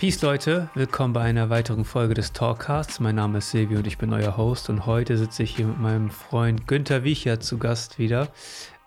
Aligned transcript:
Peace 0.00 0.22
Leute, 0.22 0.70
willkommen 0.72 1.12
bei 1.12 1.20
einer 1.20 1.50
weiteren 1.50 1.84
Folge 1.84 2.14
des 2.14 2.32
Talkcasts. 2.32 3.00
Mein 3.00 3.16
Name 3.16 3.36
ist 3.36 3.50
Silvio 3.50 3.80
und 3.80 3.86
ich 3.86 3.98
bin 3.98 4.14
euer 4.14 4.38
Host 4.38 4.70
und 4.70 4.86
heute 4.86 5.18
sitze 5.18 5.42
ich 5.42 5.54
hier 5.54 5.66
mit 5.66 5.78
meinem 5.78 6.08
Freund 6.08 6.66
Günther 6.66 7.04
Wiecher 7.04 7.38
zu 7.38 7.58
Gast 7.58 7.98
wieder. 7.98 8.28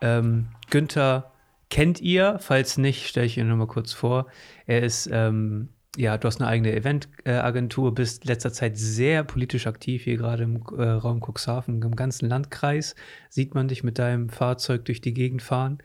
Ähm, 0.01 0.47
Günther 0.71 1.31
kennt 1.69 2.01
ihr, 2.01 2.39
falls 2.39 2.79
nicht, 2.79 3.05
stelle 3.05 3.27
ich 3.27 3.37
ihn 3.37 3.47
nochmal 3.47 3.67
kurz 3.67 3.93
vor. 3.93 4.25
Er 4.65 4.81
ist, 4.81 5.07
ähm, 5.13 5.69
ja, 5.95 6.17
du 6.17 6.27
hast 6.27 6.41
eine 6.41 6.49
eigene 6.49 6.75
Eventagentur, 6.75 7.93
bist 7.93 8.25
letzter 8.25 8.51
Zeit 8.51 8.75
sehr 8.75 9.23
politisch 9.23 9.67
aktiv 9.67 10.05
hier 10.05 10.17
gerade 10.17 10.41
im 10.41 10.63
äh, 10.75 10.83
Raum 10.83 11.21
Cuxhaven, 11.21 11.79
im 11.83 11.95
ganzen 11.95 12.27
Landkreis 12.27 12.95
sieht 13.29 13.53
man 13.53 13.67
dich 13.67 13.83
mit 13.83 13.99
deinem 13.99 14.29
Fahrzeug 14.29 14.85
durch 14.85 14.99
die 14.99 15.13
Gegend 15.13 15.43
fahren 15.43 15.77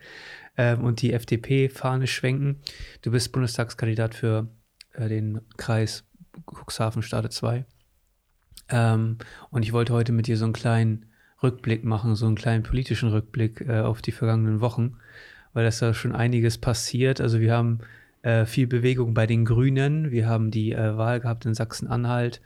ähm, 0.57 0.83
und 0.83 1.03
die 1.03 1.13
FDP-Fahne 1.13 2.07
schwenken. 2.07 2.61
Du 3.03 3.11
bist 3.11 3.31
Bundestagskandidat 3.31 4.15
für 4.15 4.47
den 5.07 5.41
Kreis 5.57 6.03
Cuxhaven 6.45 7.01
Stade 7.01 7.29
2. 7.29 7.65
Ähm, 8.69 9.17
und 9.49 9.63
ich 9.63 9.73
wollte 9.73 9.93
heute 9.93 10.11
mit 10.11 10.27
dir 10.27 10.37
so 10.37 10.45
einen 10.45 10.53
kleinen 10.53 11.05
Rückblick 11.41 11.83
machen, 11.83 12.15
so 12.15 12.25
einen 12.25 12.35
kleinen 12.35 12.63
politischen 12.63 13.09
Rückblick 13.09 13.61
äh, 13.61 13.79
auf 13.79 14.01
die 14.01 14.11
vergangenen 14.11 14.61
Wochen, 14.61 14.97
weil 15.53 15.63
das 15.63 15.79
da 15.79 15.93
schon 15.93 16.13
einiges 16.13 16.57
passiert. 16.57 17.21
Also 17.21 17.39
wir 17.39 17.53
haben 17.53 17.79
äh, 18.21 18.45
viel 18.45 18.67
Bewegung 18.67 19.13
bei 19.13 19.25
den 19.25 19.45
Grünen, 19.45 20.11
wir 20.11 20.27
haben 20.27 20.51
die 20.51 20.73
äh, 20.73 20.97
Wahl 20.97 21.19
gehabt 21.19 21.45
in 21.45 21.53
Sachsen-Anhalt 21.53 22.41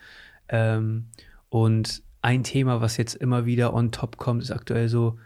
ähm, 0.50 1.08
und 1.50 2.04
ein 2.22 2.44
Thema, 2.44 2.80
was 2.80 2.98
jetzt 2.98 3.16
immer 3.16 3.46
wieder 3.46 3.74
on 3.74 3.92
top 3.92 4.18
kommt, 4.18 4.44
ist 4.44 4.52
aktuell 4.52 4.88
so 4.88 5.18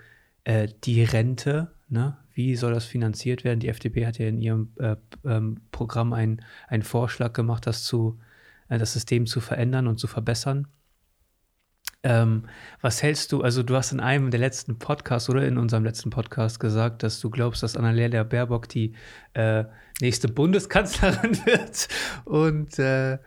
äh, 0.46 0.68
die 0.84 1.04
Rente. 1.04 1.72
Ne? 1.90 2.18
Wie 2.38 2.56
soll 2.56 2.72
das 2.72 2.86
finanziert 2.86 3.44
werden? 3.44 3.60
Die 3.60 3.68
FDP 3.68 4.06
hat 4.06 4.20
ja 4.20 4.28
in 4.28 4.38
ihrem 4.38 4.72
äh, 4.78 4.96
ähm, 5.26 5.60
Programm 5.72 6.14
einen, 6.14 6.44
einen 6.68 6.84
Vorschlag 6.84 7.34
gemacht, 7.34 7.66
das, 7.66 7.84
zu, 7.84 8.20
äh, 8.70 8.78
das 8.78 8.94
System 8.94 9.26
zu 9.26 9.42
verändern 9.42 9.88
und 9.88 10.00
zu 10.00 10.06
verbessern. 10.06 10.68
Ähm, 12.04 12.44
was 12.80 13.02
hältst 13.02 13.32
du, 13.32 13.42
also 13.42 13.64
du 13.64 13.76
hast 13.76 13.92
in 13.92 14.00
einem 14.00 14.30
der 14.30 14.40
letzten 14.40 14.78
Podcasts 14.78 15.32
oder 15.32 15.48
in 15.48 15.58
unserem 15.58 15.84
letzten 15.84 16.12
Podcast 16.12 16.60
gesagt, 16.60 17.02
dass 17.02 17.20
du 17.20 17.32
glaubst, 17.32 17.64
dass 17.64 17.76
Annalena 17.76 18.22
Baerbock 18.22 18.70
die 18.70 18.94
äh, 19.34 19.64
nächste 20.00 20.28
Bundeskanzlerin 20.28 21.36
wird. 21.48 21.88
Und 22.24 22.78
äh, 22.78 23.18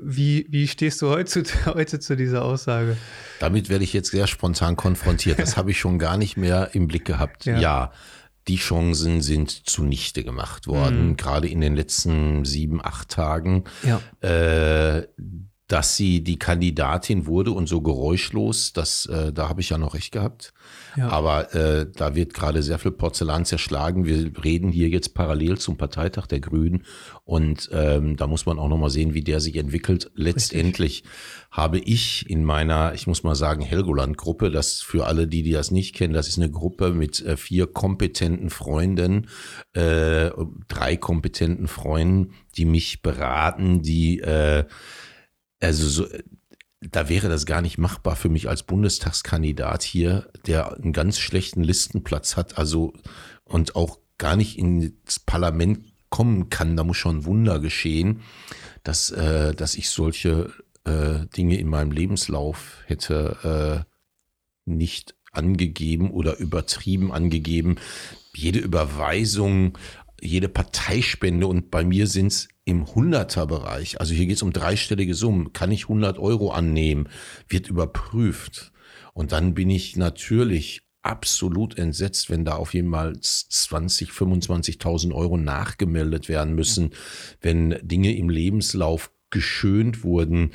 wie, 0.00 0.46
wie 0.48 0.68
stehst 0.68 1.02
du 1.02 1.10
heute, 1.10 1.44
heute 1.66 2.00
zu 2.00 2.16
dieser 2.16 2.46
Aussage? 2.46 2.96
Damit 3.40 3.68
werde 3.68 3.84
ich 3.84 3.92
jetzt 3.92 4.10
sehr 4.10 4.26
spontan 4.26 4.74
konfrontiert. 4.74 5.38
Das 5.38 5.58
habe 5.58 5.72
ich 5.72 5.78
schon 5.78 5.98
gar 5.98 6.16
nicht 6.16 6.38
mehr 6.38 6.70
im 6.72 6.86
Blick 6.86 7.04
gehabt. 7.04 7.44
Ja. 7.44 7.58
ja 7.58 7.92
die 8.48 8.56
Chancen 8.56 9.20
sind 9.20 9.50
zunichte 9.50 10.24
gemacht 10.24 10.66
worden, 10.66 11.10
mhm. 11.10 11.16
gerade 11.16 11.48
in 11.48 11.60
den 11.60 11.76
letzten 11.76 12.44
sieben, 12.44 12.84
acht 12.84 13.08
Tagen. 13.08 13.64
Ja. 13.82 14.00
Äh, 14.28 15.06
dass 15.72 15.96
sie 15.96 16.22
die 16.22 16.38
Kandidatin 16.38 17.24
wurde 17.24 17.50
und 17.52 17.66
so 17.66 17.80
geräuschlos, 17.80 18.74
das, 18.74 19.06
äh, 19.06 19.32
da 19.32 19.48
habe 19.48 19.62
ich 19.62 19.70
ja 19.70 19.78
noch 19.78 19.94
recht 19.94 20.12
gehabt. 20.12 20.52
Ja. 20.98 21.08
Aber 21.08 21.54
äh, 21.54 21.86
da 21.90 22.14
wird 22.14 22.34
gerade 22.34 22.62
sehr 22.62 22.78
viel 22.78 22.90
Porzellan 22.90 23.46
zerschlagen. 23.46 24.04
Wir 24.04 24.32
reden 24.44 24.70
hier 24.70 24.90
jetzt 24.90 25.14
parallel 25.14 25.56
zum 25.56 25.78
Parteitag 25.78 26.26
der 26.26 26.40
Grünen 26.40 26.84
und 27.24 27.70
ähm, 27.72 28.18
da 28.18 28.26
muss 28.26 28.44
man 28.44 28.58
auch 28.58 28.68
noch 28.68 28.76
mal 28.76 28.90
sehen, 28.90 29.14
wie 29.14 29.22
der 29.22 29.40
sich 29.40 29.56
entwickelt. 29.56 30.10
Letztendlich 30.14 31.04
Richtig. 31.04 31.10
habe 31.50 31.78
ich 31.78 32.28
in 32.28 32.44
meiner, 32.44 32.92
ich 32.92 33.06
muss 33.06 33.22
mal 33.22 33.34
sagen, 33.34 33.62
Helgoland-Gruppe, 33.62 34.50
das 34.50 34.82
für 34.82 35.06
alle, 35.06 35.26
die, 35.26 35.42
die 35.42 35.52
das 35.52 35.70
nicht 35.70 35.94
kennen, 35.94 36.12
das 36.12 36.28
ist 36.28 36.36
eine 36.36 36.50
Gruppe 36.50 36.90
mit 36.90 37.24
äh, 37.24 37.38
vier 37.38 37.66
kompetenten 37.66 38.50
Freunden, 38.50 39.28
äh, 39.72 40.28
drei 40.68 40.98
kompetenten 40.98 41.66
Freunden, 41.66 42.34
die 42.58 42.66
mich 42.66 43.00
beraten, 43.00 43.80
die 43.80 44.20
äh, 44.20 44.64
also 45.62 45.88
so, 45.88 46.06
da 46.80 47.08
wäre 47.08 47.28
das 47.28 47.46
gar 47.46 47.62
nicht 47.62 47.78
machbar 47.78 48.16
für 48.16 48.28
mich 48.28 48.48
als 48.48 48.64
Bundestagskandidat 48.64 49.82
hier, 49.82 50.28
der 50.46 50.74
einen 50.74 50.92
ganz 50.92 51.18
schlechten 51.18 51.62
Listenplatz 51.62 52.36
hat, 52.36 52.58
also 52.58 52.92
und 53.44 53.76
auch 53.76 53.98
gar 54.18 54.36
nicht 54.36 54.58
ins 54.58 55.20
Parlament 55.20 55.92
kommen 56.10 56.50
kann. 56.50 56.76
Da 56.76 56.84
muss 56.84 56.96
schon 56.96 57.18
ein 57.18 57.24
Wunder 57.24 57.60
geschehen, 57.60 58.22
dass, 58.82 59.10
äh, 59.10 59.54
dass 59.54 59.76
ich 59.76 59.90
solche 59.90 60.52
äh, 60.84 61.26
Dinge 61.36 61.58
in 61.58 61.68
meinem 61.68 61.92
Lebenslauf 61.92 62.82
hätte 62.86 63.86
äh, 64.66 64.70
nicht 64.70 65.14
angegeben 65.32 66.10
oder 66.10 66.38
übertrieben 66.38 67.12
angegeben. 67.12 67.76
Jede 68.34 68.58
Überweisung, 68.58 69.78
jede 70.20 70.48
Parteispende 70.48 71.46
und 71.46 71.70
bei 71.70 71.84
mir 71.84 72.06
sind 72.06 72.28
es 72.28 72.48
im 72.64 72.94
Hunderterbereich, 72.94 74.00
also 74.00 74.14
hier 74.14 74.26
geht 74.26 74.36
es 74.36 74.42
um 74.42 74.52
dreistellige 74.52 75.14
Summen, 75.14 75.52
kann 75.52 75.72
ich 75.72 75.84
100 75.84 76.18
Euro 76.18 76.50
annehmen, 76.50 77.08
wird 77.48 77.68
überprüft. 77.68 78.72
Und 79.14 79.32
dann 79.32 79.54
bin 79.54 79.68
ich 79.68 79.96
natürlich 79.96 80.82
absolut 81.02 81.76
entsetzt, 81.76 82.30
wenn 82.30 82.44
da 82.44 82.54
auf 82.54 82.74
jeden 82.74 82.92
Fall 82.92 83.18
20, 83.20 84.10
25.000 84.10 85.12
Euro 85.12 85.36
nachgemeldet 85.36 86.28
werden 86.28 86.54
müssen, 86.54 86.90
wenn 87.40 87.76
Dinge 87.82 88.16
im 88.16 88.30
Lebenslauf 88.30 89.10
geschönt 89.30 90.04
wurden. 90.04 90.52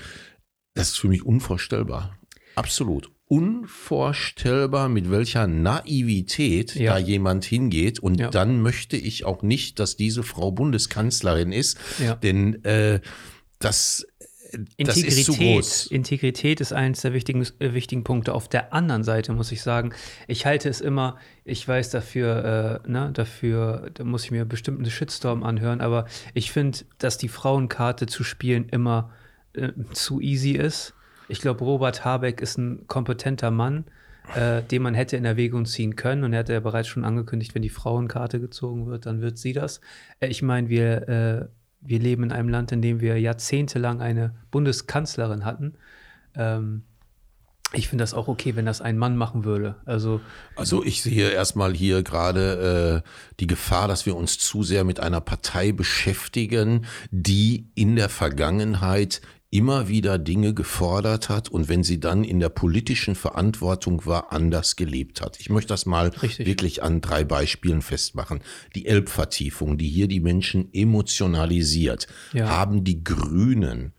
Das 0.74 0.90
ist 0.90 0.98
für 0.98 1.10
mich 1.10 1.24
unvorstellbar. 1.24 2.18
Absolut 2.56 3.12
unvorstellbar, 3.28 4.90
mit 4.90 5.12
welcher 5.12 5.48
Naivität 5.48 6.76
ja. 6.76 6.94
da 6.94 6.98
jemand 6.98 7.46
hingeht. 7.46 8.00
Und 8.00 8.20
ja. 8.20 8.30
dann 8.30 8.62
möchte 8.62 8.98
ich 8.98 9.26
auch 9.26 9.42
nicht, 9.42 9.80
dass 9.80 9.98
diese 9.98 10.24
Frau 10.24 10.52
Bundeskanzlerin 10.52 11.52
ist, 11.52 11.78
ja. 12.00 12.16
denn 12.16 12.64
äh, 12.64 13.02
das 13.60 14.08
Integrität, 14.78 15.18
ist, 15.18 15.38
groß. 15.38 15.88
Integrität 15.88 16.62
ist 16.62 16.74
eines 16.74 17.02
der 17.02 17.14
wichtigen, 17.14 17.46
äh, 17.60 17.74
wichtigen 17.74 18.04
Punkte. 18.04 18.34
Auf 18.34 18.48
der 18.48 18.74
anderen 18.74 19.04
Seite 19.04 19.34
muss 19.34 19.52
ich 19.52 19.62
sagen, 19.62 19.94
ich 20.28 20.46
halte 20.46 20.70
es 20.70 20.82
immer, 20.82 21.18
ich 21.44 21.68
weiß 21.68 21.90
dafür, 21.90 22.82
äh, 22.86 22.90
ne, 22.90 23.12
dafür, 23.14 23.90
da 23.94 24.04
muss 24.04 24.24
ich 24.24 24.32
mir 24.32 24.46
bestimmt 24.46 24.80
einen 24.80 24.92
Shitstorm 24.92 25.44
anhören, 25.44 25.82
aber 25.82 26.06
ich 26.34 26.52
finde, 26.52 26.80
dass 26.98 27.18
die 27.18 27.28
Frauenkarte 27.28 28.06
zu 28.06 28.24
spielen 28.24 28.70
immer 28.70 29.12
äh, 29.54 29.70
zu 29.92 30.22
easy 30.22 30.52
ist. 30.52 30.94
Ich 31.28 31.42
glaube, 31.42 31.64
Robert 31.64 32.06
Habeck 32.06 32.42
ist 32.42 32.58
ein 32.58 32.88
kompetenter 32.88 33.52
Mann, 33.52 33.86
äh, 34.36 34.62
den 34.64 34.82
man 34.82 34.94
hätte 34.94 35.18
in 35.18 35.26
Erwägung 35.26 35.66
ziehen 35.66 35.96
können. 35.96 36.24
Und 36.24 36.34
er 36.34 36.40
hat 36.40 36.50
ja 36.50 36.60
bereits 36.60 36.88
schon 36.88 37.06
angekündigt, 37.06 37.56
wenn 37.56 37.62
die 37.62 37.70
Frauenkarte 37.70 38.40
gezogen 38.40 38.88
wird, 38.88 39.06
dann 39.06 39.22
wird 39.22 39.38
sie 39.38 39.54
das. 39.54 39.82
Äh, 40.20 40.28
ich 40.28 40.42
meine, 40.42 40.70
wir, 40.70 41.10
äh, 41.10 41.48
wir 41.82 42.00
leben 42.00 42.24
in 42.24 42.32
einem 42.32 42.50
Land, 42.50 42.72
in 42.72 42.82
dem 42.82 43.02
wir 43.02 43.20
jahrzehntelang 43.20 44.02
eine 44.02 44.36
Bundeskanzlerin 44.52 45.46
hatten. 45.46 45.76
Ähm, 46.36 46.84
ich 47.74 47.90
finde 47.90 48.04
das 48.04 48.14
auch 48.14 48.30
okay, 48.30 48.56
wenn 48.56 48.66
das 48.66 48.80
ein 48.80 48.98
Mann 48.98 49.18
machen 49.18 49.44
würde. 49.44 49.76
Also, 49.86 50.22
also 50.56 50.86
ich 50.86 51.02
sehe 51.02 51.32
erstmal 51.32 51.74
hier 51.74 52.02
gerade 52.02 53.04
äh, 53.04 53.10
die 53.42 53.48
Gefahr, 53.48 53.90
dass 53.90 54.06
wir 54.06 54.16
uns 54.16 54.40
zu 54.40 54.64
sehr 54.64 54.86
mit 54.86 55.02
einer 55.02 55.20
Partei 55.20 55.74
beschäftigen, 55.74 56.86
die 57.12 57.68
in 57.76 57.98
der 57.98 58.08
Vergangenheit 58.08 59.20
immer 59.50 59.88
wieder 59.88 60.18
Dinge 60.18 60.54
gefordert 60.54 61.30
hat 61.30 61.50
und 61.50 61.70
wenn 61.70 61.84
sie 61.84 62.00
dann 62.00 62.24
in 62.24 62.40
der 62.40 62.50
politischen 62.50 63.16
Verantwortung 63.16 64.06
war, 64.06 64.34
anders 64.34 64.76
gelebt 64.76 65.22
hat. 65.22 65.40
Ich 65.40 65.50
möchte 65.50 65.70
das 65.70 65.86
mal 65.86 66.10
Richtig. 66.10 66.46
wirklich 66.46 66.84
an 66.84 67.00
drei 67.00 67.24
Beispielen 67.24 67.82
festmachen. 67.82 68.42
Die 68.76 68.86
Elbvertiefung, 68.86 69.78
die 69.78 69.88
hier 69.88 70.08
die 70.08 70.20
Menschen 70.20 70.74
emotionalisiert, 70.74 72.08
ja. 72.34 72.50
haben 72.50 72.84
die 72.84 73.04
Grünen 73.04 73.94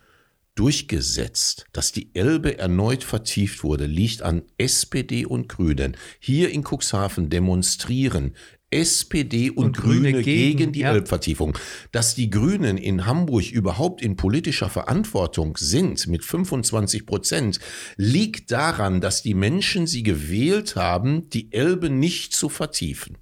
durchgesetzt, 0.54 1.66
dass 1.72 1.92
die 1.92 2.10
Elbe 2.14 2.58
erneut 2.58 3.04
vertieft 3.04 3.62
wurde, 3.62 3.86
liegt 3.86 4.22
an 4.22 4.42
SPD 4.58 5.24
und 5.24 5.48
Grünen. 5.48 5.96
Hier 6.18 6.50
in 6.50 6.64
Cuxhaven 6.64 7.30
demonstrieren 7.30 8.34
SPD 8.70 9.50
und, 9.50 9.66
und 9.66 9.76
Grüne, 9.76 10.12
Grüne, 10.12 10.22
gegen, 10.22 10.56
gegen 10.58 10.72
die 10.72 10.80
ja. 10.80 10.92
Elbvertiefung. 10.92 11.56
Dass 11.90 12.14
die 12.14 12.28
Grünen 12.28 12.76
in 12.76 13.06
Hamburg 13.06 13.50
überhaupt 13.50 14.02
in 14.02 14.16
politischer 14.16 14.68
Verantwortung 14.68 15.56
sind 15.56 16.06
mit 16.06 16.24
25 16.24 17.06
Prozent, 17.06 17.60
liegt 17.96 18.50
daran, 18.50 19.00
dass 19.00 19.22
die 19.22 19.34
Menschen 19.34 19.86
sie 19.86 20.02
gewählt 20.02 20.76
haben, 20.76 21.30
die 21.30 21.52
Elbe 21.52 21.88
nicht 21.88 22.34
zu 22.34 22.48
vertiefen. 22.48 23.16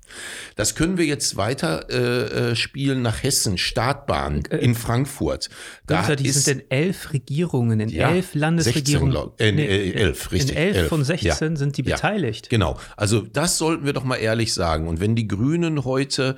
Das 0.56 0.74
können 0.74 0.98
wir 0.98 1.04
jetzt 1.04 1.36
weiter 1.36 1.90
äh, 1.90 2.50
äh 2.50 2.56
spielen 2.56 3.02
nach 3.02 3.22
Hessen, 3.22 3.58
Startbahn 3.58 4.44
äh, 4.46 4.58
in 4.58 4.74
Frankfurt. 4.74 5.48
Da 5.86 5.98
Günther, 5.98 6.16
die 6.16 6.28
ist, 6.28 6.44
sind 6.44 6.62
in 6.62 6.70
elf 6.70 7.12
Regierungen, 7.12 7.80
in 7.80 7.88
ja, 7.88 8.10
elf 8.10 8.34
Landesregierungen. 8.34 9.12
16, 9.12 9.46
äh, 9.46 9.52
nee, 9.52 9.66
äh, 9.66 9.92
elf, 9.92 10.32
richtig. 10.32 10.52
In 10.52 10.56
elf, 10.56 10.76
elf. 10.76 10.88
von 10.88 11.04
16 11.04 11.28
ja. 11.28 11.56
sind 11.56 11.76
die 11.76 11.82
beteiligt. 11.82 12.50
Genau. 12.50 12.78
Also 12.96 13.20
das 13.20 13.58
sollten 13.58 13.84
wir 13.84 13.92
doch 13.92 14.04
mal 14.04 14.16
ehrlich 14.16 14.52
sagen. 14.52 14.88
Und 14.88 15.00
wenn 15.00 15.14
die 15.14 15.28
Grünen 15.36 15.84
heute, 15.84 16.36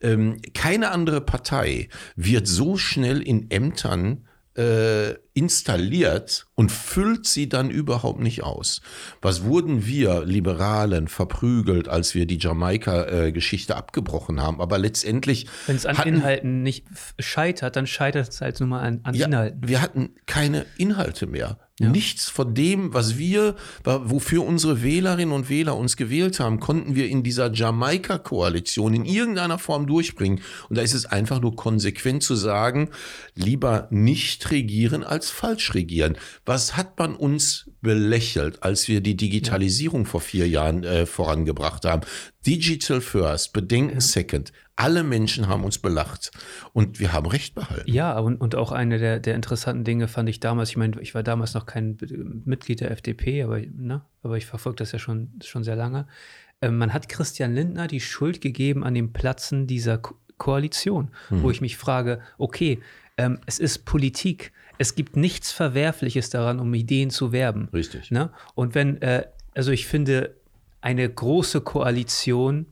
ähm, 0.00 0.36
keine 0.54 0.90
andere 0.90 1.20
Partei 1.20 1.88
wird 2.16 2.48
so 2.48 2.76
schnell 2.76 3.22
in 3.22 3.50
Ämtern 3.50 4.26
äh, 4.56 5.14
installiert 5.32 6.46
und 6.54 6.72
füllt 6.72 7.26
sie 7.26 7.48
dann 7.48 7.70
überhaupt 7.70 8.20
nicht 8.20 8.42
aus. 8.42 8.82
Was 9.22 9.44
wurden 9.44 9.86
wir 9.86 10.24
Liberalen 10.24 11.08
verprügelt, 11.08 11.88
als 11.88 12.14
wir 12.14 12.26
die 12.26 12.38
Jamaika-Geschichte 12.38 13.76
abgebrochen 13.76 14.42
haben? 14.42 14.60
Aber 14.60 14.78
letztendlich. 14.78 15.46
Wenn 15.66 15.76
es 15.76 15.86
an 15.86 15.98
hatten, 15.98 16.16
Inhalten 16.16 16.62
nicht 16.62 16.84
scheitert, 17.18 17.76
dann 17.76 17.86
scheitert 17.86 18.28
es 18.28 18.40
halt 18.40 18.58
nur 18.60 18.68
mal 18.68 18.80
an, 18.80 19.00
an 19.04 19.14
ja, 19.14 19.26
Inhalten. 19.26 19.68
Wir 19.68 19.80
hatten 19.82 20.14
keine 20.26 20.66
Inhalte 20.76 21.26
mehr. 21.26 21.58
Ja. 21.80 21.88
Nichts 21.88 22.28
von 22.28 22.54
dem, 22.54 22.92
was 22.92 23.16
wir, 23.16 23.56
wofür 23.84 24.44
unsere 24.44 24.82
Wählerinnen 24.82 25.34
und 25.34 25.48
Wähler 25.48 25.78
uns 25.78 25.96
gewählt 25.96 26.38
haben, 26.38 26.60
konnten 26.60 26.94
wir 26.94 27.08
in 27.08 27.22
dieser 27.22 27.50
Jamaika-Koalition 27.50 28.92
in 28.92 29.06
irgendeiner 29.06 29.58
Form 29.58 29.86
durchbringen. 29.86 30.42
Und 30.68 30.76
da 30.76 30.82
ist 30.82 30.92
es 30.92 31.06
einfach 31.06 31.40
nur 31.40 31.56
konsequent 31.56 32.22
zu 32.22 32.34
sagen, 32.34 32.90
lieber 33.34 33.88
nicht 33.90 34.50
regieren 34.50 35.04
als 35.04 35.30
falsch 35.30 35.72
regieren. 35.72 36.18
Was 36.44 36.76
hat 36.76 36.98
man 36.98 37.14
uns 37.14 37.69
belächelt, 37.80 38.62
als 38.62 38.88
wir 38.88 39.00
die 39.00 39.16
Digitalisierung 39.16 40.06
vor 40.06 40.20
vier 40.20 40.48
Jahren 40.48 40.84
äh, 40.84 41.06
vorangebracht 41.06 41.84
haben? 41.84 42.02
Digital 42.46 43.00
First, 43.00 43.52
Bedenken 43.52 43.94
ja. 43.94 44.00
Second. 44.00 44.52
Alle 44.76 45.02
Menschen 45.02 45.48
haben 45.48 45.64
uns 45.64 45.78
belacht 45.78 46.30
und 46.72 47.00
wir 47.00 47.12
haben 47.12 47.26
Recht 47.26 47.54
behalten. 47.54 47.90
Ja, 47.90 48.18
und, 48.18 48.40
und 48.40 48.54
auch 48.54 48.72
eine 48.72 48.98
der, 48.98 49.20
der 49.20 49.34
interessanten 49.34 49.84
Dinge 49.84 50.08
fand 50.08 50.28
ich 50.28 50.40
damals, 50.40 50.70
ich 50.70 50.78
meine, 50.78 50.98
ich 51.02 51.14
war 51.14 51.22
damals 51.22 51.52
noch 51.52 51.66
kein 51.66 51.98
Mitglied 52.46 52.80
der 52.80 52.90
FDP, 52.90 53.42
aber, 53.42 53.60
ne, 53.60 54.02
aber 54.22 54.38
ich 54.38 54.46
verfolge 54.46 54.76
das 54.76 54.92
ja 54.92 54.98
schon, 54.98 55.32
schon 55.44 55.64
sehr 55.64 55.76
lange. 55.76 56.06
Ähm, 56.62 56.78
man 56.78 56.92
hat 56.92 57.08
Christian 57.08 57.54
Lindner 57.54 57.88
die 57.88 58.00
Schuld 58.00 58.40
gegeben 58.40 58.84
an 58.84 58.94
dem 58.94 59.12
Platzen 59.12 59.66
dieser 59.66 59.98
Ko 59.98 60.14
Koalition, 60.38 61.10
hm. 61.28 61.42
wo 61.42 61.50
ich 61.50 61.60
mich 61.60 61.76
frage, 61.76 62.22
okay, 62.38 62.80
ähm, 63.18 63.38
es 63.44 63.58
ist 63.58 63.84
Politik. 63.84 64.52
Es 64.80 64.94
gibt 64.94 65.14
nichts 65.14 65.52
Verwerfliches 65.52 66.30
daran, 66.30 66.58
um 66.58 66.72
Ideen 66.72 67.10
zu 67.10 67.32
werben. 67.32 67.68
Richtig. 67.70 68.10
Ne? 68.10 68.30
Und 68.54 68.74
wenn, 68.74 69.02
äh, 69.02 69.26
also 69.54 69.72
ich 69.72 69.86
finde, 69.86 70.36
eine 70.80 71.06
große 71.06 71.60
Koalition 71.60 72.64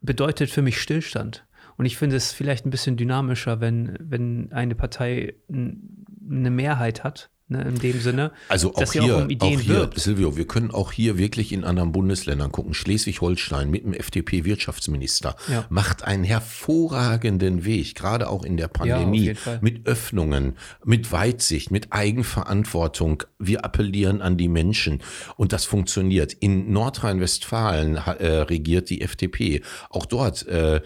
bedeutet 0.00 0.48
für 0.48 0.62
mich 0.62 0.80
Stillstand. 0.80 1.44
Und 1.76 1.86
ich 1.86 1.96
finde 1.96 2.14
es 2.14 2.30
vielleicht 2.30 2.66
ein 2.66 2.70
bisschen 2.70 2.96
dynamischer, 2.96 3.60
wenn, 3.60 3.96
wenn 3.98 4.52
eine 4.52 4.76
Partei 4.76 5.34
eine 5.48 6.50
Mehrheit 6.50 7.02
hat 7.02 7.30
ne, 7.50 7.62
in 7.62 7.78
dem 7.78 8.00
Sinne. 8.00 8.32
Also 8.48 8.74
auch 8.74 8.92
hier, 8.92 9.02
auch, 9.16 9.28
um 9.28 9.36
auch 9.40 9.60
hier 9.60 9.66
wirbt. 9.66 9.98
Silvio, 9.98 10.36
wir 10.36 10.46
können 10.46 10.70
auch 10.70 10.92
hier 10.92 11.18
wirklich 11.18 11.52
in 11.52 11.64
anderen 11.64 11.92
Bundesländern 11.92 12.52
gucken. 12.52 12.72
Schleswig-Holstein 12.72 13.70
mit 13.70 13.84
dem 13.84 13.92
FDP-Wirtschaftsminister 13.92 15.36
ja. 15.48 15.66
macht 15.68 16.04
einen 16.04 16.24
hervorragenden 16.24 17.64
Weg, 17.64 17.94
gerade 17.94 18.28
auch 18.28 18.44
in 18.44 18.56
der 18.56 18.68
Pandemie, 18.68 19.34
ja, 19.44 19.58
mit 19.60 19.86
Öffnungen, 19.86 20.56
mit 20.84 21.12
Weitsicht, 21.12 21.70
mit 21.70 21.92
Eigenverantwortung. 21.92 23.24
Wir 23.38 23.64
appellieren 23.64 24.22
an 24.22 24.36
die 24.36 24.48
Menschen 24.48 25.02
und 25.36 25.52
das 25.52 25.64
funktioniert. 25.64 26.32
In 26.32 26.72
Nordrhein-Westfalen 26.72 27.96
äh, 27.96 28.26
regiert 28.26 28.90
die 28.90 29.02
FDP. 29.02 29.62
Auch 29.90 30.06
dort 30.06 30.46
äh, 30.46 30.80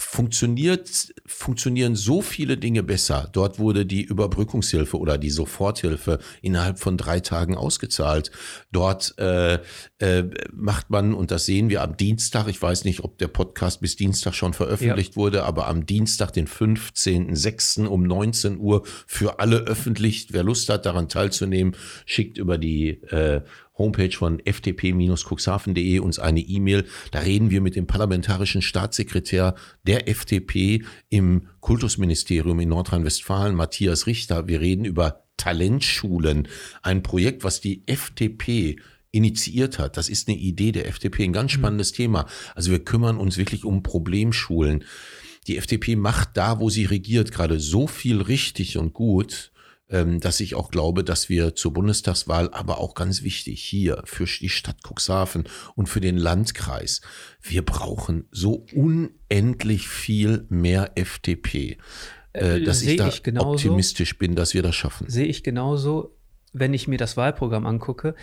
funktioniert, 0.00 1.12
funktionieren 1.30 1.94
so 1.94 2.22
viele 2.22 2.56
Dinge 2.56 2.82
besser. 2.82 3.28
Dort 3.32 3.58
wurde 3.58 3.86
die 3.86 4.02
Überbrückungshilfe 4.02 4.98
oder 4.98 5.16
die 5.16 5.30
Soforthilfe 5.30 6.18
innerhalb 6.42 6.78
von 6.78 6.96
drei 6.96 7.20
Tagen 7.20 7.56
ausgezahlt. 7.56 8.30
Dort 8.72 9.16
äh, 9.18 9.58
äh, 9.98 10.24
macht 10.52 10.90
man, 10.90 11.14
und 11.14 11.30
das 11.30 11.46
sehen 11.46 11.70
wir 11.70 11.82
am 11.82 11.96
Dienstag, 11.96 12.48
ich 12.48 12.60
weiß 12.60 12.84
nicht, 12.84 13.04
ob 13.04 13.18
der 13.18 13.28
Podcast 13.28 13.80
bis 13.80 13.96
Dienstag 13.96 14.34
schon 14.34 14.52
veröffentlicht 14.52 15.12
ja. 15.12 15.16
wurde, 15.16 15.44
aber 15.44 15.68
am 15.68 15.86
Dienstag, 15.86 16.32
den 16.32 16.48
15.06. 16.48 17.86
um 17.86 18.02
19 18.02 18.58
Uhr 18.58 18.82
für 19.06 19.38
alle 19.38 19.58
öffentlich. 19.58 20.28
Wer 20.30 20.42
Lust 20.42 20.68
hat, 20.68 20.84
daran 20.84 21.08
teilzunehmen, 21.08 21.76
schickt 22.06 22.38
über 22.38 22.58
die 22.58 23.02
äh, 23.04 23.42
Homepage 23.78 24.16
von 24.16 24.40
ftp-cuxhaven.de 24.40 25.98
uns 26.00 26.18
eine 26.18 26.40
E-Mail. 26.40 26.86
Da 27.10 27.20
reden 27.20 27.50
wir 27.50 27.60
mit 27.60 27.76
dem 27.76 27.86
parlamentarischen 27.86 28.62
Staatssekretär 28.62 29.54
der 29.86 30.08
FDP 30.08 30.84
im 31.08 31.48
Kultusministerium 31.60 32.60
in 32.60 32.68
Nordrhein-Westfalen, 32.68 33.54
Matthias 33.54 34.06
Richter. 34.06 34.48
Wir 34.48 34.60
reden 34.60 34.84
über 34.84 35.24
Talentschulen, 35.36 36.48
ein 36.82 37.02
Projekt, 37.02 37.44
was 37.44 37.60
die 37.60 37.82
FDP 37.86 38.76
initiiert 39.12 39.78
hat. 39.78 39.96
Das 39.96 40.08
ist 40.08 40.28
eine 40.28 40.36
Idee 40.36 40.72
der 40.72 40.86
FDP, 40.86 41.24
ein 41.24 41.32
ganz 41.32 41.52
mhm. 41.52 41.58
spannendes 41.58 41.92
mhm. 41.92 41.96
Thema. 41.96 42.26
Also 42.54 42.70
wir 42.70 42.84
kümmern 42.84 43.16
uns 43.16 43.38
wirklich 43.38 43.64
um 43.64 43.82
Problemschulen. 43.82 44.84
Die 45.46 45.56
FDP 45.56 45.96
macht 45.96 46.36
da, 46.36 46.60
wo 46.60 46.68
sie 46.68 46.84
regiert, 46.84 47.32
gerade 47.32 47.58
so 47.58 47.86
viel 47.86 48.20
richtig 48.20 48.76
und 48.76 48.92
gut, 48.92 49.52
dass 49.90 50.38
ich 50.38 50.54
auch 50.54 50.70
glaube, 50.70 51.02
dass 51.02 51.28
wir 51.28 51.56
zur 51.56 51.72
Bundestagswahl, 51.72 52.48
aber 52.52 52.78
auch 52.78 52.94
ganz 52.94 53.22
wichtig 53.22 53.60
hier 53.60 54.02
für 54.04 54.24
die 54.24 54.48
Stadt 54.48 54.76
Cuxhaven 54.84 55.44
und 55.74 55.88
für 55.88 56.00
den 56.00 56.16
Landkreis, 56.16 57.00
wir 57.42 57.64
brauchen 57.64 58.28
so 58.30 58.66
unendlich 58.72 59.88
viel 59.88 60.46
mehr 60.48 60.92
FDP, 60.94 61.78
äh, 62.32 62.58
äh, 62.58 62.62
dass 62.62 62.82
ich 62.82 62.96
da 62.96 63.08
ich 63.08 63.22
optimistisch 63.38 64.16
bin, 64.18 64.36
dass 64.36 64.54
wir 64.54 64.62
das 64.62 64.76
schaffen. 64.76 65.08
Sehe 65.08 65.26
ich 65.26 65.42
genauso, 65.42 66.16
wenn 66.52 66.74
ich 66.74 66.86
mir 66.86 66.98
das 66.98 67.16
Wahlprogramm 67.16 67.66
angucke, 67.66 68.14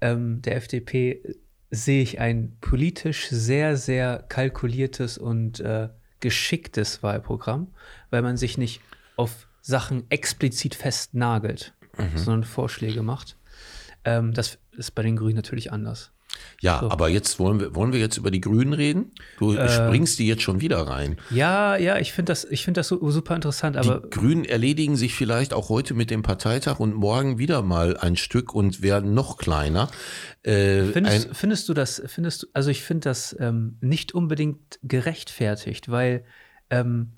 ähm, 0.00 0.42
der 0.42 0.56
FDP 0.56 1.22
sehe 1.70 2.02
ich 2.02 2.20
ein 2.20 2.56
politisch 2.60 3.28
sehr, 3.28 3.76
sehr 3.76 4.24
kalkuliertes 4.28 5.16
und 5.16 5.60
äh, 5.60 5.88
geschicktes 6.20 7.02
Wahlprogramm, 7.02 7.68
weil 8.10 8.22
man 8.22 8.36
sich 8.36 8.58
nicht 8.58 8.80
auf 9.16 9.46
Sachen 9.62 10.04
explizit 10.10 10.74
festnagelt, 10.74 11.72
mhm. 11.96 12.18
sondern 12.18 12.44
Vorschläge 12.44 13.02
macht. 13.02 13.36
Ähm, 14.04 14.34
das 14.34 14.58
ist 14.72 14.94
bei 14.94 15.02
den 15.02 15.16
Grünen 15.16 15.36
natürlich 15.36 15.72
anders. 15.72 16.12
Ja, 16.60 16.80
so. 16.80 16.90
aber 16.90 17.08
jetzt 17.08 17.38
wollen 17.38 17.60
wir, 17.60 17.74
wollen 17.74 17.92
wir 17.92 18.00
jetzt 18.00 18.16
über 18.16 18.30
die 18.30 18.40
Grünen 18.40 18.72
reden? 18.72 19.12
Du 19.38 19.54
äh, 19.54 19.68
springst 19.68 20.18
die 20.18 20.26
jetzt 20.26 20.42
schon 20.42 20.60
wieder 20.60 20.78
rein. 20.86 21.16
Ja, 21.30 21.76
ja, 21.76 21.98
ich 21.98 22.12
finde 22.12 22.32
das, 22.32 22.44
ich 22.44 22.64
find 22.64 22.76
das 22.76 22.88
super 22.88 23.34
interessant. 23.34 23.76
Aber 23.76 24.00
die 24.00 24.10
Grünen 24.10 24.44
erledigen 24.44 24.96
sich 24.96 25.14
vielleicht 25.14 25.52
auch 25.52 25.68
heute 25.68 25.94
mit 25.94 26.10
dem 26.10 26.22
Parteitag 26.22 26.80
und 26.80 26.94
morgen 26.94 27.38
wieder 27.38 27.62
mal 27.62 27.96
ein 27.96 28.16
Stück 28.16 28.54
und 28.54 28.80
werden 28.80 29.12
noch 29.12 29.36
kleiner. 29.36 29.90
Äh, 30.42 30.84
findest, 30.84 31.28
findest, 31.32 31.68
du 31.68 31.74
das, 31.74 32.02
findest 32.06 32.44
du, 32.44 32.46
also 32.54 32.70
ich 32.70 32.82
finde 32.82 33.10
das 33.10 33.36
ähm, 33.38 33.76
nicht 33.80 34.14
unbedingt 34.14 34.78
gerechtfertigt, 34.82 35.90
weil 35.90 36.24
ähm, 36.70 37.12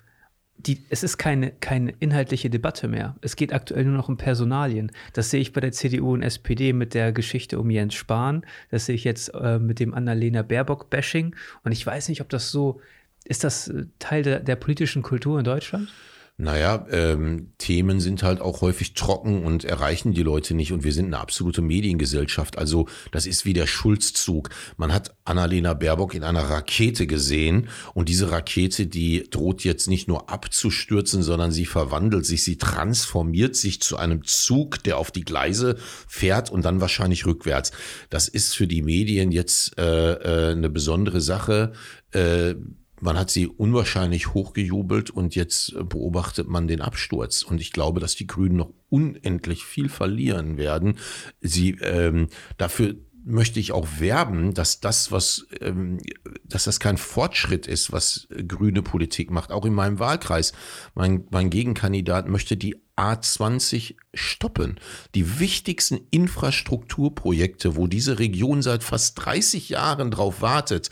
die, 0.57 0.83
es 0.89 1.03
ist 1.03 1.17
keine, 1.17 1.51
keine 1.51 1.93
inhaltliche 1.99 2.49
Debatte 2.49 2.87
mehr. 2.87 3.15
Es 3.21 3.35
geht 3.35 3.53
aktuell 3.53 3.85
nur 3.85 3.97
noch 3.97 4.09
um 4.09 4.17
Personalien. 4.17 4.91
Das 5.13 5.29
sehe 5.29 5.41
ich 5.41 5.53
bei 5.53 5.61
der 5.61 5.71
CDU 5.71 6.13
und 6.13 6.23
SPD 6.23 6.73
mit 6.73 6.93
der 6.93 7.11
Geschichte 7.11 7.59
um 7.59 7.69
Jens 7.69 7.93
Spahn. 7.93 8.45
Das 8.71 8.85
sehe 8.85 8.95
ich 8.95 9.03
jetzt 9.03 9.29
äh, 9.35 9.59
mit 9.59 9.79
dem 9.79 9.93
Annalena 9.93 10.41
Baerbock-Bashing. 10.41 11.35
Und 11.63 11.71
ich 11.71 11.85
weiß 11.85 12.09
nicht, 12.09 12.21
ob 12.21 12.29
das 12.29 12.51
so, 12.51 12.81
ist 13.25 13.43
das 13.43 13.67
äh, 13.67 13.85
Teil 13.99 14.23
der, 14.23 14.39
der 14.39 14.55
politischen 14.55 15.01
Kultur 15.01 15.37
in 15.37 15.45
Deutschland? 15.45 15.89
Naja, 16.37 16.85
ähm, 16.91 17.53
Themen 17.59 18.01
sind 18.01 18.21
halt 18.21 18.41
auch 18.41 18.59
häufig 18.59 18.93
trocken 18.93 19.45
und 19.45 19.63
erreichen 19.63 20.13
die 20.13 20.21
Leute 20.21 20.53
nicht. 20.53 20.73
Und 20.73 20.83
wir 20.83 20.91
sind 20.91 21.05
eine 21.05 21.19
absolute 21.19 21.61
Mediengesellschaft. 21.61 22.57
Also 22.57 22.89
das 23.13 23.25
ist 23.25 23.45
wie 23.45 23.53
der 23.53 23.67
Schulzzug. 23.67 24.49
Man 24.75 24.93
hat 24.93 25.15
Annalena 25.23 25.73
Baerbock 25.73 26.13
in 26.13 26.23
einer 26.23 26.41
Rakete 26.41 27.07
gesehen. 27.07 27.69
Und 27.93 28.09
diese 28.09 28.31
Rakete, 28.31 28.85
die 28.85 29.29
droht 29.29 29.63
jetzt 29.63 29.87
nicht 29.87 30.09
nur 30.09 30.29
abzustürzen, 30.29 31.23
sondern 31.23 31.53
sie 31.53 31.65
verwandelt 31.65 32.25
sich, 32.25 32.43
sie 32.43 32.57
transformiert 32.57 33.55
sich 33.55 33.81
zu 33.81 33.95
einem 33.95 34.25
Zug, 34.25 34.83
der 34.83 34.97
auf 34.97 35.11
die 35.11 35.23
Gleise 35.23 35.77
fährt 36.05 36.51
und 36.51 36.65
dann 36.65 36.81
wahrscheinlich 36.81 37.25
rückwärts. 37.25 37.71
Das 38.09 38.27
ist 38.27 38.57
für 38.57 38.67
die 38.67 38.81
Medien 38.81 39.31
jetzt 39.31 39.79
äh, 39.79 40.13
äh, 40.15 40.51
eine 40.51 40.69
besondere 40.69 41.21
Sache. 41.21 41.71
Äh, 42.11 42.55
man 43.01 43.17
hat 43.17 43.29
sie 43.29 43.47
unwahrscheinlich 43.47 44.33
hochgejubelt 44.33 45.09
und 45.09 45.35
jetzt 45.35 45.75
beobachtet 45.89 46.47
man 46.47 46.67
den 46.67 46.81
Absturz. 46.81 47.43
Und 47.43 47.59
ich 47.61 47.71
glaube, 47.71 47.99
dass 47.99 48.15
die 48.15 48.27
Grünen 48.27 48.55
noch 48.55 48.73
unendlich 48.89 49.65
viel 49.65 49.89
verlieren 49.89 50.57
werden. 50.57 50.97
Sie 51.41 51.71
ähm, 51.81 52.27
dafür 52.57 52.95
möchte 53.25 53.59
ich 53.59 53.71
auch 53.71 53.87
werben, 53.99 54.53
dass 54.53 54.79
das, 54.79 55.11
was, 55.11 55.47
ähm, 55.59 55.97
dass 56.43 56.65
das 56.65 56.79
kein 56.79 56.97
Fortschritt 56.97 57.65
ist, 57.65 57.91
was 57.91 58.27
grüne 58.47 58.83
Politik 58.83 59.31
macht. 59.31 59.51
Auch 59.51 59.65
in 59.65 59.73
meinem 59.73 59.99
Wahlkreis. 59.99 60.53
Mein, 60.93 61.25
mein 61.31 61.49
Gegenkandidat 61.49 62.29
möchte 62.29 62.55
die 62.55 62.75
A20 62.95 63.95
stoppen. 64.13 64.79
Die 65.15 65.39
wichtigsten 65.39 65.99
Infrastrukturprojekte, 66.11 67.75
wo 67.75 67.87
diese 67.87 68.19
Region 68.19 68.61
seit 68.61 68.83
fast 68.83 69.25
30 69.25 69.69
Jahren 69.69 70.11
drauf 70.11 70.41
wartet, 70.41 70.89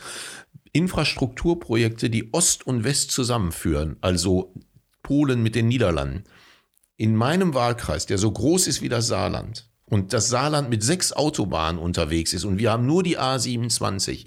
Infrastrukturprojekte, 0.74 2.10
die 2.10 2.34
Ost 2.34 2.66
und 2.66 2.84
West 2.84 3.12
zusammenführen, 3.12 3.98
also 4.02 4.54
Polen 5.04 5.44
mit 5.44 5.54
den 5.56 5.68
Niederlanden. 5.68 6.24
In 6.98 7.16
meinem 7.16 7.54
Wahlkreis, 7.54 8.08
der 8.08 8.18
so 8.18 8.32
groß 8.32 8.68
ist 8.68 8.82
wie 8.82 8.90
das 8.90 9.08
Saarland 9.08 9.70
und 9.86 10.14
das 10.14 10.30
Saarland 10.30 10.72
mit 10.72 10.82
sechs 10.82 11.14
Autobahnen 11.14 11.80
unterwegs 11.80 12.34
ist 12.34 12.46
und 12.46 12.58
wir 12.58 12.72
haben 12.72 12.88
nur 12.88 13.04
die 13.04 13.20
A27, 13.20 14.26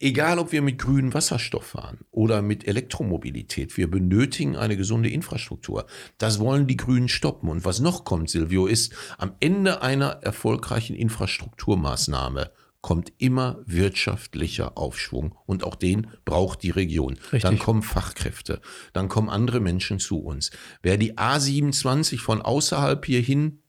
egal 0.00 0.38
ob 0.38 0.52
wir 0.52 0.62
mit 0.62 0.78
grünem 0.78 1.12
Wasserstoff 1.12 1.66
fahren 1.66 1.98
oder 2.10 2.40
mit 2.40 2.66
Elektromobilität, 2.66 3.76
wir 3.76 3.90
benötigen 3.90 4.56
eine 4.56 4.78
gesunde 4.78 5.10
Infrastruktur. 5.10 5.86
Das 6.16 6.38
wollen 6.38 6.66
die 6.66 6.78
Grünen 6.78 7.08
stoppen. 7.08 7.50
Und 7.50 7.66
was 7.66 7.80
noch 7.80 8.04
kommt, 8.04 8.30
Silvio, 8.30 8.66
ist 8.66 8.94
am 9.18 9.34
Ende 9.40 9.82
einer 9.82 10.20
erfolgreichen 10.22 10.96
Infrastrukturmaßnahme 10.96 12.50
kommt 12.82 13.12
immer 13.18 13.60
wirtschaftlicher 13.64 14.76
Aufschwung 14.76 15.38
und 15.46 15.64
auch 15.64 15.76
den 15.76 16.08
braucht 16.24 16.62
die 16.62 16.70
Region. 16.70 17.14
Richtig. 17.14 17.42
Dann 17.42 17.58
kommen 17.58 17.82
Fachkräfte, 17.82 18.60
dann 18.92 19.08
kommen 19.08 19.30
andere 19.30 19.60
Menschen 19.60 19.98
zu 19.98 20.18
uns. 20.18 20.50
Wer 20.82 20.98
die 20.98 21.16
A27 21.16 22.18
von 22.18 22.42
außerhalb 22.42 23.04
hierhin 23.06 23.62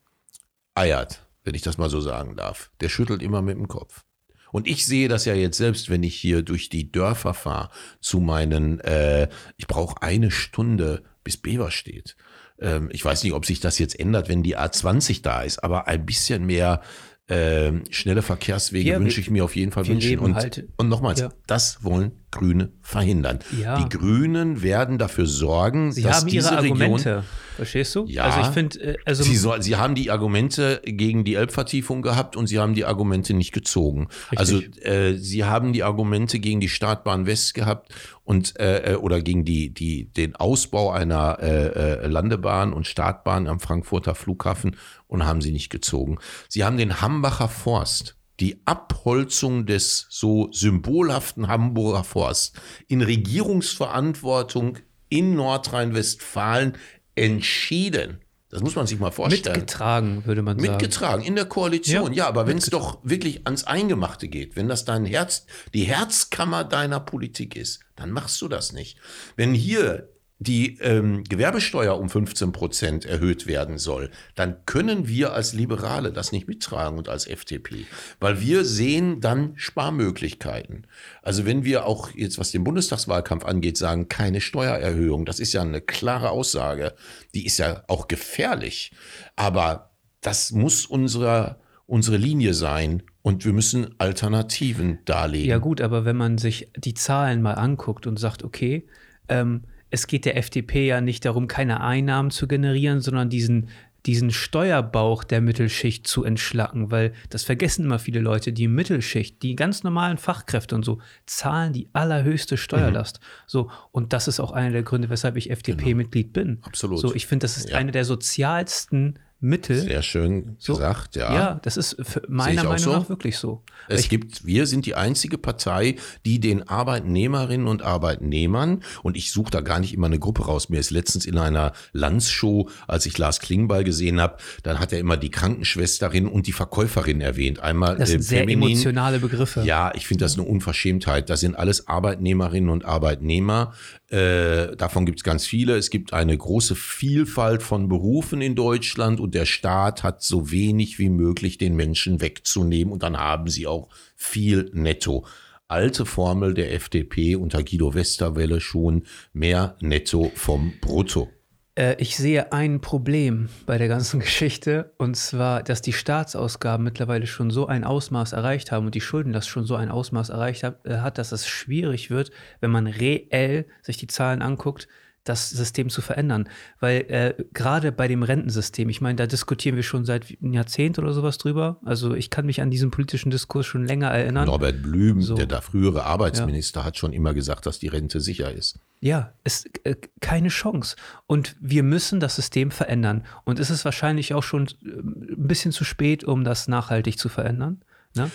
eiert, 0.75 1.25
wenn 1.43 1.55
ich 1.55 1.61
das 1.61 1.77
mal 1.77 1.89
so 1.89 2.01
sagen 2.01 2.35
darf. 2.35 2.71
Der 2.81 2.89
schüttelt 2.89 3.21
immer 3.21 3.41
mit 3.41 3.55
dem 3.55 3.67
Kopf. 3.67 4.03
Und 4.51 4.67
ich 4.67 4.85
sehe 4.85 5.07
das 5.07 5.25
ja 5.25 5.33
jetzt 5.33 5.57
selbst, 5.57 5.89
wenn 5.89 6.03
ich 6.03 6.15
hier 6.15 6.43
durch 6.43 6.69
die 6.69 6.91
Dörfer 6.91 7.33
fahre 7.33 7.69
zu 8.01 8.19
meinen, 8.19 8.79
äh, 8.81 9.27
ich 9.57 9.65
brauche 9.65 10.01
eine 10.01 10.29
Stunde, 10.29 11.03
bis 11.23 11.37
Bever 11.37 11.71
steht. 11.71 12.15
Ähm, 12.59 12.89
ich 12.91 13.03
weiß 13.03 13.23
nicht, 13.23 13.33
ob 13.33 13.45
sich 13.45 13.59
das 13.59 13.79
jetzt 13.79 13.99
ändert, 13.99 14.29
wenn 14.29 14.43
die 14.43 14.57
A20 14.57 15.23
da 15.23 15.41
ist, 15.41 15.63
aber 15.63 15.87
ein 15.87 16.05
bisschen 16.05 16.45
mehr 16.45 16.81
äh, 17.27 17.71
schnelle 17.89 18.21
Verkehrswege 18.21 18.91
ja, 18.91 18.99
wünsche 18.99 19.21
ich 19.21 19.29
mir 19.29 19.45
auf 19.45 19.55
jeden 19.55 19.71
Fall 19.71 19.87
wünschen. 19.87 20.19
Und, 20.19 20.35
halt, 20.35 20.67
und 20.77 20.89
nochmals, 20.89 21.21
ja. 21.21 21.29
das 21.47 21.83
wollen 21.83 22.11
Grüne 22.31 22.71
verhindern. 22.81 23.39
Ja. 23.61 23.77
Die 23.81 23.89
Grünen 23.89 24.61
werden 24.61 24.97
dafür 24.97 25.25
sorgen, 25.25 25.91
Sie 25.91 26.01
dass 26.03 26.17
haben 26.17 26.27
diese 26.27 26.49
ihre 26.49 26.57
Argumente. 26.57 27.09
Region 27.09 27.23
Verstehst 27.55 27.95
du? 27.95 28.05
Ja. 28.07 28.23
Also 28.23 28.41
ich 28.41 28.47
finde, 28.47 28.79
äh, 28.81 28.97
also 29.05 29.23
sie, 29.23 29.35
soll, 29.35 29.61
sie 29.61 29.75
haben 29.75 29.95
die 29.95 30.11
Argumente 30.11 30.81
gegen 30.85 31.23
die 31.23 31.35
Elbvertiefung 31.35 32.01
gehabt 32.01 32.35
und 32.35 32.47
sie 32.47 32.59
haben 32.59 32.73
die 32.73 32.85
Argumente 32.85 33.33
nicht 33.33 33.51
gezogen. 33.51 34.07
Richtig. 34.31 34.39
Also 34.39 34.61
äh, 34.81 35.15
sie 35.17 35.43
haben 35.43 35.73
die 35.73 35.83
Argumente 35.83 36.39
gegen 36.39 36.59
die 36.59 36.69
Startbahn 36.69 37.25
West 37.25 37.53
gehabt 37.53 37.93
und 38.23 38.59
äh, 38.59 38.93
äh, 38.93 38.95
oder 38.95 39.21
gegen 39.21 39.45
die 39.45 39.73
die 39.73 40.05
den 40.05 40.35
Ausbau 40.35 40.91
einer 40.91 41.39
äh, 41.41 42.03
äh, 42.03 42.07
Landebahn 42.07 42.73
und 42.73 42.87
Startbahn 42.87 43.47
am 43.47 43.59
Frankfurter 43.59 44.15
Flughafen 44.15 44.75
und 45.07 45.25
haben 45.25 45.41
sie 45.41 45.51
nicht 45.51 45.69
gezogen. 45.69 46.17
Sie 46.49 46.63
haben 46.63 46.77
den 46.77 47.01
Hambacher 47.01 47.49
Forst 47.49 48.15
die 48.39 48.61
Abholzung 48.65 49.65
des 49.65 50.07
so 50.09 50.51
symbolhaften 50.51 51.47
Hamburger 51.47 52.03
Forst 52.03 52.59
in 52.87 53.01
Regierungsverantwortung 53.01 54.79
in 55.09 55.35
Nordrhein-Westfalen 55.35 56.73
entschieden. 57.15 58.19
Das 58.49 58.61
muss 58.61 58.75
man 58.75 58.85
sich 58.85 58.99
mal 58.99 59.09
vorstellen. 59.09 59.55
Mitgetragen, 59.55 60.25
würde 60.25 60.43
man 60.43 60.59
sagen. 60.59 60.71
Mitgetragen 60.71 61.23
in 61.23 61.35
der 61.35 61.45
Koalition, 61.45 62.13
ja, 62.13 62.25
ja 62.25 62.27
aber 62.27 62.45
wenn 62.45 62.59
es 62.59 62.67
doch 62.67 62.99
wirklich 63.01 63.47
ans 63.47 63.63
Eingemachte 63.63 64.27
geht, 64.27 64.55
wenn 64.55 64.67
das 64.67 64.85
dein 64.85 65.05
Herz, 65.05 65.47
die 65.73 65.85
Herzkammer 65.85 66.63
deiner 66.63 66.99
Politik 66.99 67.55
ist, 67.55 67.79
dann 67.95 68.11
machst 68.11 68.39
du 68.41 68.47
das 68.47 68.71
nicht. 68.71 68.99
Wenn 69.35 69.55
hier 69.55 70.12
die 70.43 70.77
ähm, 70.79 71.23
Gewerbesteuer 71.23 71.97
um 71.97 72.09
15 72.09 72.51
Prozent 72.51 73.05
erhöht 73.05 73.47
werden 73.47 73.77
soll, 73.77 74.09
dann 74.35 74.57
können 74.65 75.07
wir 75.07 75.33
als 75.33 75.53
Liberale 75.53 76.11
das 76.11 76.31
nicht 76.31 76.47
mittragen 76.47 76.97
und 76.97 77.09
als 77.09 77.27
FDP, 77.27 77.85
weil 78.19 78.41
wir 78.41 78.65
sehen 78.65 79.21
dann 79.21 79.53
Sparmöglichkeiten. 79.55 80.85
Also 81.21 81.45
wenn 81.45 81.63
wir 81.63 81.85
auch 81.85 82.11
jetzt, 82.13 82.37
was 82.39 82.51
den 82.51 82.63
Bundestagswahlkampf 82.63 83.45
angeht, 83.45 83.77
sagen, 83.77 84.09
keine 84.09 84.41
Steuererhöhung, 84.41 85.25
das 85.25 85.39
ist 85.39 85.53
ja 85.53 85.61
eine 85.61 85.81
klare 85.81 86.29
Aussage, 86.29 86.93
die 87.33 87.45
ist 87.45 87.57
ja 87.57 87.83
auch 87.87 88.07
gefährlich, 88.07 88.91
aber 89.35 89.91
das 90.21 90.51
muss 90.51 90.85
unsere, 90.85 91.57
unsere 91.85 92.17
Linie 92.17 92.53
sein 92.53 93.03
und 93.21 93.45
wir 93.45 93.53
müssen 93.53 93.95
Alternativen 93.99 94.99
darlegen. 95.05 95.49
Ja 95.49 95.57
gut, 95.57 95.81
aber 95.81 96.05
wenn 96.05 96.17
man 96.17 96.37
sich 96.37 96.69
die 96.75 96.93
Zahlen 96.93 97.41
mal 97.41 97.53
anguckt 97.53 98.07
und 98.07 98.17
sagt, 98.19 98.43
okay, 98.43 98.87
ähm, 99.29 99.63
es 99.93 100.07
geht 100.07 100.25
der 100.25 100.37
FDP 100.37 100.87
ja 100.87 101.01
nicht 101.01 101.23
darum, 101.23 101.47
keine 101.47 101.81
Einnahmen 101.81 102.31
zu 102.31 102.47
generieren, 102.47 102.99
sondern 102.99 103.29
diesen, 103.29 103.69
diesen 104.07 104.31
Steuerbauch 104.31 105.23
der 105.23 105.39
Mittelschicht 105.39 106.07
zu 106.07 106.23
entschlacken, 106.23 106.89
weil 106.89 107.13
das 107.29 107.43
vergessen 107.43 107.85
immer 107.85 107.99
viele 107.99 108.19
Leute, 108.19 108.53
die 108.53 108.67
Mittelschicht, 108.67 109.43
die 109.43 109.55
ganz 109.55 109.83
normalen 109.83 110.17
Fachkräfte 110.17 110.73
und 110.73 110.83
so, 110.83 110.99
zahlen 111.27 111.73
die 111.73 111.89
allerhöchste 111.93 112.57
Steuerlast. 112.57 113.19
Mhm. 113.19 113.25
So, 113.45 113.69
und 113.91 114.13
das 114.13 114.27
ist 114.27 114.39
auch 114.39 114.51
einer 114.51 114.71
der 114.71 114.81
Gründe, 114.81 115.11
weshalb 115.11 115.37
ich 115.37 115.51
FDP-Mitglied 115.51 116.33
genau. 116.33 116.47
bin. 116.47 116.63
Absolut. 116.63 116.99
So, 116.99 117.13
ich 117.13 117.27
finde, 117.27 117.43
das 117.43 117.57
ist 117.57 117.69
ja. 117.69 117.77
eine 117.77 117.91
der 117.91 118.03
sozialsten 118.03 119.19
Mittel. 119.43 119.81
Sehr 119.81 120.01
schön 120.01 120.55
so, 120.57 120.73
gesagt, 120.73 121.15
ja. 121.17 121.33
Ja, 121.33 121.59
das 121.63 121.75
ist 121.75 121.97
meiner 122.29 122.63
Meinung 122.63 122.77
so. 122.77 122.93
nach 122.93 123.09
wirklich 123.09 123.37
so. 123.37 123.61
Es 123.89 124.01
ich, 124.01 124.09
gibt, 124.09 124.45
wir 124.45 124.65
sind 124.67 124.85
die 124.85 124.95
einzige 124.95 125.37
Partei, 125.37 125.97
die 126.25 126.39
den 126.39 126.67
Arbeitnehmerinnen 126.67 127.67
und 127.67 127.81
Arbeitnehmern, 127.81 128.83
und 129.03 129.17
ich 129.17 129.31
suche 129.31 129.51
da 129.51 129.59
gar 129.61 129.81
nicht 129.81 129.93
immer 129.93 130.07
eine 130.07 130.17
Gruppe 130.17 130.45
raus, 130.45 130.69
mir 130.69 130.79
ist 130.79 130.91
letztens 130.91 131.25
in 131.25 131.37
einer 131.37 131.73
Landshow, 131.91 132.69
als 132.87 133.05
ich 133.05 133.17
Lars 133.17 133.41
Klingbeil 133.41 133.83
gesehen 133.83 134.21
habe, 134.21 134.37
dann 134.63 134.79
hat 134.79 134.93
er 134.93 134.99
immer 134.99 135.17
die 135.17 135.29
Krankenschwesterin 135.29 136.27
und 136.27 136.47
die 136.47 136.53
Verkäuferin 136.53 137.19
erwähnt. 137.19 137.59
Einmal 137.59 137.97
das 137.97 138.09
sind 138.09 138.21
äh, 138.21 138.23
sehr 138.23 138.39
feminin. 138.39 138.69
emotionale 138.69 139.19
Begriffe. 139.19 139.63
Ja, 139.65 139.91
ich 139.93 140.07
finde 140.07 140.23
das 140.23 140.35
eine 140.35 140.47
Unverschämtheit. 140.47 141.29
Das 141.29 141.41
sind 141.41 141.55
alles 141.55 141.89
Arbeitnehmerinnen 141.89 142.69
und 142.69 142.85
Arbeitnehmer. 142.85 143.73
Äh, 144.13 144.75
davon 144.75 145.07
gibt 145.07 145.17
es 145.19 145.23
ganz 145.23 145.47
viele. 145.47 145.75
Es 145.75 145.89
gibt 145.89 146.13
eine 146.13 146.37
große 146.37 146.75
Vielfalt 146.75 147.63
von 147.63 147.89
Berufen 147.89 148.41
in 148.41 148.53
Deutschland 148.53 149.19
und 149.19 149.33
der 149.33 149.45
Staat 149.45 150.03
hat 150.03 150.21
so 150.21 150.51
wenig 150.51 150.99
wie 150.99 151.09
möglich 151.09 151.57
den 151.57 151.75
Menschen 151.75 152.21
wegzunehmen 152.21 152.93
und 152.93 153.01
dann 153.01 153.17
haben 153.17 153.49
sie 153.49 153.65
auch 153.65 153.89
viel 154.15 154.69
netto. 154.71 155.25
Alte 155.67 156.05
Formel 156.05 156.53
der 156.53 156.73
FDP 156.75 157.35
unter 157.35 157.63
Guido 157.63 157.95
Westerwelle 157.95 158.61
schon 158.61 159.05
mehr 159.33 159.77
netto 159.81 160.31
vom 160.35 160.73
Brutto. 160.79 161.31
Äh, 161.75 161.95
ich 161.97 162.17
sehe 162.17 162.51
ein 162.51 162.81
Problem 162.81 163.49
bei 163.65 163.77
der 163.77 163.87
ganzen 163.87 164.19
Geschichte 164.21 164.93
und 164.97 165.15
zwar, 165.15 165.63
dass 165.63 165.81
die 165.81 165.93
Staatsausgaben 165.93 166.83
mittlerweile 166.83 167.27
schon 167.27 167.51
so 167.51 167.67
ein 167.67 167.83
Ausmaß 167.83 168.33
erreicht 168.33 168.71
haben 168.71 168.85
und 168.85 168.95
die 168.95 169.01
Schulden 169.01 169.33
das 169.33 169.47
schon 169.47 169.65
so 169.65 169.75
ein 169.75 169.89
Ausmaß 169.89 170.29
erreicht 170.29 170.63
hat, 170.63 170.85
äh, 170.85 171.11
dass 171.11 171.31
es 171.31 171.47
schwierig 171.47 172.09
wird, 172.09 172.31
wenn 172.59 172.71
man 172.71 172.87
reell 172.87 173.65
sich 173.81 173.97
die 173.97 174.07
Zahlen 174.07 174.41
anguckt, 174.41 174.87
das 175.23 175.49
System 175.49 175.89
zu 175.89 176.01
verändern. 176.01 176.49
Weil 176.79 177.05
äh, 177.07 177.43
gerade 177.53 177.91
bei 177.91 178.07
dem 178.07 178.23
Rentensystem, 178.23 178.89
ich 178.89 179.01
meine, 179.01 179.15
da 179.15 179.27
diskutieren 179.27 179.75
wir 179.75 179.83
schon 179.83 180.05
seit 180.05 180.25
einem 180.41 180.53
Jahrzehnt 180.53 180.99
oder 180.99 181.13
sowas 181.13 181.37
drüber. 181.37 181.79
Also 181.85 182.13
ich 182.13 182.29
kann 182.29 182.45
mich 182.45 182.61
an 182.61 182.69
diesen 182.69 182.91
politischen 182.91 183.31
Diskurs 183.31 183.65
schon 183.65 183.85
länger 183.85 184.09
erinnern. 184.09 184.45
Norbert 184.45 184.81
Blüm, 184.81 185.21
so. 185.21 185.35
der 185.35 185.45
da 185.45 185.61
frühere 185.61 186.03
Arbeitsminister, 186.03 186.81
ja. 186.81 186.85
hat 186.85 186.97
schon 186.97 187.13
immer 187.13 187.33
gesagt, 187.33 187.65
dass 187.65 187.79
die 187.79 187.87
Rente 187.87 188.19
sicher 188.19 188.51
ist. 188.51 188.79
Ja, 188.99 189.33
ist 189.43 189.69
äh, 189.85 189.95
keine 190.21 190.49
Chance. 190.49 190.95
Und 191.25 191.55
wir 191.59 191.83
müssen 191.83 192.19
das 192.19 192.35
System 192.35 192.71
verändern. 192.71 193.25
Und 193.43 193.59
es 193.59 193.69
ist 193.69 193.85
wahrscheinlich 193.85 194.33
auch 194.33 194.43
schon 194.43 194.67
äh, 194.67 194.89
ein 194.89 195.47
bisschen 195.47 195.71
zu 195.71 195.83
spät, 195.83 196.23
um 196.23 196.43
das 196.43 196.67
nachhaltig 196.67 197.17
zu 197.17 197.29
verändern. 197.29 197.83
Ne? 198.15 198.29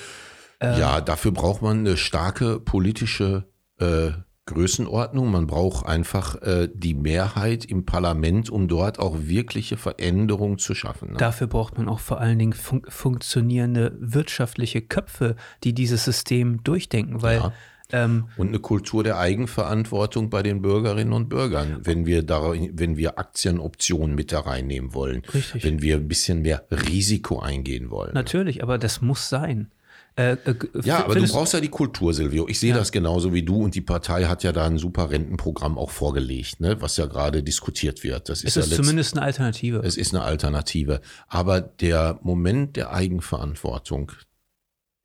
ja, 0.61 1.01
dafür 1.01 1.31
braucht 1.31 1.63
man 1.63 1.79
eine 1.79 1.97
starke 1.97 2.59
politische 2.59 3.45
äh, 3.79 4.11
Größenordnung. 4.49 5.31
Man 5.31 5.47
braucht 5.47 5.87
einfach 5.87 6.41
äh, 6.43 6.69
die 6.73 6.95
Mehrheit 6.95 7.65
im 7.65 7.85
Parlament, 7.85 8.51
um 8.51 8.67
dort 8.67 8.99
auch 8.99 9.17
wirkliche 9.21 9.77
Veränderungen 9.77 10.59
zu 10.59 10.75
schaffen. 10.75 11.13
Ne? 11.13 11.19
Dafür 11.19 11.47
braucht 11.47 11.77
man 11.79 11.89
auch 11.89 12.01
vor 12.01 12.21
allen 12.21 12.39
Dingen 12.39 12.55
fun 12.55 12.83
funktionierende 12.89 13.97
wirtschaftliche 14.01 14.81
Köpfe, 14.81 15.37
die 15.65 15.75
dieses 15.75 16.05
System 16.05 16.63
durchdenken, 16.65 17.23
weil 17.23 17.39
ja. 17.39 17.53
Ähm, 17.91 18.29
und 18.37 18.49
eine 18.49 18.59
Kultur 18.59 19.03
der 19.03 19.19
Eigenverantwortung 19.19 20.29
bei 20.29 20.43
den 20.43 20.61
Bürgerinnen 20.61 21.13
und 21.15 21.31
Bürgern, 21.31 21.81
wenn 21.85 22.05
wir 22.05 22.23
da, 22.23 22.53
wenn 22.53 22.99
wir 22.99 23.19
Aktienoptionen 23.19 24.15
mit 24.15 24.31
da 24.31 24.41
reinnehmen 24.41 24.93
wollen, 24.93 25.23
richtig. 25.33 25.65
wenn 25.65 25.81
wir 25.81 25.97
ein 25.97 26.07
bisschen 26.07 26.43
mehr 26.43 26.67
Risiko 26.71 27.39
eingehen 27.41 27.91
wollen. 27.91 28.13
Natürlich, 28.13 28.63
aber 28.63 28.77
das 28.77 29.01
muss 29.01 29.31
sein. 29.31 29.71
Äh, 30.19 30.33
äh, 30.33 30.55
ja, 30.83 31.05
aber 31.05 31.15
du 31.15 31.29
brauchst 31.29 31.53
ja 31.55 31.61
die 31.61 31.69
Kultur, 31.69 32.13
Silvio. 32.13 32.49
Ich 32.49 32.59
sehe 32.59 32.71
ja. 32.71 32.77
das 32.77 32.91
genauso 32.91 33.33
wie 33.33 33.45
du 33.45 33.63
und 33.63 33.77
die 33.77 33.81
Partei 33.81 34.25
hat 34.25 34.43
ja 34.43 34.51
da 34.51 34.67
ein 34.67 34.77
super 34.77 35.11
Rentenprogramm 35.11 35.79
auch 35.79 35.91
vorgelegt, 35.91 36.59
ne, 36.59 36.83
was 36.83 36.97
ja 36.97 37.07
gerade 37.07 37.45
diskutiert 37.45 38.03
wird. 38.03 38.29
Das 38.29 38.43
ist 38.43 38.57
es 38.57 38.67
ist 38.67 38.73
ja 38.73 38.77
zumindest 38.79 39.17
eine 39.17 39.25
Alternative. 39.25 39.81
Es 39.85 39.97
ist 39.97 40.13
eine 40.13 40.25
Alternative. 40.25 41.03
Aber 41.29 41.61
der 41.61 42.19
Moment 42.23 42.75
der 42.75 42.93
Eigenverantwortung, 42.93 44.11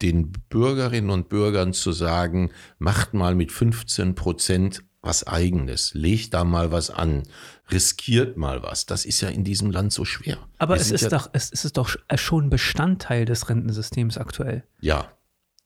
den 0.01 0.31
Bürgerinnen 0.49 1.11
und 1.11 1.29
Bürgern 1.29 1.73
zu 1.73 1.91
sagen, 1.91 2.49
macht 2.79 3.13
mal 3.13 3.35
mit 3.35 3.51
15 3.51 4.15
Prozent 4.15 4.83
was 5.03 5.27
Eigenes, 5.27 5.93
legt 5.93 6.33
da 6.33 6.43
mal 6.43 6.71
was 6.71 6.89
an, 6.89 7.23
riskiert 7.71 8.37
mal 8.37 8.61
was. 8.63 8.85
Das 8.85 9.05
ist 9.05 9.21
ja 9.21 9.29
in 9.29 9.43
diesem 9.43 9.71
Land 9.71 9.93
so 9.93 10.05
schwer. 10.05 10.37
Aber 10.57 10.75
es 10.75 10.91
ist, 10.91 11.01
ja 11.01 11.09
doch, 11.09 11.29
es 11.33 11.51
ist 11.51 11.77
doch 11.77 11.95
schon 12.15 12.49
Bestandteil 12.49 13.25
des 13.25 13.49
Rentensystems 13.49 14.17
aktuell. 14.17 14.63
Ja. 14.81 15.11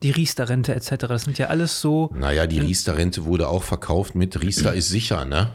Die 0.03 0.11
Riester-Rente 0.11 0.75
etc., 0.75 1.07
das 1.07 1.23
sind 1.23 1.39
ja 1.39 1.47
alles 1.47 1.81
so. 1.81 2.11
Naja, 2.13 2.45
die 2.45 2.59
Riester-Rente 2.59 3.25
wurde 3.25 3.47
auch 3.47 3.63
verkauft 3.63 4.13
mit 4.13 4.39
Riester 4.41 4.73
ist 4.73 4.89
sicher, 4.89 5.25
ne? 5.25 5.51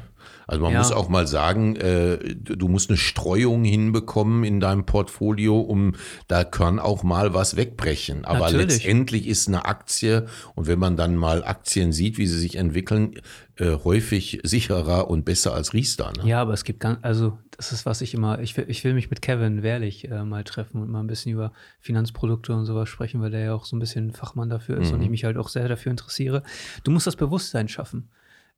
Also 0.53 0.65
man 0.65 0.75
ja. 0.75 0.81
muss 0.81 0.93
auch 0.93 1.09
mal 1.09 1.27
sagen, 1.27 1.77
äh, 1.77 2.19
du 2.35 2.69
musst 2.69 2.91
eine 2.91 2.99
Streuung 2.99 3.65
hinbekommen 3.65 4.45
in 4.45 4.61
deinem 4.61 4.85
Portfolio, 4.85 5.59
um 5.59 5.95
da 6.29 6.45
kann 6.45 6.79
auch 6.79 7.03
mal 7.03 7.33
was 7.33 7.57
wegbrechen. 7.57 8.27
Aber 8.27 8.41
Natürlich. 8.41 8.67
letztendlich 8.67 9.29
ist 9.29 9.49
eine 9.49 9.65
Aktie 9.65 10.27
und 10.55 10.67
wenn 10.67 10.79
man 10.79 10.99
dann 10.99 11.17
mal 11.17 11.43
Aktien 11.43 11.93
sieht, 11.93 12.19
wie 12.19 12.27
sie 12.27 12.39
sich 12.39 12.57
entwickeln, 12.57 13.15
äh, 13.57 13.79
häufig 13.83 14.41
sicherer 14.43 15.09
und 15.09 15.25
besser 15.25 15.55
als 15.55 15.73
Riester. 15.73 16.13
Ne? 16.19 16.29
Ja, 16.29 16.43
aber 16.43 16.53
es 16.53 16.65
gibt 16.65 16.81
ganz, 16.81 16.99
also 17.01 17.39
das 17.57 17.73
ist 17.73 17.87
was 17.87 18.03
ich 18.03 18.13
immer, 18.13 18.39
ich 18.41 18.55
will, 18.55 18.67
ich 18.69 18.85
will 18.85 18.93
mich 18.93 19.09
mit 19.09 19.23
Kevin 19.23 19.63
Wehrlich 19.63 20.11
äh, 20.11 20.23
mal 20.23 20.45
treffen 20.45 20.83
und 20.83 20.91
mal 20.91 21.01
ein 21.01 21.07
bisschen 21.07 21.33
über 21.33 21.55
Finanzprodukte 21.81 22.53
und 22.55 22.67
sowas 22.67 22.91
sprechen, 22.91 23.23
weil 23.23 23.31
der 23.31 23.41
ja 23.41 23.55
auch 23.55 23.65
so 23.65 23.75
ein 23.75 23.79
bisschen 23.79 24.13
Fachmann 24.13 24.51
dafür 24.51 24.77
ist 24.77 24.89
mhm. 24.89 24.97
und 24.97 25.03
ich 25.03 25.09
mich 25.09 25.25
halt 25.25 25.39
auch 25.39 25.49
sehr 25.49 25.67
dafür 25.67 25.93
interessiere. 25.93 26.43
Du 26.85 26.91
musst 26.91 27.07
das 27.07 27.17
Bewusstsein 27.17 27.69
schaffen. 27.69 28.11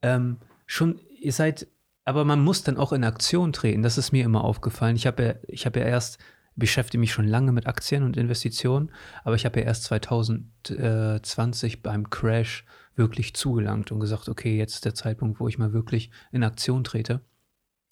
Ähm, 0.02 0.38
schon, 0.66 0.98
ihr 1.20 1.32
seid, 1.32 1.68
aber 2.04 2.24
man 2.24 2.42
muss 2.42 2.62
dann 2.62 2.76
auch 2.76 2.92
in 2.92 3.04
Aktion 3.04 3.52
treten. 3.52 3.82
Das 3.82 3.98
ist 3.98 4.12
mir 4.12 4.24
immer 4.24 4.44
aufgefallen. 4.44 4.96
Ich 4.96 5.06
habe 5.06 5.22
ja, 5.22 5.34
ich 5.48 5.66
habe 5.66 5.80
ja 5.80 5.86
erst, 5.86 6.18
beschäftige 6.56 7.00
mich 7.00 7.12
schon 7.12 7.26
lange 7.26 7.52
mit 7.52 7.66
Aktien 7.66 8.02
und 8.04 8.16
Investitionen, 8.16 8.92
aber 9.24 9.34
ich 9.36 9.44
habe 9.44 9.60
ja 9.60 9.66
erst 9.66 9.84
2020 9.84 11.82
beim 11.82 12.10
Crash 12.10 12.64
wirklich 12.96 13.34
zugelangt 13.34 13.90
und 13.90 14.00
gesagt, 14.00 14.28
okay, 14.28 14.56
jetzt 14.56 14.74
ist 14.74 14.84
der 14.84 14.94
Zeitpunkt, 14.94 15.40
wo 15.40 15.48
ich 15.48 15.58
mal 15.58 15.72
wirklich 15.72 16.10
in 16.30 16.44
Aktion 16.44 16.84
trete. 16.84 17.22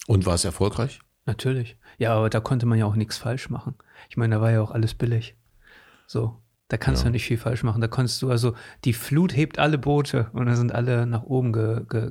Und 0.07 0.27
war 0.27 0.35
es 0.35 0.45
erfolgreich? 0.45 1.01
Natürlich. 1.25 1.77
Ja, 1.99 2.15
aber 2.15 2.31
da 2.31 2.41
konnte 2.41 2.67
man 2.67 2.79
ja 2.79 2.87
auch 2.87 2.97
nichts 2.97 3.19
falsch 3.19 3.49
machen. 3.49 3.75
Ich 4.09 4.17
meine, 4.17 4.37
da 4.37 4.41
war 4.41 4.51
ja 4.51 4.61
auch 4.61 4.73
alles 4.73 4.95
billig. 4.95 5.37
So. 6.07 6.42
Da 6.73 6.79
kannst 6.79 7.03
ja. 7.03 7.09
du 7.09 7.13
nicht 7.13 7.27
viel 7.27 7.37
falsch 7.37 7.65
machen. 7.65 7.83
Da 7.83 7.87
kannst 7.87 8.23
du, 8.23 8.31
also 8.31 8.55
die 8.87 8.95
Flut 8.95 9.37
hebt 9.37 9.59
alle 9.59 9.77
Boote 9.77 10.31
und 10.33 10.47
da 10.47 10.57
sind 10.57 10.75
alle 10.75 11.07
nach 11.07 11.23
oben 11.23 11.53
ge, 11.53 11.83
ge 11.87 12.11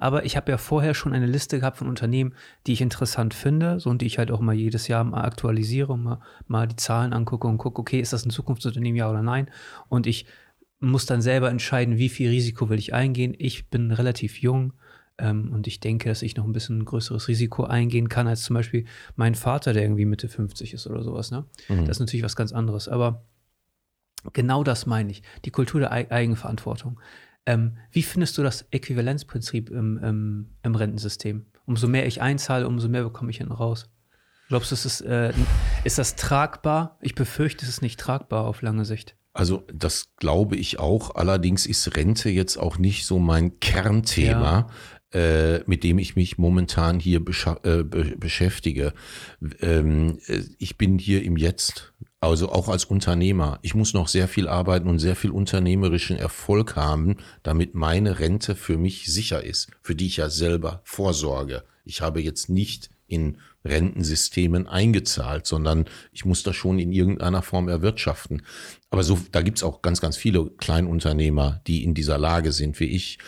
Aber 0.00 0.24
ich 0.24 0.36
habe 0.36 0.50
ja 0.50 0.58
vorher 0.58 0.94
schon 0.94 1.12
eine 1.12 1.26
Liste 1.26 1.60
gehabt 1.60 1.76
von 1.76 1.86
Unternehmen, 1.86 2.34
die 2.66 2.72
ich 2.72 2.80
interessant 2.80 3.34
finde, 3.34 3.78
so 3.78 3.88
und 3.88 4.02
die 4.02 4.06
ich 4.06 4.18
halt 4.18 4.32
auch 4.32 4.40
mal 4.40 4.52
jedes 4.52 4.88
Jahr 4.88 5.04
mal 5.04 5.22
aktualisiere 5.22 5.92
und 5.92 6.02
mal, 6.02 6.20
mal 6.48 6.66
die 6.66 6.74
Zahlen 6.74 7.12
angucke 7.12 7.46
und 7.46 7.58
gucke, 7.58 7.80
okay, 7.80 8.00
ist 8.00 8.12
das 8.12 8.26
ein 8.26 8.30
Zukunftsunternehmen, 8.30 8.96
ja 8.96 9.08
oder 9.08 9.22
nein? 9.22 9.48
Und 9.88 10.08
ich 10.08 10.26
muss 10.80 11.06
dann 11.06 11.22
selber 11.22 11.48
entscheiden, 11.48 11.96
wie 11.96 12.08
viel 12.08 12.30
Risiko 12.30 12.68
will 12.68 12.80
ich 12.80 12.92
eingehen. 12.92 13.36
Ich 13.38 13.68
bin 13.68 13.92
relativ 13.92 14.38
jung 14.38 14.72
ähm, 15.18 15.52
und 15.52 15.68
ich 15.68 15.78
denke, 15.78 16.08
dass 16.08 16.22
ich 16.22 16.34
noch 16.34 16.46
ein 16.46 16.52
bisschen 16.52 16.84
größeres 16.84 17.28
Risiko 17.28 17.62
eingehen 17.62 18.08
kann 18.08 18.26
als 18.26 18.42
zum 18.42 18.54
Beispiel 18.54 18.86
mein 19.14 19.36
Vater, 19.36 19.72
der 19.72 19.84
irgendwie 19.84 20.04
Mitte 20.04 20.26
50 20.26 20.74
ist 20.74 20.88
oder 20.88 21.04
sowas. 21.04 21.30
Ne? 21.30 21.44
Mhm. 21.68 21.84
Das 21.86 21.98
ist 21.98 22.00
natürlich 22.00 22.24
was 22.24 22.34
ganz 22.34 22.50
anderes. 22.50 22.88
Aber 22.88 23.22
Genau 24.32 24.64
das 24.64 24.86
meine 24.86 25.10
ich. 25.10 25.22
Die 25.44 25.50
Kultur 25.50 25.80
der 25.80 25.92
Eigenverantwortung. 25.92 27.00
Ähm, 27.46 27.78
wie 27.90 28.02
findest 28.02 28.36
du 28.38 28.42
das 28.42 28.66
Äquivalenzprinzip 28.70 29.70
im, 29.70 29.98
im, 29.98 30.50
im, 30.62 30.74
Rentensystem? 30.74 31.46
Umso 31.64 31.88
mehr 31.88 32.06
ich 32.06 32.20
einzahle, 32.20 32.66
umso 32.66 32.88
mehr 32.88 33.02
bekomme 33.02 33.30
ich 33.30 33.38
hinten 33.38 33.52
raus. 33.52 33.88
Glaubst 34.48 34.70
du, 34.70 34.74
ist, 34.74 34.84
es, 34.84 35.00
äh, 35.00 35.32
ist 35.84 35.98
das 35.98 36.16
tragbar? 36.16 36.98
Ich 37.00 37.14
befürchte, 37.14 37.64
es 37.64 37.70
ist 37.70 37.82
nicht 37.82 37.98
tragbar 37.98 38.44
auf 38.44 38.62
lange 38.62 38.84
Sicht. 38.84 39.16
Also 39.32 39.64
das 39.72 40.10
glaube 40.16 40.56
ich 40.56 40.78
auch. 40.78 41.14
Allerdings 41.14 41.66
ist 41.66 41.96
Rente 41.96 42.30
jetzt 42.30 42.56
auch 42.56 42.78
nicht 42.78 43.06
so 43.06 43.18
mein 43.18 43.60
Kernthema. 43.60 44.68
Ja. 44.68 44.70
Äh, 45.12 45.64
mit 45.66 45.82
dem 45.82 45.98
ich 45.98 46.14
mich 46.14 46.38
momentan 46.38 47.00
hier 47.00 47.18
äh, 47.18 47.82
be 47.82 48.14
beschäftige. 48.16 48.92
Ähm, 49.60 50.20
äh, 50.26 50.42
ich 50.58 50.78
bin 50.78 51.00
hier 51.00 51.24
im 51.24 51.36
Jetzt. 51.36 51.92
Also 52.22 52.52
auch 52.52 52.68
als 52.68 52.84
Unternehmer. 52.84 53.58
Ich 53.62 53.74
muss 53.74 53.94
noch 53.94 54.06
sehr 54.06 54.28
viel 54.28 54.46
arbeiten 54.46 54.88
und 54.88 54.98
sehr 54.98 55.16
viel 55.16 55.30
unternehmerischen 55.30 56.18
Erfolg 56.18 56.76
haben, 56.76 57.16
damit 57.42 57.74
meine 57.74 58.18
Rente 58.18 58.54
für 58.54 58.76
mich 58.76 59.06
sicher 59.06 59.42
ist, 59.42 59.70
für 59.80 59.94
die 59.94 60.06
ich 60.06 60.18
ja 60.18 60.28
selber 60.28 60.82
vorsorge. 60.84 61.64
Ich 61.84 62.02
habe 62.02 62.20
jetzt 62.20 62.50
nicht 62.50 62.90
in 63.06 63.38
Rentensystemen 63.64 64.66
eingezahlt, 64.66 65.46
sondern 65.46 65.86
ich 66.12 66.26
muss 66.26 66.42
das 66.42 66.56
schon 66.56 66.78
in 66.78 66.92
irgendeiner 66.92 67.40
Form 67.40 67.68
erwirtschaften. 67.68 68.42
Aber 68.90 69.02
so, 69.02 69.18
da 69.32 69.40
gibt's 69.40 69.62
auch 69.62 69.80
ganz, 69.80 70.02
ganz 70.02 70.18
viele 70.18 70.50
Kleinunternehmer, 70.50 71.62
die 71.66 71.84
in 71.84 71.94
dieser 71.94 72.18
Lage 72.18 72.52
sind 72.52 72.80
wie 72.80 72.84
ich. 72.84 73.18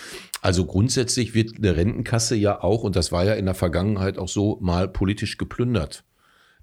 Also 0.42 0.66
grundsätzlich 0.66 1.34
wird 1.34 1.56
eine 1.56 1.76
Rentenkasse 1.76 2.36
ja 2.36 2.62
auch, 2.62 2.82
und 2.82 2.94
das 2.94 3.10
war 3.10 3.24
ja 3.24 3.34
in 3.34 3.46
der 3.46 3.54
Vergangenheit 3.54 4.18
auch 4.18 4.28
so, 4.28 4.58
mal 4.60 4.86
politisch 4.86 5.38
geplündert. 5.38 6.04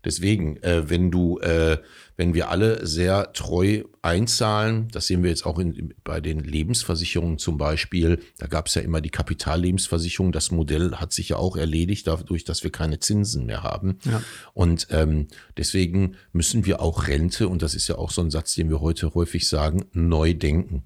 Deswegen, 0.05 0.57
äh, 0.57 0.89
wenn 0.89 1.11
du, 1.11 1.39
äh, 1.39 1.77
wenn 2.15 2.33
wir 2.33 2.49
alle 2.49 2.85
sehr 2.85 3.33
treu 3.33 3.83
einzahlen, 4.01 4.87
das 4.91 5.07
sehen 5.07 5.23
wir 5.23 5.29
jetzt 5.29 5.45
auch 5.45 5.59
in, 5.59 5.93
bei 6.03 6.21
den 6.21 6.39
Lebensversicherungen 6.39 7.37
zum 7.37 7.57
Beispiel, 7.57 8.19
da 8.37 8.47
gab 8.47 8.67
es 8.67 8.75
ja 8.75 8.81
immer 8.81 9.01
die 9.01 9.09
Kapitallebensversicherung, 9.09 10.31
das 10.31 10.51
Modell 10.51 10.95
hat 10.95 11.13
sich 11.13 11.29
ja 11.29 11.37
auch 11.37 11.57
erledigt, 11.57 12.07
dadurch, 12.07 12.43
dass 12.43 12.63
wir 12.63 12.71
keine 12.71 12.99
Zinsen 12.99 13.45
mehr 13.45 13.63
haben. 13.63 13.99
Ja. 14.05 14.21
Und 14.53 14.87
ähm, 14.91 15.27
deswegen 15.57 16.15
müssen 16.31 16.65
wir 16.65 16.81
auch 16.81 17.07
Rente, 17.07 17.47
und 17.47 17.61
das 17.61 17.75
ist 17.75 17.87
ja 17.87 17.97
auch 17.97 18.11
so 18.11 18.21
ein 18.21 18.31
Satz, 18.31 18.55
den 18.55 18.69
wir 18.69 18.81
heute 18.81 19.13
häufig 19.13 19.47
sagen, 19.47 19.85
neu 19.93 20.33
denken. 20.33 20.83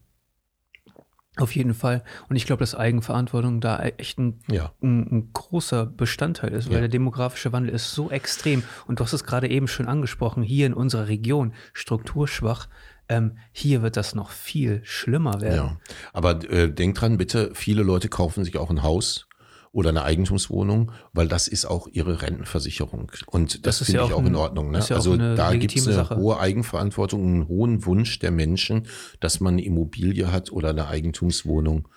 Auf 1.38 1.56
jeden 1.56 1.74
Fall. 1.74 2.04
Und 2.30 2.36
ich 2.36 2.46
glaube, 2.46 2.60
dass 2.60 2.76
Eigenverantwortung 2.76 3.60
da 3.60 3.80
echt 3.80 4.20
ein, 4.20 4.40
ja. 4.52 4.72
ein, 4.84 5.08
ein 5.12 5.34
großer 5.34 5.88
Bestandteil 5.88 6.52
ist, 6.52 6.68
weil 6.68 6.76
ja. 6.76 6.80
der 6.82 6.90
demografische 6.90 7.52
Wandel 7.52 7.74
ist 7.74 7.92
so 7.92 8.12
extrem. 8.12 8.62
Und 8.86 9.00
du 9.00 9.04
hast 9.04 9.14
es 9.14 9.24
gerade 9.24 9.50
eben 9.50 9.68
schon 9.68 9.88
angesprochen, 9.88 10.44
hier 10.44 10.68
in 10.68 10.76
unserer 10.76 11.08
Region, 11.08 11.54
strukturschwach. 11.74 12.68
Ähm, 13.10 13.38
hier 13.52 13.82
wird 13.82 13.98
das 13.98 14.14
noch 14.14 14.30
viel 14.30 14.82
schlimmer 14.84 15.42
werden. 15.42 15.56
Ja. 15.56 15.78
Aber 16.14 16.44
äh, 16.50 16.72
denk 16.72 16.96
dran, 16.96 17.18
bitte, 17.18 17.52
viele 17.56 17.82
Leute 17.82 18.10
kaufen 18.10 18.46
sich 18.46 18.58
auch 18.58 18.70
ein 18.70 18.84
Haus 18.84 19.28
oder 19.74 19.90
eine 19.90 20.04
Eigentumswohnung, 20.04 20.92
weil 21.14 21.28
das 21.28 21.48
ist 21.48 21.66
auch 21.66 21.88
ihre 21.88 22.22
Rentenversicherung. 22.22 23.12
Und 23.26 23.66
das, 23.66 23.80
das 23.80 23.88
finde 23.88 24.02
ja 24.02 24.08
ich 24.08 24.14
auch 24.14 24.24
in 24.24 24.36
Ordnung. 24.36 24.70
Ne? 24.70 24.80
Ja 24.88 24.96
also 24.96 25.18
da 25.18 25.54
gibt 25.56 25.76
es 25.76 25.88
eine 25.88 25.96
Sache. 25.96 26.16
hohe 26.16 26.40
Eigenverantwortung, 26.40 27.24
einen 27.24 27.48
hohen 27.48 27.84
Wunsch 27.86 28.20
der 28.20 28.30
Menschen, 28.30 28.88
dass 29.20 29.40
man 29.40 29.56
eine 29.56 29.66
Immobilie 29.66 30.32
hat 30.32 30.52
oder 30.52 30.70
eine 30.70 30.88
Eigentumswohnung. 30.88 31.88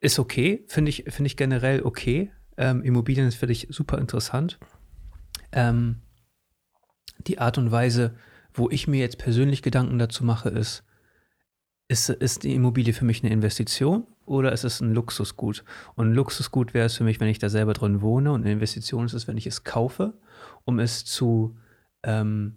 Ist 0.00 0.18
okay, 0.18 0.64
finde 0.66 0.90
ich, 0.90 1.04
finde 1.08 1.28
ich 1.28 1.36
generell 1.36 1.82
okay. 1.84 2.32
Ähm, 2.56 2.82
Immobilien 2.82 3.28
ist 3.28 3.36
für 3.36 3.46
dich 3.46 3.68
super 3.70 3.98
interessant. 3.98 4.58
Ähm, 5.52 6.02
die 7.28 7.38
Art 7.38 7.58
und 7.58 7.70
Weise, 7.70 8.16
wo 8.52 8.68
ich 8.70 8.88
mir 8.88 8.98
jetzt 8.98 9.18
persönlich 9.18 9.62
Gedanken 9.62 10.00
dazu 10.00 10.24
mache, 10.24 10.48
ist, 10.48 10.82
ist, 11.86 12.08
ist 12.08 12.42
die 12.42 12.54
Immobilie 12.54 12.92
für 12.92 13.04
mich 13.04 13.22
eine 13.22 13.32
Investition 13.32 14.04
oder 14.28 14.52
ist 14.52 14.64
es 14.64 14.80
ein 14.80 14.92
Luxusgut? 14.92 15.64
Und 15.94 16.10
ein 16.10 16.14
Luxusgut 16.14 16.74
wäre 16.74 16.86
es 16.86 16.96
für 16.96 17.04
mich, 17.04 17.20
wenn 17.20 17.28
ich 17.28 17.38
da 17.38 17.48
selber 17.48 17.72
drin 17.72 18.00
wohne 18.00 18.32
und 18.32 18.42
eine 18.42 18.52
Investition 18.52 19.06
ist 19.06 19.14
es, 19.14 19.26
wenn 19.28 19.36
ich 19.36 19.46
es 19.46 19.64
kaufe, 19.64 20.14
um 20.64 20.78
es 20.78 21.04
zu 21.04 21.56
ähm, 22.02 22.56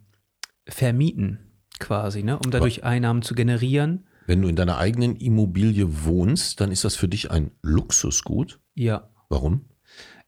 vermieten 0.67 1.39
quasi, 1.79 2.23
ne? 2.23 2.37
um 2.37 2.51
dadurch 2.51 2.83
Einnahmen 2.83 3.21
zu 3.21 3.35
generieren. 3.35 4.05
Wenn 4.27 4.41
du 4.41 4.47
in 4.47 4.55
deiner 4.55 4.77
eigenen 4.77 5.15
Immobilie 5.15 6.05
wohnst, 6.05 6.61
dann 6.61 6.71
ist 6.71 6.85
das 6.85 6.95
für 6.95 7.07
dich 7.07 7.31
ein 7.31 7.51
Luxusgut? 7.61 8.59
Ja. 8.75 9.09
Warum? 9.29 9.65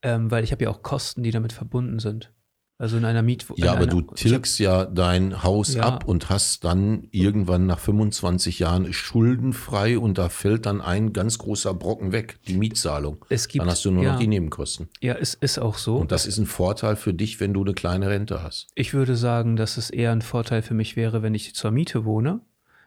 Ähm, 0.02 0.32
weil 0.32 0.44
ich 0.44 0.52
habe 0.52 0.64
ja 0.64 0.70
auch 0.70 0.82
Kosten, 0.82 1.24
die 1.24 1.32
damit 1.32 1.54
verbunden 1.54 2.00
sind. 2.00 2.34
Also 2.80 2.98
in 2.98 3.06
einer 3.06 3.22
Mietwohnung. 3.22 3.64
Ja, 3.64 3.74
aber 3.74 3.86
du 3.86 4.02
tilgst 4.02 4.60
ja 4.60 4.86
dein 4.86 5.44
Haus 5.44 5.76
ja. 5.76 5.84
ab 5.84 6.06
und 6.06 6.30
hast 6.30 6.64
dann 6.64 7.08
irgendwann 7.12 7.68
nach 7.68 7.80
25 7.80 8.60
Jahren 8.60 8.92
schuldenfrei 8.92 10.00
und 10.00 10.18
da 10.18 10.28
fällt 10.30 10.66
dann 10.66 10.82
ein 10.82 11.14
ganz 11.14 11.38
großer 11.38 11.74
Brocken 11.76 12.12
weg, 12.12 12.40
die 12.48 12.56
Mietzahlung. 12.56 13.24
Es 13.30 13.48
gibt, 13.48 13.62
dann 13.62 13.70
hast 13.70 13.86
du 13.86 13.92
nur 13.92 14.04
ja, 14.04 14.14
noch 14.14 14.20
die 14.20 14.28
Nebenkosten. 14.28 14.90
Ja, 15.02 15.14
es 15.14 15.36
ist 15.36 15.60
auch 15.60 15.78
so. 15.78 15.98
Und 15.98 16.12
das 16.12 16.26
ist 16.26 16.40
ein 16.40 16.48
Vorteil 16.48 16.96
für 16.96 17.14
dich, 17.14 17.40
wenn 17.40 17.54
du 17.54 17.62
eine 17.62 17.74
kleine 17.74 18.10
Rente 18.10 18.42
hast. 18.42 18.68
Ich 18.74 18.94
würde 18.94 19.16
sagen, 19.16 19.56
dass 19.56 19.78
es 19.78 19.92
eher 19.92 20.12
ein 20.12 20.24
Vorteil 20.24 20.64
für 20.64 20.74
mich 20.74 20.96
wäre, 20.96 21.22
wenn 21.22 21.36
ich 21.36 21.54
zur 21.54 21.70
Miete 21.70 22.06
wohne, 22.06 22.42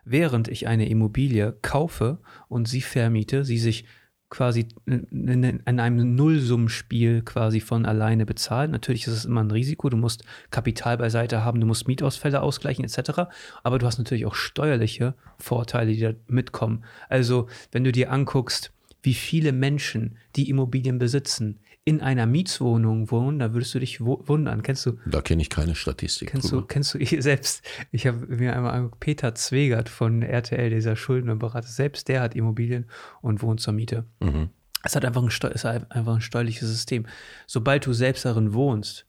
während 0.05 0.49
ich 0.49 0.67
eine 0.67 0.89
Immobilie 0.89 1.57
kaufe 1.63 2.19
und 2.49 2.67
sie 2.67 2.81
vermiete, 2.81 3.45
sie 3.45 3.59
sich 3.59 3.85
quasi 4.29 4.67
in, 4.87 5.63
einem 5.67 6.15
Nullsummenspiel 6.17 7.23
quasi 7.23 7.61
von 7.61 7.87
alleine 7.87 8.27
bezahlt. 8.27 8.71
Natürlich 8.71 9.07
ist 9.07 9.13
es 9.13 9.25
immer 9.25 9.43
ein 9.43 9.51
Risiko, 9.51 9.89
du 9.89 9.97
musst 9.97 10.25
Kapital 10.51 10.99
beiseite 10.99 11.45
haben, 11.45 11.61
du 11.61 11.67
musst 11.67 11.87
Mietausfälle 11.87 12.43
ausgleichen 12.43 12.85
etc. 12.85 13.23
Aber 13.63 13.79
du 13.79 13.87
hast 13.87 13.99
natürlich 13.99 14.27
auch 14.27 14.35
steuerliche 14.35 15.15
Vorteile, 15.39 15.93
die 15.93 16.01
da 16.01 16.13
mitkommen. 16.27 16.85
Also 17.09 17.49
wenn 17.71 17.85
du 17.85 17.93
dir 17.93 18.11
anguckst, 18.11 18.73
wie 19.03 19.15
viele 19.15 19.53
Menschen, 19.53 20.17
die 20.35 20.51
Immobilien 20.51 20.99
besitzen, 20.99 21.61
in 21.87 22.01
einer 22.01 22.27
Mietswohnung 22.27 23.13
wohnen, 23.13 23.39
da 23.39 23.55
würdest 23.55 23.73
du 23.73 23.79
dich 23.79 24.01
wundern. 24.01 24.65
Kennst 24.65 24.85
du? 24.87 24.99
Da 25.07 25.23
kenne 25.23 25.41
ich 25.41 25.49
keine 25.49 25.77
Statistik. 25.77 26.31
Kennst 26.31 26.51
drüber. 26.51 26.63
du, 26.63 26.67
kennst 26.67 26.95
du 26.95 26.99
selbst? 27.23 27.63
Ich 27.93 28.09
habe 28.09 28.27
mir 28.27 28.57
einmal 28.57 28.73
angeguckt, 28.73 28.99
Peter 28.99 29.37
Zwegert 29.37 29.89
von 29.89 30.23
RTL, 30.23 30.71
dieser 30.71 30.97
Schuldenberater, 30.97 31.69
selbst 31.69 32.09
der 32.09 32.23
hat 32.23 32.35
Immobilien 32.35 32.87
und 33.23 33.41
wohnt 33.41 33.61
zur 33.61 33.73
Miete. 33.73 34.05
Mhm. 34.19 34.51
Es 34.83 34.97
hat 34.97 35.05
einfach 35.05 35.23
ein, 35.23 35.29
ist 35.29 35.65
einfach 35.65 36.15
ein 36.17 36.21
steuerliches 36.21 36.69
System. 36.69 37.07
Sobald 37.47 37.87
du 37.87 37.93
selbst 37.93 38.25
darin 38.25 38.53
wohnst, 38.53 39.07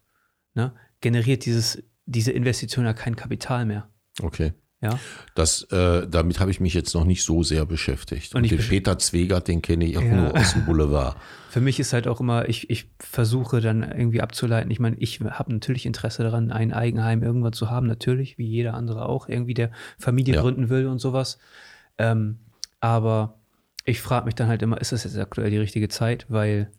ne, 0.54 0.72
generiert 1.02 1.46
dieses, 1.48 1.84
diese 2.06 2.32
Investition 2.32 2.86
ja 2.86 2.94
kein 2.94 3.16
Kapital 3.16 3.66
mehr. 3.66 3.90
Okay. 4.22 4.54
Ja. 4.82 5.00
Das, 5.34 5.64
äh, 5.72 6.08
damit 6.08 6.40
habe 6.40 6.52
ich 6.52 6.60
mich 6.60 6.76
jetzt 6.76 6.94
noch 6.94 7.06
nicht 7.06 7.24
so 7.24 7.42
sehr 7.42 7.66
beschäftigt. 7.66 8.36
Und, 8.36 8.44
Und 8.44 8.52
den 8.52 8.60
Peter 8.60 9.00
Zwegert, 9.00 9.48
den 9.48 9.64
kenne 9.64 9.86
ich 9.86 9.98
auch 9.98 10.04
ja. 10.04 10.14
nur 10.14 10.36
aus 10.38 10.54
dem 10.54 10.66
Boulevard. 10.66 11.18
Für 11.58 11.64
mich 11.64 11.80
ist 11.80 11.92
halt 11.92 12.08
auch 12.08 12.20
immer, 12.20 12.48
ich, 12.48 12.70
ich 12.70 12.88
versuche 13.00 13.62
dann 13.62 13.82
irgendwie 13.82 14.22
abzuleiten. 14.22 14.70
Ich 14.70 14.80
meine, 14.80 14.96
ich 14.98 15.20
habe 15.22 15.52
natürlich 15.52 15.88
Interesse 15.88 16.22
daran, 16.22 16.52
ein 16.52 16.72
Eigenheim 16.72 17.24
irgendwann 17.24 17.54
zu 17.54 17.72
haben, 17.72 17.88
natürlich, 17.88 18.38
wie 18.38 18.46
jeder 18.46 18.76
andere 18.76 19.10
auch, 19.10 19.28
irgendwie 19.28 19.56
der 19.56 19.72
Familie 19.98 20.36
ja. 20.36 20.42
gründen 20.42 20.70
will 20.70 20.86
und 20.86 21.00
sowas. 21.00 21.40
Ähm, 21.98 22.38
aber 22.80 23.40
ich 23.86 24.02
frage 24.02 24.26
mich 24.26 24.36
dann 24.36 24.50
halt 24.50 24.62
immer, 24.62 24.80
ist 24.80 24.92
das 24.92 25.04
jetzt 25.04 25.18
aktuell 25.18 25.50
die 25.50 25.58
richtige 25.58 25.90
Zeit? 25.90 26.28
Weil 26.30 26.70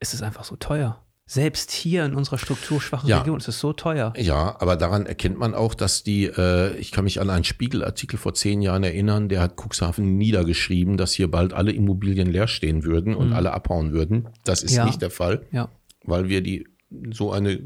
es 0.00 0.12
ist 0.12 0.22
einfach 0.22 0.44
so 0.44 0.54
teuer. 0.56 1.02
Selbst 1.30 1.70
hier 1.70 2.04
in 2.04 2.16
unserer 2.16 2.38
strukturschwachen 2.38 3.08
ja. 3.08 3.20
Region 3.20 3.38
ist 3.38 3.46
es 3.46 3.60
so 3.60 3.72
teuer. 3.72 4.12
Ja, 4.16 4.60
aber 4.60 4.74
daran 4.74 5.06
erkennt 5.06 5.38
man 5.38 5.54
auch, 5.54 5.74
dass 5.74 6.02
die, 6.02 6.24
äh, 6.24 6.76
ich 6.76 6.90
kann 6.90 7.04
mich 7.04 7.20
an 7.20 7.30
einen 7.30 7.44
Spiegelartikel 7.44 8.18
vor 8.18 8.34
zehn 8.34 8.60
Jahren 8.62 8.82
erinnern, 8.82 9.28
der 9.28 9.40
hat 9.40 9.54
Cuxhaven 9.56 10.18
niedergeschrieben, 10.18 10.96
dass 10.96 11.12
hier 11.12 11.30
bald 11.30 11.52
alle 11.52 11.70
Immobilien 11.70 12.26
leer 12.26 12.48
stehen 12.48 12.82
würden 12.82 13.14
und 13.14 13.28
mhm. 13.28 13.34
alle 13.34 13.52
abhauen 13.52 13.92
würden. 13.92 14.28
Das 14.42 14.64
ist 14.64 14.74
ja. 14.74 14.84
nicht 14.84 15.02
der 15.02 15.12
Fall, 15.12 15.46
ja. 15.52 15.68
weil 16.02 16.28
wir 16.28 16.40
die 16.40 16.66
so 17.12 17.30
eine 17.30 17.60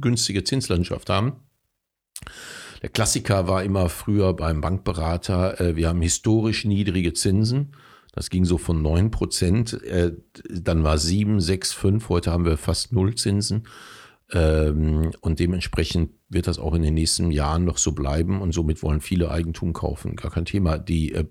günstige 0.00 0.42
Zinslandschaft 0.42 1.10
haben. 1.10 1.42
Der 2.80 2.88
Klassiker 2.88 3.46
war 3.46 3.62
immer 3.62 3.90
früher 3.90 4.32
beim 4.32 4.62
Bankberater, 4.62 5.60
äh, 5.60 5.76
wir 5.76 5.88
haben 5.88 6.00
historisch 6.00 6.64
niedrige 6.64 7.12
Zinsen 7.12 7.74
das 8.12 8.30
ging 8.30 8.44
so 8.44 8.58
von 8.58 8.82
9 8.82 9.10
Prozent, 9.10 9.82
äh, 9.84 10.12
dann 10.50 10.82
war 10.84 10.98
7, 10.98 11.40
6, 11.40 11.72
5, 11.72 12.08
heute 12.08 12.32
haben 12.32 12.44
wir 12.44 12.56
fast 12.56 12.92
Null 12.92 13.14
Zinsen. 13.14 13.66
Ähm, 14.30 15.12
und 15.20 15.38
dementsprechend 15.38 16.10
wird 16.28 16.46
das 16.46 16.58
auch 16.58 16.74
in 16.74 16.82
den 16.82 16.94
nächsten 16.94 17.30
Jahren 17.30 17.64
noch 17.64 17.78
so 17.78 17.92
bleiben 17.92 18.42
und 18.42 18.52
somit 18.52 18.82
wollen 18.82 19.00
viele 19.00 19.30
Eigentum 19.30 19.72
kaufen. 19.72 20.16
Gar 20.16 20.30
kein 20.30 20.44
Thema. 20.44 20.78
Die 20.78 21.12
äh, 21.12 21.24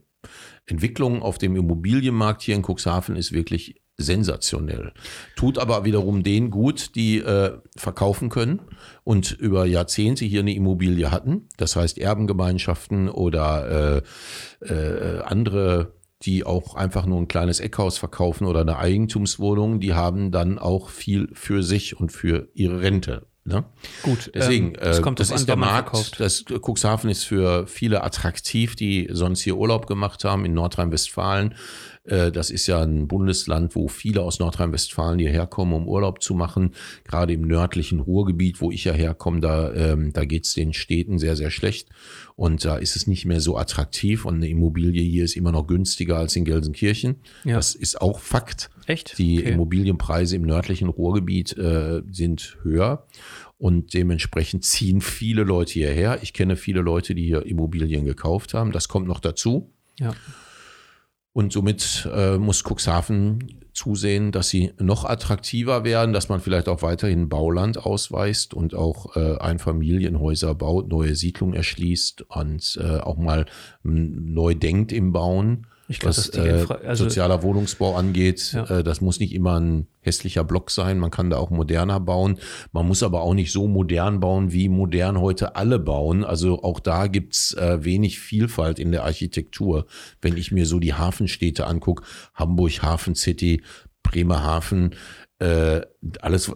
Entwicklung 0.65 1.21
auf 1.21 1.37
dem 1.37 1.55
Immobilienmarkt 1.55 2.41
hier 2.41 2.55
in 2.55 2.63
Cuxhaven 2.63 3.15
ist 3.15 3.31
wirklich 3.31 3.81
sensationell. 3.97 4.93
Tut 5.35 5.57
aber 5.57 5.83
wiederum 5.83 6.21
denen 6.21 6.51
gut, 6.51 6.95
die 6.95 7.17
äh, 7.17 7.57
verkaufen 7.75 8.29
können 8.29 8.61
und 9.03 9.31
über 9.31 9.65
Jahrzehnte 9.65 10.23
hier 10.23 10.41
eine 10.41 10.53
Immobilie 10.53 11.09
hatten. 11.09 11.49
Das 11.57 11.75
heißt 11.75 11.97
Erbengemeinschaften 11.97 13.09
oder 13.09 14.03
äh, 14.61 14.71
äh, 14.71 15.21
andere 15.21 15.96
die 16.23 16.45
auch 16.45 16.75
einfach 16.75 17.06
nur 17.06 17.19
ein 17.19 17.27
kleines 17.27 17.60
Eckhaus 17.60 17.97
verkaufen 17.97 18.45
oder 18.45 18.62
eine 18.62 18.77
Eigentumswohnung, 18.77 19.80
die 19.80 19.93
haben 19.93 20.32
dann 20.32 20.58
auch 20.58 20.89
viel 20.89 21.30
für 21.34 21.63
sich 21.63 21.99
und 21.99 22.12
für 22.12 22.49
ihre 22.53 22.82
Rente. 22.82 23.27
Ne? 23.47 23.63
Gut, 24.03 24.30
deswegen, 24.36 24.73
ähm, 24.73 24.75
das, 24.82 25.01
kommt 25.01 25.21
das 25.21 25.32
ist 25.32 25.41
an, 25.41 25.45
der 25.45 25.56
Markt. 25.56 25.89
Verkauft. 25.91 26.19
Das 26.19 26.43
Cuxhaven 26.49 27.10
ist 27.10 27.23
für 27.23 27.65
viele 27.65 28.03
attraktiv, 28.03 28.75
die 28.75 29.08
sonst 29.10 29.39
hier 29.39 29.56
Urlaub 29.56 29.88
gemacht 29.88 30.25
haben 30.25 30.43
in 30.43 30.53
Nordrhein-Westfalen. 30.53 31.56
Äh, 32.07 32.31
das 32.31 32.49
ist 32.49 32.67
ja 32.67 32.81
ein 32.81 33.07
Bundesland, 33.07 33.75
wo 33.75 33.87
viele 33.87 34.21
aus 34.21 34.39
Nordrhein-Westfalen 34.39 35.19
hierher 35.19 35.45
kommen, 35.45 35.73
um 35.73 35.87
Urlaub 35.87 36.21
zu 36.21 36.33
machen. 36.33 36.71
Gerade 37.03 37.33
im 37.33 37.41
nördlichen 37.41 37.99
Ruhrgebiet, 37.99 38.61
wo 38.61 38.71
ich 38.71 38.85
ja 38.85 38.93
herkomme, 38.93 39.39
da, 39.39 39.73
ähm, 39.73 40.13
da 40.13 40.25
geht 40.25 40.45
es 40.45 40.53
den 40.53 40.73
Städten 40.73 41.19
sehr, 41.19 41.35
sehr 41.35 41.51
schlecht. 41.51 41.89
Und 42.35 42.65
da 42.65 42.77
ist 42.77 42.95
es 42.95 43.07
nicht 43.07 43.25
mehr 43.25 43.41
so 43.41 43.57
attraktiv 43.57 44.25
und 44.25 44.35
eine 44.35 44.47
Immobilie 44.47 45.03
hier 45.03 45.23
ist 45.23 45.35
immer 45.35 45.51
noch 45.51 45.67
günstiger 45.67 46.17
als 46.17 46.35
in 46.35 46.45
Gelsenkirchen. 46.45 47.17
Ja. 47.43 47.55
Das 47.55 47.75
ist 47.75 48.01
auch 48.01 48.19
Fakt. 48.19 48.69
Echt? 48.85 49.17
Die 49.17 49.39
okay. 49.39 49.51
Immobilienpreise 49.51 50.35
im 50.35 50.43
nördlichen 50.43 50.87
Ruhrgebiet 50.87 51.57
äh, 51.57 52.03
sind 52.09 52.57
höher 52.61 53.05
und 53.57 53.93
dementsprechend 53.93 54.63
ziehen 54.63 55.01
viele 55.01 55.43
Leute 55.43 55.73
hierher. 55.73 56.19
Ich 56.21 56.31
kenne 56.31 56.55
viele 56.55 56.81
Leute, 56.81 57.15
die 57.15 57.25
hier 57.25 57.45
Immobilien 57.45 58.05
gekauft 58.05 58.53
haben. 58.53 58.71
Das 58.71 58.87
kommt 58.87 59.07
noch 59.07 59.19
dazu. 59.19 59.73
Ja. 59.99 60.13
Und 61.38 61.54
somit 61.54 62.10
äh, 62.12 62.39
muss 62.39 62.63
Cuxhaven 62.63 63.60
zusehen, 63.71 64.32
dass 64.32 64.50
sie 64.50 64.73
noch 64.80 65.06
attraktiver 65.06 65.84
werden, 65.84 66.12
dass 66.12 66.30
man 66.30 66.39
vielleicht 66.39 66.67
auch 66.67 66.82
weiterhin 66.82 67.30
Bauland 67.30 67.78
ausweist 67.78 68.56
und 68.56 68.73
auch 68.73 69.15
äh, 69.15 69.38
Einfamilienhäuser 69.38 70.56
baut, 70.56 70.88
neue 70.88 71.13
Siedlungen 71.13 71.54
erschließt 71.54 72.23
und 72.23 72.80
äh, 72.82 72.97
auch 73.02 73.17
mal 73.17 73.45
neu 73.84 74.56
denkt 74.56 74.91
im 74.91 75.12
Bauen. 75.12 75.67
Ich 75.89 76.00
glaub, 76.00 76.10
was 76.10 76.30
äh, 76.30 76.65
also, 76.86 77.06
sozialer 77.06 77.43
Wohnungsbau 77.43 77.95
angeht. 77.95 78.52
Ja. 78.54 78.80
Äh, 78.80 78.84
das 78.84 79.00
muss 79.00 79.19
nicht 79.19 79.34
immer 79.34 79.60
ein 79.60 79.88
hässlicher 80.02 80.43
Block 80.43 80.69
sein. 80.69 81.00
Man 81.00 81.12
kann 81.12 81.30
da 81.30 81.38
auch 81.38 81.50
moderner 81.50 82.00
bauen. 82.00 82.39
Man 82.71 82.88
muss 82.88 83.04
aber 83.04 83.21
auch 83.21 83.34
nicht 83.34 83.52
so 83.52 83.67
modern 83.67 84.19
bauen, 84.19 84.52
wie 84.52 84.67
modern 84.67 85.19
heute 85.19 85.56
alle 85.56 85.80
bauen. 85.80 86.26
Also 86.26 86.62
auch 86.63 86.80
da 86.80 87.08
gibt's 87.08 87.54
äh, 87.54 87.84
wenig 87.84 88.19
Vielfalt 88.19 88.80
in 88.80 88.91
der 88.91 89.06
Architektur. 89.06 89.86
Wenn 90.21 90.36
ich 90.36 90.52
mir 90.52 90.65
so 90.65 90.80
die 90.80 90.93
Hafenstädte 90.93 91.67
angucke, 91.67 92.04
Hamburg, 92.34 92.82
Hafen 92.82 93.15
City, 93.15 93.62
Bremerhaven, 94.04 94.93
äh, 95.39 95.82
alles, 96.21 96.52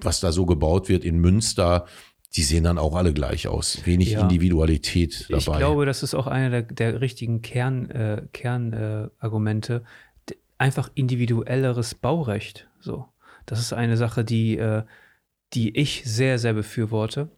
was 0.00 0.20
da 0.20 0.32
so 0.32 0.44
gebaut 0.44 0.88
wird 0.88 1.04
in 1.04 1.18
Münster, 1.18 1.86
die 2.36 2.42
sehen 2.42 2.64
dann 2.64 2.78
auch 2.78 2.94
alle 2.94 3.12
gleich 3.12 3.48
aus. 3.48 3.86
Wenig 3.86 4.12
ja. 4.12 4.20
Individualität 4.20 5.26
dabei. 5.28 5.38
Ich 5.38 5.58
glaube, 5.58 5.86
das 5.86 6.02
ist 6.02 6.14
auch 6.14 6.26
einer 6.26 6.50
der, 6.50 6.62
der 6.62 7.00
richtigen 7.00 7.40
Kernargumente. 7.42 8.32
Kern, 8.32 8.72
äh, 8.72 10.34
einfach 10.58 10.90
individuelleres 10.94 11.94
Baurecht. 11.94 12.68
So. 12.80 13.06
Das 13.46 13.60
ist 13.60 13.72
eine 13.72 13.96
Sache, 13.96 14.24
die, 14.24 14.58
äh, 14.58 14.82
die 15.54 15.76
ich 15.76 16.02
sehr, 16.04 16.38
sehr 16.38 16.52
befürworte. 16.52 17.30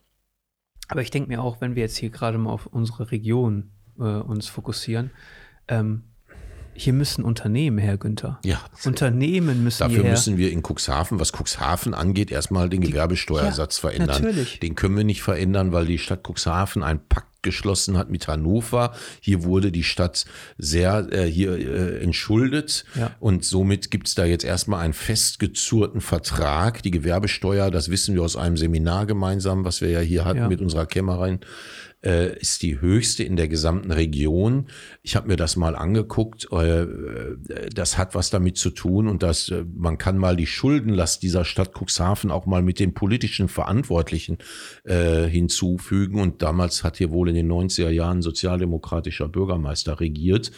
Aber 0.89 1.03
ich 1.03 1.11
denke 1.11 1.29
mir 1.29 1.43
auch, 1.43 1.61
wenn 1.61 1.77
wir 1.77 1.83
jetzt 1.83 1.99
hier 1.99 2.11
gerade 2.11 2.39
mal 2.39 2.51
auf 2.51 2.67
unsere 2.67 3.13
Region 3.13 3.71
äh, 3.99 4.03
uns 4.03 4.49
fokussieren, 4.49 5.11
ähm, 5.69 6.03
hier 6.81 6.93
müssen 6.93 7.25
Unternehmen 7.25 7.79
her, 7.79 7.99
Günther. 7.99 8.39
Ja. 8.45 8.61
Unternehmen 8.85 9.63
müssen 9.63 9.81
Dafür 9.81 10.05
müssen 10.05 10.39
wir 10.39 10.51
in 10.51 10.63
Cuxhaven, 10.63 11.21
was 11.21 11.33
Cuxhaven 11.33 11.95
angeht, 11.95 12.31
erstmal 12.31 12.69
den 12.69 12.81
Gewerbesteuersatz 12.81 13.77
ja, 13.77 13.91
verändern. 13.91 14.23
Natürlich. 14.23 14.61
Den 14.61 14.75
können 14.75 14.97
wir 14.97 15.05
nicht 15.05 15.23
verändern, 15.23 15.73
weil 15.73 15.87
die 15.87 15.99
Stadt 15.99 16.27
Cuxhaven 16.27 16.83
ein 16.83 17.01
Pakt 17.07 17.31
geschlossen 17.43 17.97
hat 17.97 18.11
mit 18.11 18.29
Hannover. 18.29 18.95
Hier 19.21 19.45
wurde 19.45 19.73
die 19.73 19.83
Stadt 19.83 20.25
sehr 20.59 21.09
äh, 21.13 21.25
hier 21.25 21.53
äh, 21.53 22.03
entschuldet 22.03 22.85
ja. 22.95 23.11
und 23.21 23.45
somit 23.45 23.91
gibt 23.91 24.09
es 24.09 24.15
da 24.15 24.25
jetzt 24.25 24.45
erstmal 24.45 24.85
einen 24.85 24.93
festgezurrten 24.93 26.01
Vertrag. 26.01 26.83
Die 26.83 26.91
Gewerbesteuer, 26.91 27.71
das 27.71 27.91
wissen 27.91 28.15
wir 28.15 28.23
aus 28.23 28.37
einem 28.37 28.57
Seminar 28.57 29.07
gemeinsam, 29.07 29.65
was 29.65 29.81
wir 29.81 29.91
ja 29.91 30.01
hier 30.01 30.25
hatten 30.25 30.39
ja. 30.39 30.49
mit 30.49 30.61
unserer 30.61 30.87
Kämmerin, 30.87 31.41
äh, 32.05 32.39
ist 32.39 32.63
die 32.63 32.81
höchste 32.81 33.25
in 33.25 33.37
der 33.37 33.49
gesamten 33.49 33.91
Region. 33.91 34.67
Ich 35.03 35.17
habe 35.17 35.29
mir 35.29 35.37
das 35.37 35.57
mal 35.57 35.77
angeguckt. 35.77 36.51
Äh, 36.53 36.87
das 37.75 37.99
hat 37.99 38.15
was 38.15 38.31
damit 38.31 38.57
zu 38.57 38.71
tun 38.71 39.09
und 39.09 39.23
das, 39.23 39.49
äh, 39.51 39.65
man 39.75 39.99
kann 39.99 40.17
mal 40.17 40.37
die 40.37 40.47
Schuldenlast 40.47 41.23
dieser 41.23 41.45
Stadt 41.45 41.73
Cuxhaven 41.75 42.31
auch 42.31 42.47
mal 42.47 42.63
mit 42.63 42.79
den 42.79 42.95
politischen 42.95 43.49
Verantwortlichen 43.49 44.39
äh, 44.85 45.27
hinzufügen. 45.27 46.21
Und 46.21 46.43
damals 46.43 46.85
hat 46.85 46.97
hier 46.97 47.11
wohl 47.11 47.29
in 47.29 47.35
den 47.35 47.51
90er 47.51 47.91
Jahren 47.91 48.23
sozialdemokratischer 48.23 49.29
Bürgermeister 49.29 50.01
regiert. 50.01 50.51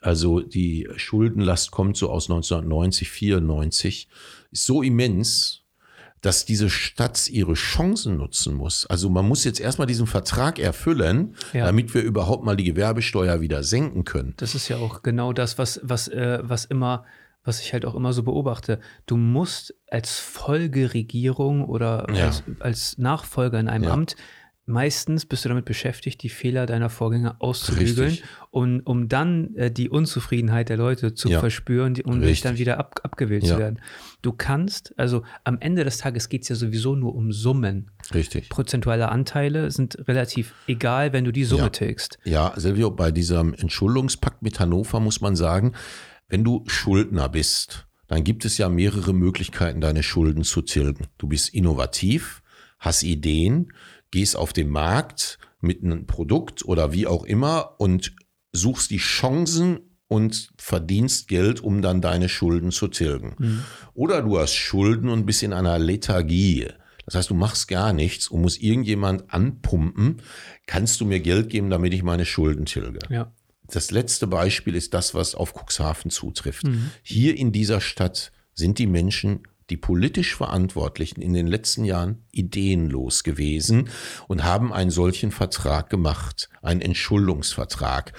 Also 0.00 0.40
die 0.40 0.88
Schuldenlast 0.96 1.70
kommt 1.70 1.96
so 1.96 2.10
aus 2.10 2.30
1990, 2.30 3.10
94, 3.10 4.08
ist 4.50 4.64
so 4.64 4.82
immens, 4.82 5.59
dass 6.20 6.44
diese 6.44 6.68
Stadt 6.68 7.28
ihre 7.28 7.54
Chancen 7.54 8.16
nutzen 8.16 8.54
muss. 8.54 8.86
Also 8.86 9.08
man 9.08 9.26
muss 9.26 9.44
jetzt 9.44 9.60
erstmal 9.60 9.86
diesen 9.86 10.06
Vertrag 10.06 10.58
erfüllen, 10.58 11.34
ja. 11.52 11.64
damit 11.64 11.94
wir 11.94 12.02
überhaupt 12.02 12.44
mal 12.44 12.56
die 12.56 12.64
Gewerbesteuer 12.64 13.40
wieder 13.40 13.62
senken 13.62 14.04
können. 14.04 14.34
Das 14.36 14.54
ist 14.54 14.68
ja 14.68 14.76
auch 14.76 15.02
genau 15.02 15.32
das, 15.32 15.58
was, 15.58 15.80
was, 15.82 16.08
äh, 16.08 16.40
was 16.42 16.66
immer, 16.66 17.04
was 17.42 17.60
ich 17.60 17.72
halt 17.72 17.86
auch 17.86 17.94
immer 17.94 18.12
so 18.12 18.22
beobachte. 18.22 18.80
Du 19.06 19.16
musst 19.16 19.74
als 19.90 20.18
Folgeregierung 20.18 21.64
oder 21.64 22.06
ja. 22.12 22.26
als, 22.26 22.42
als, 22.58 22.98
Nachfolger 22.98 23.58
in 23.58 23.68
einem 23.68 23.84
ja. 23.84 23.90
Amt 23.90 24.16
meistens 24.70 25.26
bist 25.26 25.44
du 25.44 25.48
damit 25.48 25.64
beschäftigt, 25.64 26.22
die 26.22 26.28
Fehler 26.28 26.66
deiner 26.66 26.88
Vorgänger 26.88 27.36
auszubügeln, 27.38 28.18
und, 28.50 28.80
um 28.80 29.08
dann 29.08 29.54
äh, 29.54 29.70
die 29.70 29.88
Unzufriedenheit 29.88 30.68
der 30.68 30.76
Leute 30.76 31.14
zu 31.14 31.28
ja. 31.28 31.40
verspüren 31.40 31.94
und 32.04 32.24
um 32.24 32.34
dann 32.42 32.58
wieder 32.58 32.78
ab, 32.78 33.00
abgewählt 33.02 33.44
ja. 33.44 33.54
zu 33.54 33.58
werden. 33.58 33.80
Du 34.22 34.32
kannst, 34.32 34.92
also 34.98 35.22
am 35.44 35.58
Ende 35.60 35.84
des 35.84 35.98
Tages 35.98 36.28
geht 36.28 36.42
es 36.42 36.48
ja 36.48 36.56
sowieso 36.56 36.96
nur 36.96 37.14
um 37.14 37.32
Summen. 37.32 37.90
Richtig. 38.12 38.48
Prozentuale 38.48 39.10
Anteile 39.10 39.70
sind 39.70 39.96
relativ 40.08 40.54
egal, 40.66 41.12
wenn 41.12 41.24
du 41.24 41.32
die 41.32 41.44
Summe 41.44 41.64
ja. 41.64 41.68
tilgst. 41.68 42.18
Ja, 42.24 42.52
Silvio, 42.56 42.90
bei 42.90 43.10
diesem 43.10 43.54
Entschuldungspakt 43.54 44.42
mit 44.42 44.58
Hannover 44.58 45.00
muss 45.00 45.20
man 45.20 45.36
sagen, 45.36 45.72
wenn 46.28 46.44
du 46.44 46.64
Schuldner 46.66 47.28
bist, 47.28 47.86
dann 48.08 48.24
gibt 48.24 48.44
es 48.44 48.58
ja 48.58 48.68
mehrere 48.68 49.12
Möglichkeiten, 49.12 49.80
deine 49.80 50.02
Schulden 50.02 50.42
zu 50.42 50.62
tilgen. 50.62 51.06
Du 51.18 51.28
bist 51.28 51.54
innovativ, 51.54 52.42
hast 52.80 53.04
Ideen, 53.04 53.72
gehst 54.10 54.36
auf 54.36 54.52
den 54.52 54.68
Markt 54.68 55.38
mit 55.60 55.82
einem 55.82 56.06
Produkt 56.06 56.64
oder 56.64 56.92
wie 56.92 57.06
auch 57.06 57.24
immer 57.24 57.76
und 57.78 58.14
suchst 58.52 58.90
die 58.90 58.98
Chancen 58.98 59.80
und 60.08 60.50
verdienst 60.56 61.28
Geld, 61.28 61.60
um 61.60 61.82
dann 61.82 62.00
deine 62.00 62.28
Schulden 62.28 62.72
zu 62.72 62.88
tilgen. 62.88 63.36
Mhm. 63.38 63.64
Oder 63.94 64.22
du 64.22 64.38
hast 64.38 64.54
Schulden 64.54 65.08
und 65.08 65.24
bist 65.24 65.42
in 65.42 65.52
einer 65.52 65.78
Lethargie. 65.78 66.68
Das 67.06 67.14
heißt, 67.14 67.30
du 67.30 67.34
machst 67.34 67.68
gar 67.68 67.92
nichts 67.92 68.28
und 68.28 68.40
musst 68.40 68.60
irgendjemand 68.60 69.32
anpumpen. 69.32 70.22
Kannst 70.66 71.00
du 71.00 71.04
mir 71.04 71.20
Geld 71.20 71.48
geben, 71.48 71.70
damit 71.70 71.94
ich 71.94 72.02
meine 72.02 72.24
Schulden 72.24 72.66
tilge? 72.66 72.98
Ja. 73.08 73.32
Das 73.68 73.92
letzte 73.92 74.26
Beispiel 74.26 74.74
ist 74.74 74.94
das, 74.94 75.14
was 75.14 75.34
auf 75.34 75.54
Cuxhaven 75.54 76.10
zutrifft. 76.10 76.66
Mhm. 76.66 76.90
Hier 77.02 77.36
in 77.36 77.52
dieser 77.52 77.80
Stadt 77.80 78.32
sind 78.52 78.78
die 78.78 78.86
Menschen 78.86 79.42
die 79.70 79.76
politisch 79.76 80.34
Verantwortlichen 80.36 81.22
in 81.22 81.32
den 81.32 81.46
letzten 81.46 81.84
Jahren 81.84 82.24
ideenlos 82.32 83.24
gewesen 83.24 83.88
und 84.28 84.44
haben 84.44 84.72
einen 84.72 84.90
solchen 84.90 85.30
Vertrag 85.30 85.88
gemacht, 85.88 86.50
einen 86.60 86.80
Entschuldungsvertrag. 86.80 88.12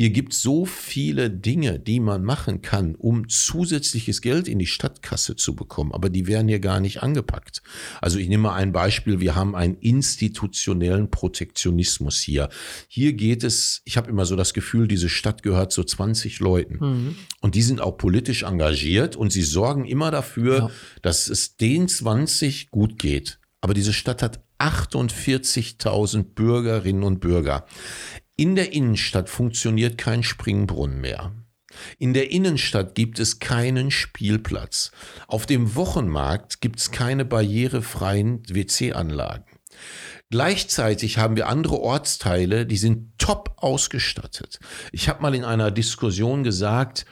Hier 0.00 0.08
gibt 0.08 0.32
es 0.32 0.40
so 0.40 0.64
viele 0.64 1.28
Dinge, 1.28 1.78
die 1.78 2.00
man 2.00 2.24
machen 2.24 2.62
kann, 2.62 2.94
um 2.94 3.28
zusätzliches 3.28 4.22
Geld 4.22 4.48
in 4.48 4.58
die 4.58 4.66
Stadtkasse 4.66 5.36
zu 5.36 5.54
bekommen, 5.54 5.92
aber 5.92 6.08
die 6.08 6.26
werden 6.26 6.48
hier 6.48 6.58
gar 6.58 6.80
nicht 6.80 7.02
angepackt. 7.02 7.60
Also 8.00 8.18
ich 8.18 8.30
nehme 8.30 8.44
mal 8.44 8.54
ein 8.54 8.72
Beispiel, 8.72 9.20
wir 9.20 9.34
haben 9.34 9.54
einen 9.54 9.74
institutionellen 9.74 11.10
Protektionismus 11.10 12.18
hier. 12.18 12.48
Hier 12.88 13.12
geht 13.12 13.44
es, 13.44 13.82
ich 13.84 13.98
habe 13.98 14.08
immer 14.08 14.24
so 14.24 14.36
das 14.36 14.54
Gefühl, 14.54 14.88
diese 14.88 15.10
Stadt 15.10 15.42
gehört 15.42 15.70
zu 15.70 15.84
20 15.84 16.40
Leuten 16.40 16.78
mhm. 16.80 17.16
und 17.42 17.54
die 17.54 17.60
sind 17.60 17.82
auch 17.82 17.98
politisch 17.98 18.44
engagiert 18.44 19.16
und 19.16 19.30
sie 19.30 19.42
sorgen 19.42 19.84
immer 19.84 20.10
dafür, 20.10 20.56
ja. 20.56 20.70
dass 21.02 21.28
es 21.28 21.58
den 21.58 21.88
20 21.88 22.70
gut 22.70 22.98
geht. 22.98 23.38
Aber 23.60 23.74
diese 23.74 23.92
Stadt 23.92 24.22
hat 24.22 24.40
48.000 24.60 26.22
Bürgerinnen 26.22 27.02
und 27.02 27.20
Bürger. 27.20 27.66
In 28.40 28.56
der 28.56 28.72
Innenstadt 28.72 29.28
funktioniert 29.28 29.98
kein 29.98 30.22
Springbrunnen 30.22 30.98
mehr. 30.98 31.34
In 31.98 32.14
der 32.14 32.30
Innenstadt 32.30 32.94
gibt 32.94 33.18
es 33.18 33.38
keinen 33.38 33.90
Spielplatz. 33.90 34.92
Auf 35.26 35.44
dem 35.44 35.74
Wochenmarkt 35.74 36.62
gibt 36.62 36.80
es 36.80 36.90
keine 36.90 37.26
barrierefreien 37.26 38.42
WC-Anlagen. 38.48 39.44
Gleichzeitig 40.30 41.18
haben 41.18 41.36
wir 41.36 41.48
andere 41.48 41.80
Ortsteile, 41.80 42.64
die 42.64 42.78
sind 42.78 43.18
top 43.18 43.56
ausgestattet. 43.58 44.58
Ich 44.90 45.10
habe 45.10 45.20
mal 45.20 45.34
in 45.34 45.44
einer 45.44 45.70
Diskussion 45.70 46.42
gesagt, 46.42 47.04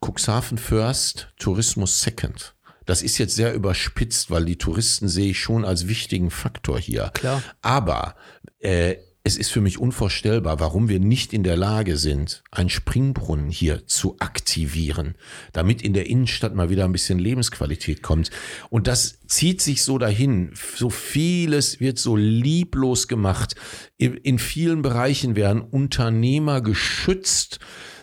Cuxhaven 0.00 0.58
First, 0.58 1.32
Tourismus 1.40 2.00
Second. 2.00 2.54
Das 2.86 3.02
ist 3.02 3.18
jetzt 3.18 3.34
sehr 3.34 3.54
überspitzt, 3.54 4.30
weil 4.30 4.44
die 4.44 4.56
Touristen 4.56 5.08
sehe 5.08 5.32
ich 5.32 5.40
schon 5.40 5.64
als 5.64 5.88
wichtigen 5.88 6.30
Faktor 6.30 6.78
hier. 6.78 7.10
Klar. 7.12 7.42
Aber 7.60 8.14
äh, 8.60 8.98
es 9.28 9.36
ist 9.36 9.50
für 9.50 9.60
mich 9.60 9.78
unvorstellbar, 9.78 10.58
warum 10.58 10.88
wir 10.88 11.00
nicht 11.00 11.34
in 11.34 11.42
der 11.42 11.56
Lage 11.56 11.98
sind, 11.98 12.42
einen 12.50 12.70
Springbrunnen 12.70 13.50
hier 13.50 13.86
zu 13.86 14.16
aktivieren, 14.20 15.16
damit 15.52 15.82
in 15.82 15.92
der 15.92 16.06
Innenstadt 16.06 16.54
mal 16.54 16.70
wieder 16.70 16.86
ein 16.86 16.92
bisschen 16.92 17.18
Lebensqualität 17.18 18.02
kommt. 18.02 18.30
Und 18.70 18.86
das 18.86 19.18
zieht 19.26 19.60
sich 19.60 19.82
so 19.82 19.98
dahin. 19.98 20.54
So 20.76 20.88
vieles 20.88 21.78
wird 21.78 21.98
so 21.98 22.16
lieblos 22.16 23.06
gemacht. 23.06 23.54
In 23.98 24.38
vielen 24.38 24.80
Bereichen 24.80 25.36
werden 25.36 25.60
Unternehmer 25.60 26.62
geschützt 26.62 27.58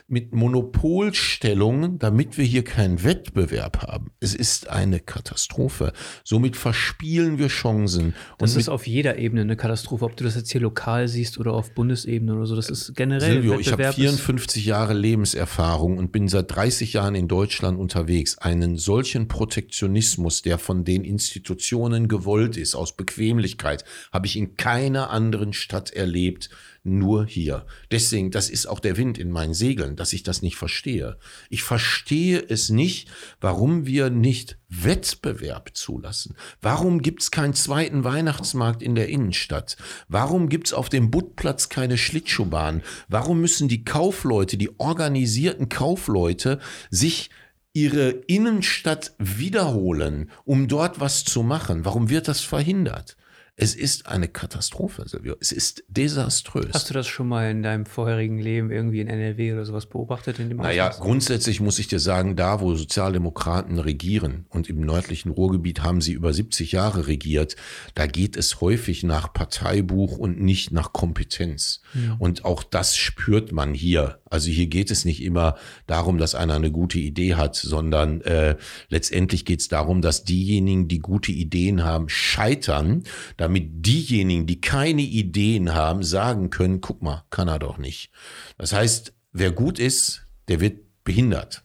mit 0.08 0.36
Monopolstellungen, 0.36 1.98
damit 1.98 2.38
wir 2.38 2.46
hier 2.46 2.64
keinen 2.64 3.04
Wettbewerb 3.04 3.82
haben. 3.82 4.12
Es 4.20 4.36
ist 4.36 4.70
eine 4.70 5.00
Katastrophe. 5.00 5.94
Somit 6.24 6.56
verspielen 6.56 7.40
wir 7.40 7.48
Chancen. 7.48 8.14
Das 8.38 8.54
Und 8.54 8.60
ist 8.60 8.70
auf 8.70 8.86
jeder 8.86 9.18
Ebene 9.18 9.42
eine 9.42 9.56
Katastrophe, 9.56 10.06
ob 10.06 10.16
du 10.16 10.24
das 10.24 10.36
jetzt 10.36 10.52
hier 10.52 10.62
lokal 10.62 11.08
siehst 11.08 11.40
oder 11.40 11.54
auf 11.54 11.74
Bundesebene 11.74 12.36
oder 12.36 12.46
so. 12.46 12.56
Das 12.56 12.70
ist 12.70 12.96
generell. 12.96 13.42
Silvio, 13.42 13.60
ich 13.60 13.72
habe 13.72 13.92
54 13.92 14.64
Jahre 14.64 14.94
Lebenserfahrung 14.94 15.98
und 15.98 16.12
bin 16.12 16.28
seit 16.28 16.56
30 16.56 16.94
Jahren 16.94 17.16
in 17.16 17.28
Deutschland 17.28 17.80
unterwegs. 17.80 18.38
Einen 18.38 18.78
solchen 18.78 19.28
Protektionismus, 19.28 20.44
der 20.44 20.60
von 20.60 20.84
den 20.84 21.04
Institutionen 21.04 22.08
gewollt 22.08 22.58
ist, 22.58 22.76
aus 22.76 22.96
Bequemlichkeit, 22.96 23.84
habe 24.14 24.28
ich 24.28 24.38
in 24.38 24.56
keiner 24.56 25.10
anderen 25.10 25.54
Stadt 25.54 25.90
erlebt 25.92 26.52
nur 26.86 27.26
hier. 27.26 27.66
Deswegen, 27.92 28.32
das 28.32 28.50
ist 28.50 28.68
auch 28.68 28.80
der 28.80 28.96
Wind 28.96 29.18
in 29.18 29.32
meinen 29.32 29.54
Segeln, 29.54 29.96
dass 29.96 30.14
ich 30.14 30.24
das 30.24 30.42
nicht 30.42 30.56
verstehe. 30.56 31.18
Ich 31.50 31.64
verstehe 31.64 32.44
es 32.48 32.70
nicht, 32.70 33.10
warum 33.42 33.86
wir 33.86 34.10
nicht 34.10 34.58
Wettbewerb 34.70 35.72
zulassen. 35.74 36.36
Warum 36.62 37.02
gibt 37.02 37.24
es 37.24 37.32
keinen 37.32 37.54
zweiten 37.54 38.04
Weihnachtsmarkt 38.04 38.84
in 38.84 38.96
der 38.96 39.10
Innenstadt? 39.10 39.78
Warum 40.08 40.48
gibt 40.48 40.68
es 40.68 40.74
auf 40.74 40.90
dem 40.90 41.12
Buttplatz 41.12 41.70
keine 41.70 41.98
Schlittschuhbahn? 41.98 42.84
Warum 43.08 43.42
müssen 43.42 43.68
die 43.68 43.84
Kaufleute, 43.84 44.58
die 44.58 44.80
organisierten 44.80 45.70
Kaufleute 45.70 46.60
sich 46.92 47.30
ihre 47.74 48.10
Innenstadt 48.10 49.14
wiederholen, 49.18 50.30
um 50.46 50.68
dort 50.68 51.00
was 51.00 51.24
zu 51.24 51.44
machen? 51.44 51.84
Warum 51.84 52.10
wird 52.10 52.28
das 52.28 52.42
verhindert? 52.42 53.18
Es 53.58 53.74
ist 53.74 54.08
eine 54.08 54.28
Katastrophe, 54.28 55.08
Silvio. 55.08 55.36
Es 55.40 55.54
ist 55.54 55.86
desaströs. 55.88 56.74
Hast 56.74 56.90
du 56.90 56.94
das 56.94 57.08
schon 57.08 57.30
mal 57.30 57.50
in 57.50 57.64
deinem 57.64 57.86
vorherigen 57.86 58.38
Leben 58.38 58.70
irgendwie 58.70 59.00
in 59.00 59.08
NRW 59.08 59.54
oder 59.54 59.64
sowas 59.64 59.86
beobachtet? 59.86 60.40
In 60.40 60.50
dem 60.50 60.58
naja, 60.58 60.90
grundsätzlich 60.90 61.62
muss 61.62 61.80
ich 61.80 61.88
dir 61.88 62.00
sagen, 62.00 62.36
da 62.36 62.60
wo 62.60 62.76
Sozialdemokraten 62.76 63.80
regieren 63.80 64.46
und 64.50 64.70
im 64.70 64.82
nördlichen 64.82 65.32
Ruhrgebiet 65.32 65.84
haben 65.84 66.02
sie 66.02 66.12
über 66.12 66.34
70 66.34 66.74
Jahre 66.74 67.08
regiert, 67.08 67.56
da 67.94 68.08
geht 68.08 68.36
es 68.36 68.60
häufig 68.60 69.04
nach 69.04 69.32
Parteibuch 69.32 70.18
und 70.18 70.42
nicht 70.42 70.74
nach 70.74 70.92
Kompetenz. 70.92 71.82
Mhm. 71.94 72.16
Und 72.20 72.44
auch 72.44 72.62
das 72.62 72.98
spürt 72.98 73.54
man 73.54 73.74
hier. 73.74 74.20
Also 74.36 74.52
hier 74.52 74.68
geht 74.68 74.92
es 74.92 75.06
nicht 75.06 75.24
immer 75.24 75.56
darum, 75.88 76.18
dass 76.18 76.36
einer 76.36 76.56
eine 76.56 76.70
gute 76.70 77.00
Idee 77.00 77.36
hat, 77.36 77.56
sondern 77.56 78.20
äh, 78.22 78.58
letztendlich 78.90 79.46
geht 79.46 79.62
es 79.62 79.70
darum, 79.70 80.02
dass 80.02 80.26
diejenigen, 80.26 80.90
die 80.90 81.00
gute 81.00 81.32
Ideen 81.32 81.86
haben, 81.86 82.10
scheitern, 82.10 83.04
damit 83.38 83.86
diejenigen, 83.86 84.46
die 84.46 84.60
keine 84.60 85.04
Ideen 85.04 85.74
haben, 85.74 86.04
sagen 86.04 86.50
können, 86.50 86.82
guck 86.82 87.02
mal, 87.02 87.24
kann 87.30 87.48
er 87.48 87.60
doch 87.60 87.78
nicht. 87.78 88.12
Das 88.58 88.74
heißt, 88.74 89.14
wer 89.32 89.54
gut 89.54 89.80
ist, 89.80 90.28
der 90.50 90.60
wird 90.60 90.80
behindert. 91.06 91.64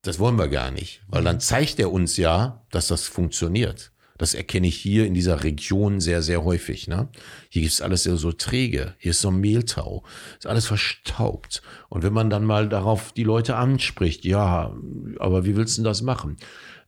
Das 0.00 0.18
wollen 0.18 0.38
wir 0.38 0.48
gar 0.48 0.70
nicht, 0.70 1.02
weil 1.06 1.22
dann 1.22 1.38
zeigt 1.38 1.78
er 1.78 1.92
uns 1.92 2.16
ja, 2.16 2.64
dass 2.70 2.88
das 2.88 3.04
funktioniert. 3.04 3.92
Das 4.20 4.34
erkenne 4.34 4.66
ich 4.66 4.76
hier 4.76 5.06
in 5.06 5.14
dieser 5.14 5.44
Region 5.44 5.98
sehr, 5.98 6.20
sehr 6.20 6.44
häufig. 6.44 6.88
Ne? 6.88 7.08
Hier 7.48 7.64
ist 7.64 7.80
alles 7.80 8.02
so, 8.02 8.16
so 8.16 8.32
träge. 8.32 8.94
Hier 8.98 9.12
ist 9.12 9.22
so 9.22 9.30
Mehltau. 9.30 10.04
Ist 10.36 10.46
alles 10.46 10.66
verstaubt. 10.66 11.62
Und 11.88 12.02
wenn 12.02 12.12
man 12.12 12.28
dann 12.28 12.44
mal 12.44 12.68
darauf 12.68 13.12
die 13.12 13.24
Leute 13.24 13.56
anspricht, 13.56 14.26
ja, 14.26 14.76
aber 15.18 15.46
wie 15.46 15.56
willst 15.56 15.78
du 15.78 15.82
das 15.82 16.02
machen? 16.02 16.36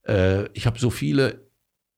Äh, 0.07 0.51
ich 0.53 0.66
habe 0.66 0.79
so 0.79 0.90
viele 0.90 1.49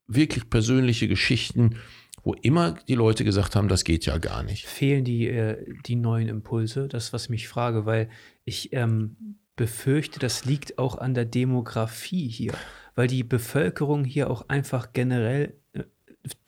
wirklich 0.06 0.48
persönliche 0.48 1.08
Geschichten, 1.08 1.78
wo 2.22 2.34
immer 2.34 2.76
die 2.86 2.94
Leute 2.94 3.24
gesagt 3.24 3.56
haben, 3.56 3.66
das 3.66 3.82
geht 3.82 4.06
ja 4.06 4.18
gar 4.18 4.44
nicht. 4.44 4.66
Fehlen 4.66 5.02
die, 5.02 5.26
äh, 5.26 5.66
die 5.84 5.96
neuen 5.96 6.28
Impulse? 6.28 6.86
Das, 6.86 7.12
was 7.12 7.24
ich 7.24 7.30
mich 7.30 7.48
frage, 7.48 7.86
weil 7.86 8.08
ich 8.44 8.72
ähm, 8.72 9.16
befürchte, 9.56 10.20
das 10.20 10.44
liegt 10.44 10.78
auch 10.78 10.96
an 10.96 11.12
der 11.12 11.24
Demografie 11.24 12.28
hier 12.28 12.54
weil 12.94 13.08
die 13.08 13.24
Bevölkerung 13.24 14.04
hier 14.04 14.30
auch 14.30 14.48
einfach 14.48 14.92
generell 14.92 15.60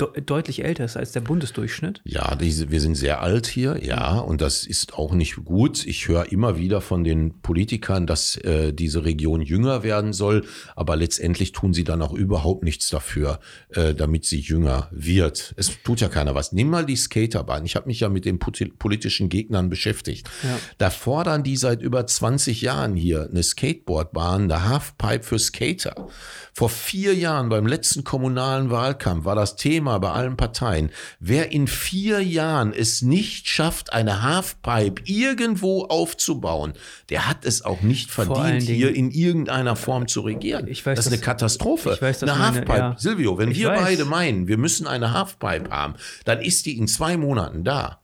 de 0.01 0.23
deutlich 0.23 0.65
älter 0.65 0.87
ist 0.87 0.97
als 0.97 1.13
der 1.13 1.21
Bundesdurchschnitt. 1.21 2.01
Ja, 2.05 2.35
diese, 2.35 2.71
wir 2.71 2.81
sind 2.81 2.95
sehr 2.95 3.21
alt 3.21 3.47
hier, 3.47 3.85
ja, 3.85 4.19
und 4.19 4.41
das 4.41 4.67
ist 4.67 4.95
auch 4.95 5.13
nicht 5.13 5.37
gut. 5.45 5.85
Ich 5.87 6.09
höre 6.09 6.33
immer 6.33 6.57
wieder 6.57 6.81
von 6.81 7.05
den 7.05 7.43
Politikern, 7.43 8.07
dass 8.07 8.37
äh, 8.37 8.73
diese 8.73 9.05
Region 9.05 9.43
jünger 9.43 9.83
werden 9.83 10.15
soll, 10.15 10.47
aber 10.77 10.97
letztendlich 10.97 11.53
tun 11.53 11.75
sie 11.75 11.85
dann 11.85 12.01
auch 12.01 12.15
überhaupt 12.15 12.65
nichts 12.65 12.89
dafür, 12.89 13.39
äh, 13.69 13.95
damit 13.95 14.25
sie 14.25 14.41
jünger 14.41 14.89
wird. 14.93 15.53
Es 15.59 15.71
tut 15.85 16.01
ja 16.01 16.09
keiner 16.09 16.35
was. 16.35 16.53
Nimm 16.53 16.71
mal 16.71 16.87
die 16.87 16.97
Skaterbahn. 16.97 17.67
Ich 17.67 17.77
habe 17.77 17.87
mich 17.87 18.01
ja 18.01 18.09
mit 18.09 18.25
den 18.25 18.39
politischen 18.39 19.29
Gegnern 19.29 19.69
beschäftigt. 19.69 20.31
Ja. 20.43 20.59
Da 20.79 20.89
fordern 20.89 21.43
die 21.43 21.57
seit 21.59 21.83
über 21.83 22.07
20 22.07 22.63
Jahren 22.63 22.95
hier 22.95 23.29
eine 23.31 23.43
Skateboardbahn, 23.43 24.45
eine 24.45 24.67
Halfpipe 24.67 25.23
für 25.23 25.39
Skater. 25.39 26.09
Vor 26.55 26.71
vier 26.71 27.15
Jahren 27.15 27.51
beim 27.51 27.67
letzten 27.67 28.05
kommunalen 28.05 28.71
Wahlkampf 28.71 29.27
war 29.27 29.35
das 29.35 29.57
Thema 29.57 29.66
bei 29.67 30.11
allen 30.11 30.37
Parteien. 30.37 30.91
Wer 31.21 31.53
in 31.53 31.67
vier 31.67 32.21
Jahren 32.21 32.73
es 32.73 33.03
nicht 33.03 33.49
schafft, 33.49 33.93
eine 33.93 34.23
Halfpipe 34.23 35.03
irgendwo 35.05 35.85
aufzubauen, 35.85 36.75
der 37.11 37.29
hat 37.29 37.45
es 37.45 37.65
auch 37.65 37.83
nicht 37.83 38.11
verdient, 38.11 38.63
hier 38.63 38.95
in 38.95 39.11
irgendeiner 39.11 39.77
Form 39.77 40.09
zu 40.09 40.21
regieren. 40.21 40.69
Ich 40.69 40.87
weiß, 40.87 40.97
das 40.97 41.07
ist 41.07 41.13
eine 41.13 41.21
Katastrophe. 41.21 41.99
Weiß, 42.01 42.23
eine 42.23 42.33
meine, 42.33 42.45
Halfpipe. 42.45 42.79
Ja. 42.79 42.95
Silvio, 42.99 43.39
wenn 43.39 43.51
ich 43.51 43.59
wir 43.59 43.69
weiß. 43.69 43.81
beide 43.81 44.05
meinen, 44.05 44.49
wir 44.49 44.59
müssen 44.59 44.87
eine 44.87 45.13
Halfpipe 45.13 45.71
haben, 45.71 45.95
dann 46.25 46.41
ist 46.41 46.67
die 46.67 46.79
in 46.79 46.89
zwei 46.89 47.17
Monaten 47.17 47.65
da. 47.65 48.01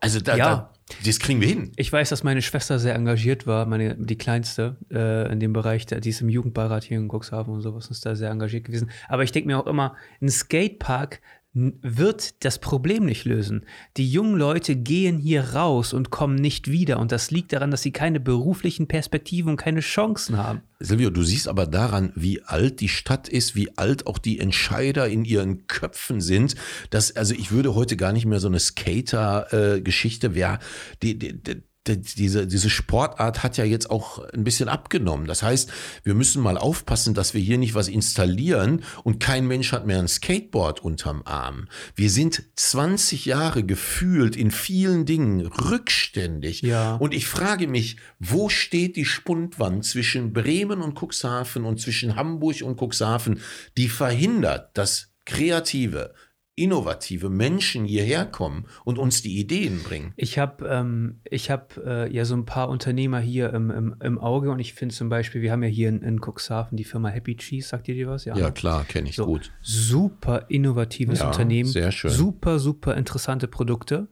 Also 0.00 0.20
da, 0.20 0.36
ja. 0.36 0.48
da 0.48 0.75
das 1.04 1.18
kriegen 1.18 1.40
wir 1.40 1.48
hin. 1.48 1.72
Ich 1.76 1.92
weiß, 1.92 2.10
dass 2.10 2.22
meine 2.22 2.42
Schwester 2.42 2.78
sehr 2.78 2.94
engagiert 2.94 3.46
war, 3.46 3.66
meine, 3.66 3.96
die 3.96 4.16
kleinste 4.16 4.76
äh, 4.90 5.30
in 5.32 5.40
dem 5.40 5.52
Bereich, 5.52 5.86
die 5.86 6.08
ist 6.08 6.20
im 6.20 6.28
Jugendbeirat 6.28 6.84
hier 6.84 6.96
in 6.96 7.08
Cuxhaven 7.08 7.52
und 7.52 7.60
sowas, 7.60 7.90
ist 7.90 8.06
da 8.06 8.14
sehr 8.14 8.30
engagiert 8.30 8.64
gewesen. 8.64 8.90
Aber 9.08 9.24
ich 9.24 9.32
denke 9.32 9.48
mir 9.48 9.58
auch 9.58 9.66
immer, 9.66 9.96
ein 10.20 10.28
Skatepark 10.28 11.20
wird 11.56 12.44
das 12.44 12.58
Problem 12.58 13.06
nicht 13.06 13.24
lösen. 13.24 13.64
Die 13.96 14.10
jungen 14.10 14.36
Leute 14.36 14.76
gehen 14.76 15.18
hier 15.18 15.54
raus 15.54 15.94
und 15.94 16.10
kommen 16.10 16.34
nicht 16.34 16.70
wieder. 16.70 16.98
Und 17.00 17.12
das 17.12 17.30
liegt 17.30 17.54
daran, 17.54 17.70
dass 17.70 17.80
sie 17.80 17.92
keine 17.92 18.20
beruflichen 18.20 18.88
Perspektiven 18.88 19.52
und 19.52 19.56
keine 19.56 19.80
Chancen 19.80 20.36
haben. 20.36 20.60
Silvio, 20.80 21.08
du 21.08 21.22
siehst 21.22 21.48
aber 21.48 21.66
daran, 21.66 22.12
wie 22.14 22.42
alt 22.42 22.80
die 22.80 22.90
Stadt 22.90 23.26
ist, 23.30 23.56
wie 23.56 23.78
alt 23.78 24.06
auch 24.06 24.18
die 24.18 24.38
Entscheider 24.38 25.08
in 25.08 25.24
ihren 25.24 25.66
Köpfen 25.66 26.20
sind. 26.20 26.56
Dass, 26.90 27.16
also 27.16 27.32
ich 27.32 27.50
würde 27.50 27.74
heute 27.74 27.96
gar 27.96 28.12
nicht 28.12 28.26
mehr 28.26 28.40
so 28.40 28.48
eine 28.48 28.60
Skater-Geschichte, 28.60 30.26
äh, 30.26 30.58
die, 31.02 31.18
die, 31.18 31.42
die 31.42 31.62
diese, 31.88 32.46
diese 32.46 32.70
Sportart 32.70 33.42
hat 33.42 33.56
ja 33.56 33.64
jetzt 33.64 33.90
auch 33.90 34.18
ein 34.30 34.44
bisschen 34.44 34.68
abgenommen. 34.68 35.26
Das 35.26 35.42
heißt, 35.42 35.70
wir 36.02 36.14
müssen 36.14 36.42
mal 36.42 36.58
aufpassen, 36.58 37.14
dass 37.14 37.34
wir 37.34 37.40
hier 37.40 37.58
nicht 37.58 37.74
was 37.74 37.88
installieren 37.88 38.82
und 39.04 39.20
kein 39.20 39.46
Mensch 39.46 39.72
hat 39.72 39.86
mehr 39.86 39.98
ein 39.98 40.08
Skateboard 40.08 40.82
unterm 40.82 41.22
Arm. 41.24 41.68
Wir 41.94 42.10
sind 42.10 42.42
20 42.56 43.26
Jahre 43.26 43.64
gefühlt 43.64 44.36
in 44.36 44.50
vielen 44.50 45.06
Dingen 45.06 45.46
rückständig. 45.46 46.62
Ja. 46.62 46.96
Und 46.96 47.14
ich 47.14 47.26
frage 47.26 47.68
mich, 47.68 47.96
wo 48.18 48.48
steht 48.48 48.96
die 48.96 49.04
Spundwand 49.04 49.84
zwischen 49.84 50.32
Bremen 50.32 50.80
und 50.80 50.98
Cuxhaven 50.98 51.64
und 51.64 51.80
zwischen 51.80 52.16
Hamburg 52.16 52.62
und 52.62 52.80
Cuxhaven, 52.80 53.40
die 53.76 53.88
verhindert, 53.88 54.76
dass 54.76 55.12
kreative, 55.24 56.14
innovative 56.56 57.28
Menschen 57.28 57.84
hierher 57.84 58.24
kommen 58.24 58.66
und 58.84 58.98
uns 58.98 59.20
die 59.20 59.38
Ideen 59.38 59.82
bringen. 59.82 60.14
Ich 60.16 60.38
habe 60.38 60.66
ähm, 60.66 61.20
hab, 61.30 61.76
äh, 61.76 62.10
ja 62.10 62.24
so 62.24 62.34
ein 62.34 62.46
paar 62.46 62.70
Unternehmer 62.70 63.20
hier 63.20 63.52
im, 63.52 63.70
im, 63.70 63.94
im 64.02 64.18
Auge 64.18 64.50
und 64.50 64.58
ich 64.58 64.72
finde 64.72 64.94
zum 64.94 65.10
Beispiel, 65.10 65.42
wir 65.42 65.52
haben 65.52 65.62
ja 65.62 65.68
hier 65.68 65.90
in, 65.90 66.00
in 66.00 66.18
Cuxhaven 66.20 66.76
die 66.76 66.84
Firma 66.84 67.10
Happy 67.10 67.36
Cheese, 67.36 67.68
sagt 67.68 67.88
ihr 67.88 67.94
dir 67.94 68.08
was? 68.08 68.24
Ja, 68.24 68.36
ja 68.36 68.50
klar, 68.50 68.84
kenne 68.84 69.10
ich 69.10 69.16
so, 69.16 69.26
gut. 69.26 69.52
Super 69.60 70.46
innovatives 70.48 71.20
ja, 71.20 71.28
Unternehmen. 71.28 71.68
Sehr 71.68 71.92
schön. 71.92 72.10
Super, 72.10 72.58
super 72.58 72.96
interessante 72.96 73.48
Produkte. 73.48 74.08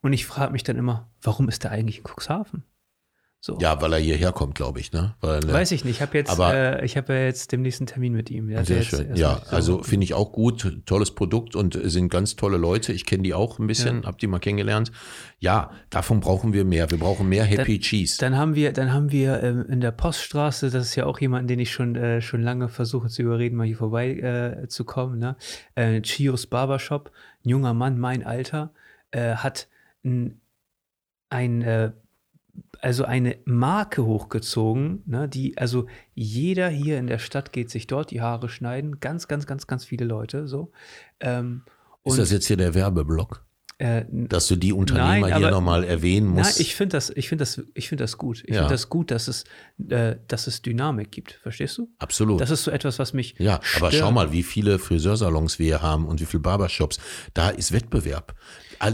Und 0.00 0.12
ich 0.12 0.26
frage 0.26 0.52
mich 0.52 0.62
dann 0.62 0.76
immer, 0.76 1.10
warum 1.20 1.48
ist 1.48 1.64
der 1.64 1.72
eigentlich 1.72 1.98
in 1.98 2.04
Cuxhaven? 2.04 2.62
So. 3.40 3.56
Ja, 3.60 3.80
weil 3.80 3.92
er 3.92 4.00
hierher 4.00 4.32
kommt, 4.32 4.56
glaube 4.56 4.80
ich. 4.80 4.92
Ne? 4.92 5.14
Weil, 5.20 5.38
ne? 5.40 5.52
Weiß 5.52 5.70
ich 5.70 5.84
nicht. 5.84 5.96
Ich 5.96 6.02
habe 6.02 6.18
jetzt, 6.18 6.36
äh, 6.40 6.84
ich 6.84 6.96
habe 6.96 7.14
ja 7.14 7.20
jetzt 7.20 7.52
den 7.52 7.62
nächsten 7.62 7.86
Termin 7.86 8.12
mit 8.12 8.30
ihm. 8.30 8.48
Der 8.48 8.64
sehr 8.64 8.82
schön. 8.82 9.14
Ja, 9.14 9.40
so 9.44 9.56
also 9.56 9.82
finde 9.84 10.04
ich 10.04 10.14
auch 10.14 10.32
gut. 10.32 10.82
Tolles 10.86 11.12
Produkt 11.12 11.54
und 11.54 11.78
sind 11.80 12.08
ganz 12.08 12.34
tolle 12.34 12.56
Leute. 12.56 12.92
Ich 12.92 13.06
kenne 13.06 13.22
die 13.22 13.34
auch 13.34 13.60
ein 13.60 13.68
bisschen, 13.68 14.02
ja. 14.02 14.06
habe 14.08 14.18
die 14.18 14.26
mal 14.26 14.40
kennengelernt. 14.40 14.90
Ja, 15.38 15.70
davon 15.88 16.18
brauchen 16.18 16.52
wir 16.52 16.64
mehr. 16.64 16.90
Wir 16.90 16.98
brauchen 16.98 17.28
mehr 17.28 17.44
Happy 17.44 17.78
dann, 17.78 17.82
Cheese. 17.82 18.18
Dann 18.18 18.36
haben 18.36 18.56
wir, 18.56 18.72
dann 18.72 18.92
haben 18.92 19.12
wir 19.12 19.40
ähm, 19.40 19.66
in 19.68 19.80
der 19.80 19.92
Poststraße, 19.92 20.70
das 20.70 20.86
ist 20.86 20.96
ja 20.96 21.06
auch 21.06 21.20
jemand, 21.20 21.48
den 21.48 21.60
ich 21.60 21.70
schon, 21.70 21.94
äh, 21.94 22.20
schon 22.20 22.42
lange 22.42 22.68
versuche 22.68 23.08
zu 23.08 23.22
überreden, 23.22 23.54
mal 23.54 23.68
hier 23.68 23.76
vorbei 23.76 24.14
äh, 24.14 24.66
zu 24.66 24.84
kommen. 24.84 25.20
Ne? 25.20 25.36
Äh, 25.76 26.00
Chios 26.02 26.48
Barbershop, 26.48 27.12
ein 27.44 27.50
junger 27.50 27.72
Mann, 27.72 28.00
mein 28.00 28.26
Alter, 28.26 28.72
äh, 29.12 29.36
hat 29.36 29.68
ein, 30.04 30.40
ein 31.30 31.62
äh, 31.62 31.92
also 32.80 33.04
eine 33.04 33.36
Marke 33.44 34.04
hochgezogen, 34.04 35.02
ne, 35.06 35.28
die, 35.28 35.56
also 35.58 35.86
jeder 36.14 36.68
hier 36.68 36.98
in 36.98 37.06
der 37.06 37.18
Stadt 37.18 37.52
geht 37.52 37.70
sich 37.70 37.86
dort 37.86 38.10
die 38.10 38.20
Haare 38.20 38.48
schneiden, 38.48 39.00
ganz, 39.00 39.28
ganz, 39.28 39.46
ganz, 39.46 39.66
ganz 39.66 39.84
viele 39.84 40.04
Leute 40.04 40.48
so. 40.48 40.72
Ähm, 41.20 41.62
ist 42.04 42.18
das 42.18 42.30
jetzt 42.30 42.46
hier 42.46 42.56
der 42.56 42.74
Werbeblock? 42.74 43.44
Äh, 43.80 44.06
dass 44.10 44.48
du 44.48 44.56
die 44.56 44.72
Unternehmer 44.72 45.28
nein, 45.28 45.38
hier 45.38 45.50
nochmal 45.52 45.84
erwähnen 45.84 46.26
musst. 46.26 46.56
Nein, 46.58 46.66
ich 46.66 46.74
finde 46.74 46.96
das, 46.96 47.10
ich 47.10 47.28
finde 47.28 47.42
das, 47.42 47.62
ich 47.74 47.88
finde 47.88 48.02
das 48.02 48.18
gut. 48.18 48.42
Ich 48.44 48.54
ja. 48.54 48.62
finde 48.62 48.74
das 48.74 48.88
gut, 48.88 49.12
dass 49.12 49.28
es, 49.28 49.44
äh, 49.88 50.16
dass 50.26 50.48
es 50.48 50.62
Dynamik 50.62 51.12
gibt. 51.12 51.34
Verstehst 51.34 51.78
du? 51.78 51.88
Absolut. 52.00 52.40
Das 52.40 52.50
ist 52.50 52.64
so 52.64 52.72
etwas, 52.72 52.98
was 52.98 53.12
mich. 53.12 53.36
Ja, 53.38 53.60
stört. 53.62 53.82
aber 53.82 53.92
schau 53.92 54.10
mal, 54.10 54.32
wie 54.32 54.42
viele 54.42 54.80
Friseursalons 54.80 55.60
wir 55.60 55.66
hier 55.66 55.82
haben 55.82 56.06
und 56.08 56.20
wie 56.20 56.24
viele 56.24 56.40
Barbershops. 56.40 56.98
Da 57.34 57.50
ist 57.50 57.70
Wettbewerb. 57.70 58.34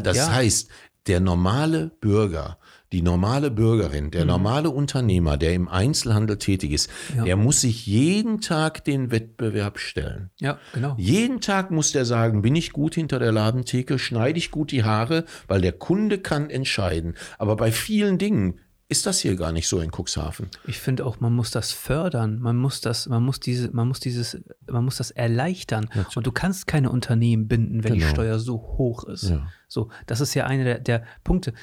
Das 0.02 0.18
ja. 0.18 0.30
heißt, 0.30 0.68
der 1.06 1.20
normale 1.20 1.92
Bürger 2.02 2.58
die 2.94 3.02
normale 3.02 3.50
Bürgerin, 3.50 4.12
der 4.12 4.22
mhm. 4.22 4.28
normale 4.28 4.70
Unternehmer, 4.70 5.36
der 5.36 5.52
im 5.52 5.68
Einzelhandel 5.68 6.38
tätig 6.38 6.70
ist, 6.70 6.88
ja. 7.16 7.24
der 7.24 7.36
muss 7.36 7.60
sich 7.60 7.86
jeden 7.86 8.40
Tag 8.40 8.84
den 8.84 9.10
Wettbewerb 9.10 9.80
stellen. 9.80 10.30
Ja, 10.38 10.58
genau. 10.72 10.94
Jeden 10.96 11.40
Tag 11.40 11.72
muss 11.72 11.90
der 11.90 12.04
sagen, 12.04 12.40
bin 12.40 12.54
ich 12.54 12.72
gut 12.72 12.94
hinter 12.94 13.18
der 13.18 13.32
Ladentheke, 13.32 13.98
schneide 13.98 14.38
ich 14.38 14.52
gut 14.52 14.70
die 14.70 14.84
Haare, 14.84 15.24
weil 15.48 15.60
der 15.60 15.72
Kunde 15.72 16.18
kann 16.18 16.50
entscheiden. 16.50 17.14
Aber 17.36 17.56
bei 17.56 17.72
vielen 17.72 18.16
Dingen 18.16 18.60
ist 18.88 19.06
das 19.06 19.18
hier 19.18 19.34
gar 19.34 19.50
nicht 19.50 19.66
so 19.66 19.80
in 19.80 19.90
Cuxhaven. 19.90 20.48
Ich 20.66 20.78
finde 20.78 21.04
auch, 21.04 21.18
man 21.18 21.32
muss 21.32 21.50
das 21.50 21.72
fördern, 21.72 22.38
man 22.38 22.56
muss 22.56 22.80
das, 22.80 23.08
man 23.08 23.24
muss 23.24 23.40
diese, 23.40 23.72
man 23.72 23.88
muss 23.88 23.98
dieses, 23.98 24.38
man 24.70 24.84
muss 24.84 24.98
das 24.98 25.10
erleichtern. 25.10 25.86
Natürlich. 25.88 26.16
Und 26.16 26.26
du 26.26 26.32
kannst 26.32 26.68
keine 26.68 26.90
Unternehmen 26.90 27.48
binden, 27.48 27.82
wenn 27.82 27.94
genau. 27.94 28.06
die 28.06 28.10
Steuer 28.10 28.38
so 28.38 28.54
hoch 28.54 29.02
ist. 29.04 29.30
Ja. 29.30 29.48
So, 29.66 29.88
das 30.06 30.20
ist 30.20 30.34
ja 30.34 30.46
einer 30.46 30.62
der, 30.62 30.78
der 30.78 31.02
Punkte 31.24 31.54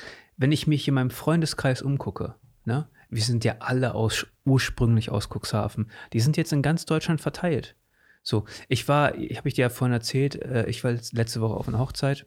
wenn 0.42 0.52
ich 0.52 0.66
mich 0.66 0.88
in 0.88 0.96
meinem 0.96 1.12
Freundeskreis 1.12 1.84
umgucke, 1.84 2.34
ne, 2.66 2.88
wir 3.10 3.22
sind 3.22 3.44
ja 3.44 3.58
alle 3.60 3.94
aus, 3.94 4.26
ursprünglich 4.44 5.12
aus 5.12 5.30
Cuxhaven, 5.30 5.92
die 6.14 6.20
sind 6.20 6.36
jetzt 6.36 6.52
in 6.52 6.64
ganz 6.64 6.86
Deutschland 6.86 7.22
verteilt. 7.22 7.76
So, 8.24 8.46
ich 8.68 8.88
war, 8.88 9.10
habe 9.10 9.48
ich 9.48 9.54
dir 9.54 9.62
ja 9.62 9.70
vorhin 9.70 9.94
erzählt, 9.94 10.42
äh, 10.42 10.66
ich 10.68 10.84
war 10.84 10.94
letzte 11.12 11.42
Woche 11.42 11.54
auf 11.54 11.68
einer 11.68 11.78
Hochzeit. 11.78 12.26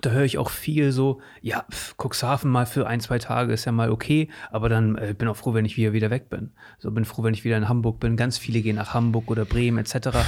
Da 0.00 0.10
höre 0.10 0.24
ich 0.24 0.38
auch 0.38 0.50
viel 0.50 0.92
so, 0.92 1.20
ja, 1.40 1.64
pf, 1.70 1.96
Cuxhaven 1.96 2.50
mal 2.50 2.66
für 2.66 2.86
ein, 2.86 3.00
zwei 3.00 3.18
Tage 3.18 3.52
ist 3.52 3.64
ja 3.64 3.72
mal 3.72 3.90
okay, 3.90 4.28
aber 4.50 4.68
dann 4.68 4.96
äh, 4.96 5.14
bin 5.16 5.28
auch 5.28 5.36
froh, 5.36 5.54
wenn 5.54 5.64
ich 5.64 5.76
wieder, 5.78 5.94
wieder 5.94 6.10
weg 6.10 6.28
bin. 6.28 6.52
So 6.78 6.90
bin 6.90 7.04
froh, 7.06 7.22
wenn 7.22 7.34
ich 7.34 7.44
wieder 7.44 7.56
in 7.56 7.68
Hamburg 7.68 7.98
bin. 7.98 8.16
Ganz 8.16 8.36
viele 8.36 8.60
gehen 8.60 8.76
nach 8.76 8.92
Hamburg 8.92 9.30
oder 9.30 9.46
Bremen 9.46 9.78
etc. 9.78 10.18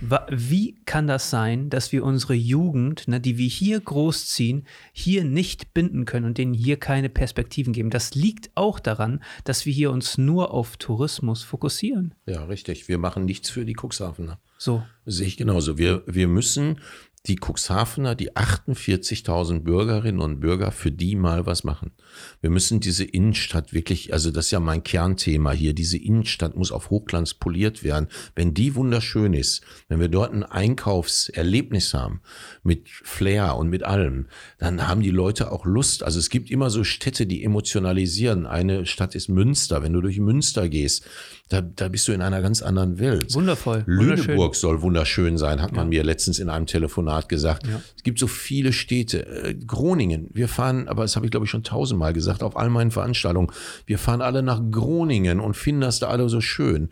Wie 0.00 0.76
kann 0.84 1.06
das 1.06 1.30
sein, 1.30 1.70
dass 1.70 1.90
wir 1.90 2.04
unsere 2.04 2.34
Jugend, 2.34 3.08
ne, 3.08 3.20
die 3.20 3.36
wir 3.36 3.48
hier 3.48 3.80
großziehen, 3.80 4.66
hier 4.92 5.24
nicht 5.24 5.74
binden 5.74 6.04
können 6.04 6.26
und 6.26 6.38
denen 6.38 6.54
hier 6.54 6.78
keine 6.78 7.08
Perspektiven 7.08 7.72
geben? 7.72 7.90
Das 7.90 8.14
liegt 8.14 8.50
auch 8.54 8.78
daran, 8.78 9.22
dass 9.44 9.66
wir 9.66 9.72
hier 9.72 9.90
uns 9.90 10.16
nur 10.16 10.52
auf 10.52 10.76
Tourismus 10.76 11.42
fokussieren. 11.42 12.14
Ja, 12.26 12.44
richtig. 12.44 12.88
Wir 12.88 12.98
machen 12.98 13.24
nichts 13.24 13.50
für 13.50 13.64
die 13.64 13.76
Cuxhavener. 13.76 14.38
So. 14.56 14.82
Sehe 15.04 15.26
ich 15.26 15.36
genauso. 15.36 15.78
Wir, 15.78 16.02
wir 16.06 16.28
müssen 16.28 16.80
die 17.26 17.36
Cuxhavener, 17.36 18.14
die 18.14 18.32
48.000 18.32 19.60
Bürgerinnen 19.60 20.20
und 20.20 20.40
Bürger, 20.40 20.70
für 20.70 20.92
die 20.92 21.16
mal 21.16 21.46
was 21.46 21.64
machen. 21.64 21.92
Wir 22.40 22.50
müssen 22.50 22.80
diese 22.80 23.04
Innenstadt 23.04 23.72
wirklich, 23.72 24.12
also 24.12 24.30
das 24.30 24.46
ist 24.46 24.50
ja 24.52 24.60
mein 24.60 24.84
Kernthema 24.84 25.52
hier, 25.52 25.72
diese 25.72 25.98
Innenstadt 25.98 26.56
muss 26.56 26.72
auf 26.72 26.90
Hochglanz 26.90 27.34
poliert 27.34 27.82
werden. 27.82 28.08
Wenn 28.34 28.54
die 28.54 28.74
wunderschön 28.74 29.34
ist, 29.34 29.62
wenn 29.88 30.00
wir 30.00 30.08
dort 30.08 30.32
ein 30.32 30.44
Einkaufserlebnis 30.44 31.92
haben 31.94 32.20
mit 32.62 32.88
Flair 32.88 33.56
und 33.56 33.68
mit 33.68 33.82
allem, 33.82 34.28
dann 34.58 34.86
haben 34.86 35.02
die 35.02 35.10
Leute 35.10 35.52
auch 35.52 35.64
Lust. 35.64 36.02
Also 36.02 36.18
es 36.18 36.30
gibt 36.30 36.50
immer 36.50 36.70
so 36.70 36.84
Städte, 36.84 37.26
die 37.26 37.44
emotionalisieren. 37.44 38.46
Eine 38.46 38.86
Stadt 38.86 39.14
ist 39.14 39.28
Münster. 39.28 39.82
Wenn 39.82 39.92
du 39.92 40.00
durch 40.00 40.18
Münster 40.18 40.68
gehst, 40.68 41.04
da, 41.48 41.62
da 41.62 41.88
bist 41.88 42.06
du 42.06 42.12
in 42.12 42.20
einer 42.20 42.42
ganz 42.42 42.60
anderen 42.60 42.98
Welt. 42.98 43.34
Wundervoll. 43.34 43.82
Lüneburg 43.86 44.54
soll 44.54 44.82
wunderschön 44.82 45.38
sein, 45.38 45.62
hat 45.62 45.72
man 45.72 45.88
mir 45.88 46.04
letztens 46.04 46.38
in 46.38 46.50
einem 46.50 46.66
Telefonat 46.66 47.28
gesagt. 47.28 47.66
Ja. 47.66 47.80
Es 47.96 48.02
gibt 48.02 48.18
so 48.18 48.26
viele 48.26 48.72
Städte. 48.72 49.26
Äh, 49.26 49.54
Groningen, 49.54 50.28
wir 50.34 50.48
fahren, 50.48 50.88
aber 50.88 51.02
das 51.02 51.16
habe 51.16 51.26
ich 51.26 51.30
glaube 51.30 51.46
ich 51.46 51.50
schon 51.50 51.64
tausendmal 51.64 52.12
gesagt, 52.12 52.42
auf 52.42 52.56
all 52.56 52.68
meinen 52.68 52.90
Veranstaltungen. 52.90 53.50
Wir 53.86 53.98
fahren 53.98 54.20
alle 54.20 54.42
nach 54.42 54.60
Groningen 54.70 55.40
und 55.40 55.56
finden 55.56 55.80
das 55.80 56.00
da 56.00 56.08
alle 56.08 56.28
so 56.28 56.40
schön. 56.40 56.90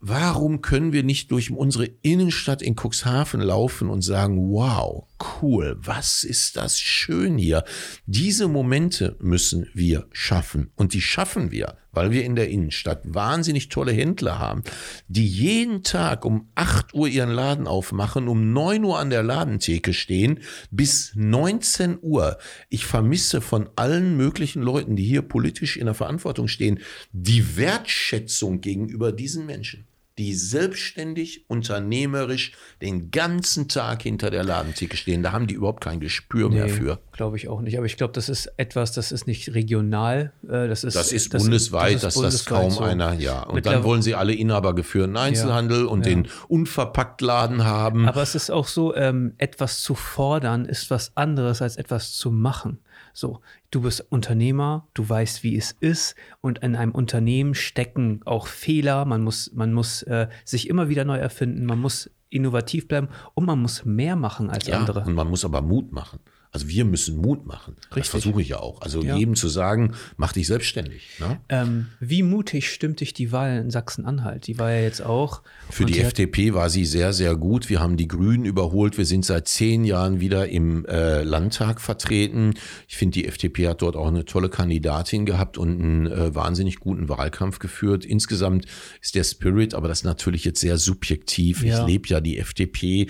Warum 0.00 0.62
können 0.62 0.92
wir 0.92 1.02
nicht 1.02 1.30
durch 1.30 1.50
unsere 1.50 1.84
Innenstadt 1.84 2.62
in 2.62 2.74
Cuxhaven 2.74 3.40
laufen 3.40 3.90
und 3.90 4.02
sagen, 4.02 4.50
wow, 4.50 5.04
cool, 5.40 5.76
was 5.80 6.24
ist 6.24 6.56
das 6.56 6.80
schön 6.80 7.38
hier? 7.38 7.64
Diese 8.06 8.48
Momente 8.48 9.16
müssen 9.20 9.68
wir 9.74 10.06
schaffen. 10.12 10.70
Und 10.76 10.94
die 10.94 11.00
schaffen 11.00 11.50
wir, 11.50 11.76
weil 11.92 12.10
wir 12.10 12.24
in 12.24 12.36
der 12.36 12.48
Innenstadt 12.48 13.02
wahnsinnig 13.04 13.68
tolle 13.68 13.92
Händler 13.92 14.38
haben, 14.38 14.62
die 15.08 15.26
jeden 15.26 15.82
Tag 15.82 16.24
um 16.24 16.50
8 16.54 16.94
Uhr 16.94 17.08
ihren 17.08 17.30
Laden 17.30 17.66
aufmachen, 17.66 18.28
um 18.28 18.52
9 18.52 18.84
Uhr 18.84 18.98
an 18.98 19.10
der 19.10 19.22
Ladentheke 19.22 19.92
stehen, 19.92 20.40
bis 20.70 21.12
19 21.14 21.98
Uhr. 22.00 22.38
Ich 22.68 22.86
vermisse 22.86 23.40
von 23.40 23.68
allen 23.76 24.16
möglichen 24.16 24.62
Leuten, 24.62 24.96
die 24.96 25.04
hier 25.04 25.22
politisch 25.22 25.76
in 25.76 25.86
der 25.86 25.94
Verantwortung 25.94 26.48
stehen, 26.48 26.80
die 27.12 27.56
Wertschätzung 27.56 28.60
gegenüber 28.60 29.12
diesen 29.12 29.46
Menschen 29.46 29.86
die 30.20 30.34
selbstständig, 30.34 31.46
unternehmerisch 31.48 32.52
den 32.82 33.10
ganzen 33.10 33.68
Tag 33.68 34.02
hinter 34.02 34.30
der 34.30 34.44
Ladentheke 34.44 34.98
stehen. 34.98 35.22
Da 35.22 35.32
haben 35.32 35.46
die 35.46 35.54
überhaupt 35.54 35.82
kein 35.82 35.98
Gespür 35.98 36.50
nee, 36.50 36.56
mehr 36.56 36.68
für. 36.68 36.98
Glaube 37.12 37.38
ich 37.38 37.48
auch 37.48 37.62
nicht. 37.62 37.78
Aber 37.78 37.86
ich 37.86 37.96
glaube, 37.96 38.12
das 38.12 38.28
ist 38.28 38.52
etwas, 38.58 38.92
das 38.92 39.12
ist 39.12 39.26
nicht 39.26 39.54
regional. 39.54 40.32
Äh, 40.44 40.68
das 40.68 40.84
ist, 40.84 40.94
das 40.94 41.12
ist 41.12 41.32
das 41.32 41.42
bundesweit, 41.42 41.94
ist, 41.94 42.04
das, 42.04 42.16
ist 42.16 42.22
das 42.22 42.44
kaum 42.44 42.70
so. 42.70 42.82
einer, 42.82 43.14
ja. 43.14 43.44
Und 43.44 43.64
dann 43.64 43.82
wollen 43.82 44.02
sie 44.02 44.14
alle 44.14 44.34
inhabergeführten 44.34 45.16
Einzelhandel 45.16 45.84
ja, 45.84 45.86
und 45.86 46.04
ja. 46.04 46.12
den 46.12 46.28
Unverpacktladen 46.48 47.64
haben. 47.64 48.06
Aber 48.06 48.20
es 48.20 48.34
ist 48.34 48.50
auch 48.50 48.66
so, 48.66 48.94
ähm, 48.94 49.32
etwas 49.38 49.80
zu 49.80 49.94
fordern 49.94 50.66
ist 50.66 50.90
was 50.90 51.16
anderes 51.16 51.62
als 51.62 51.76
etwas 51.76 52.12
zu 52.12 52.30
machen. 52.30 52.78
So, 53.12 53.40
du 53.70 53.82
bist 53.82 54.06
Unternehmer, 54.10 54.88
du 54.94 55.08
weißt, 55.08 55.42
wie 55.42 55.56
es 55.56 55.72
ist 55.80 56.14
und 56.40 56.60
in 56.60 56.76
einem 56.76 56.92
Unternehmen 56.92 57.54
stecken 57.54 58.20
auch 58.24 58.46
Fehler. 58.46 59.04
Man 59.04 59.22
muss, 59.22 59.50
man 59.54 59.72
muss 59.72 60.02
äh, 60.02 60.28
sich 60.44 60.68
immer 60.68 60.88
wieder 60.88 61.04
neu 61.04 61.18
erfinden. 61.18 61.66
Man 61.66 61.80
muss 61.80 62.10
innovativ 62.30 62.88
bleiben 62.88 63.08
und 63.34 63.44
man 63.44 63.60
muss 63.60 63.84
mehr 63.84 64.16
machen 64.16 64.50
als 64.50 64.66
ja, 64.66 64.78
andere. 64.78 65.00
Und 65.00 65.14
man 65.14 65.28
muss 65.28 65.44
aber 65.44 65.60
Mut 65.62 65.92
machen. 65.92 66.20
Also 66.52 66.68
wir 66.68 66.84
müssen 66.84 67.16
Mut 67.16 67.46
machen. 67.46 67.76
Richtig. 67.76 67.94
Das 67.94 68.08
versuche 68.08 68.42
ich 68.42 68.48
ja 68.48 68.58
auch. 68.58 68.80
Also 68.80 69.02
ja. 69.02 69.16
jedem 69.16 69.36
zu 69.36 69.48
sagen, 69.48 69.94
mach 70.16 70.32
dich 70.32 70.48
selbstständig. 70.48 71.08
Ne? 71.20 71.40
Ähm, 71.48 71.86
wie 72.00 72.24
mutig 72.24 72.72
stimmt 72.72 72.98
dich 73.00 73.14
die 73.14 73.30
Wahl 73.30 73.58
in 73.58 73.70
Sachsen-Anhalt? 73.70 74.48
Die 74.48 74.58
war 74.58 74.72
ja 74.72 74.80
jetzt 74.80 75.00
auch. 75.00 75.42
Für 75.70 75.84
die 75.84 76.00
FDP 76.00 76.52
war 76.52 76.68
sie 76.68 76.84
sehr, 76.86 77.12
sehr 77.12 77.36
gut. 77.36 77.68
Wir 77.68 77.78
haben 77.78 77.96
die 77.96 78.08
Grünen 78.08 78.44
überholt. 78.44 78.98
Wir 78.98 79.06
sind 79.06 79.24
seit 79.24 79.46
zehn 79.46 79.84
Jahren 79.84 80.18
wieder 80.18 80.48
im 80.48 80.84
äh, 80.86 81.22
Landtag 81.22 81.80
vertreten. 81.80 82.54
Ich 82.88 82.96
finde, 82.96 83.14
die 83.14 83.26
FDP 83.26 83.68
hat 83.68 83.82
dort 83.82 83.94
auch 83.94 84.08
eine 84.08 84.24
tolle 84.24 84.48
Kandidatin 84.48 85.26
gehabt 85.26 85.56
und 85.56 85.80
einen 85.80 86.06
äh, 86.08 86.34
wahnsinnig 86.34 86.80
guten 86.80 87.08
Wahlkampf 87.08 87.60
geführt. 87.60 88.04
Insgesamt 88.04 88.66
ist 89.00 89.14
der 89.14 89.22
Spirit, 89.22 89.74
aber 89.74 89.86
das 89.86 90.00
ist 90.00 90.04
natürlich 90.04 90.44
jetzt 90.44 90.60
sehr 90.60 90.78
subjektiv. 90.78 91.62
Ja. 91.62 91.80
Ich 91.80 91.86
lebe 91.86 92.08
ja 92.08 92.20
die 92.20 92.38
FDP 92.38 93.02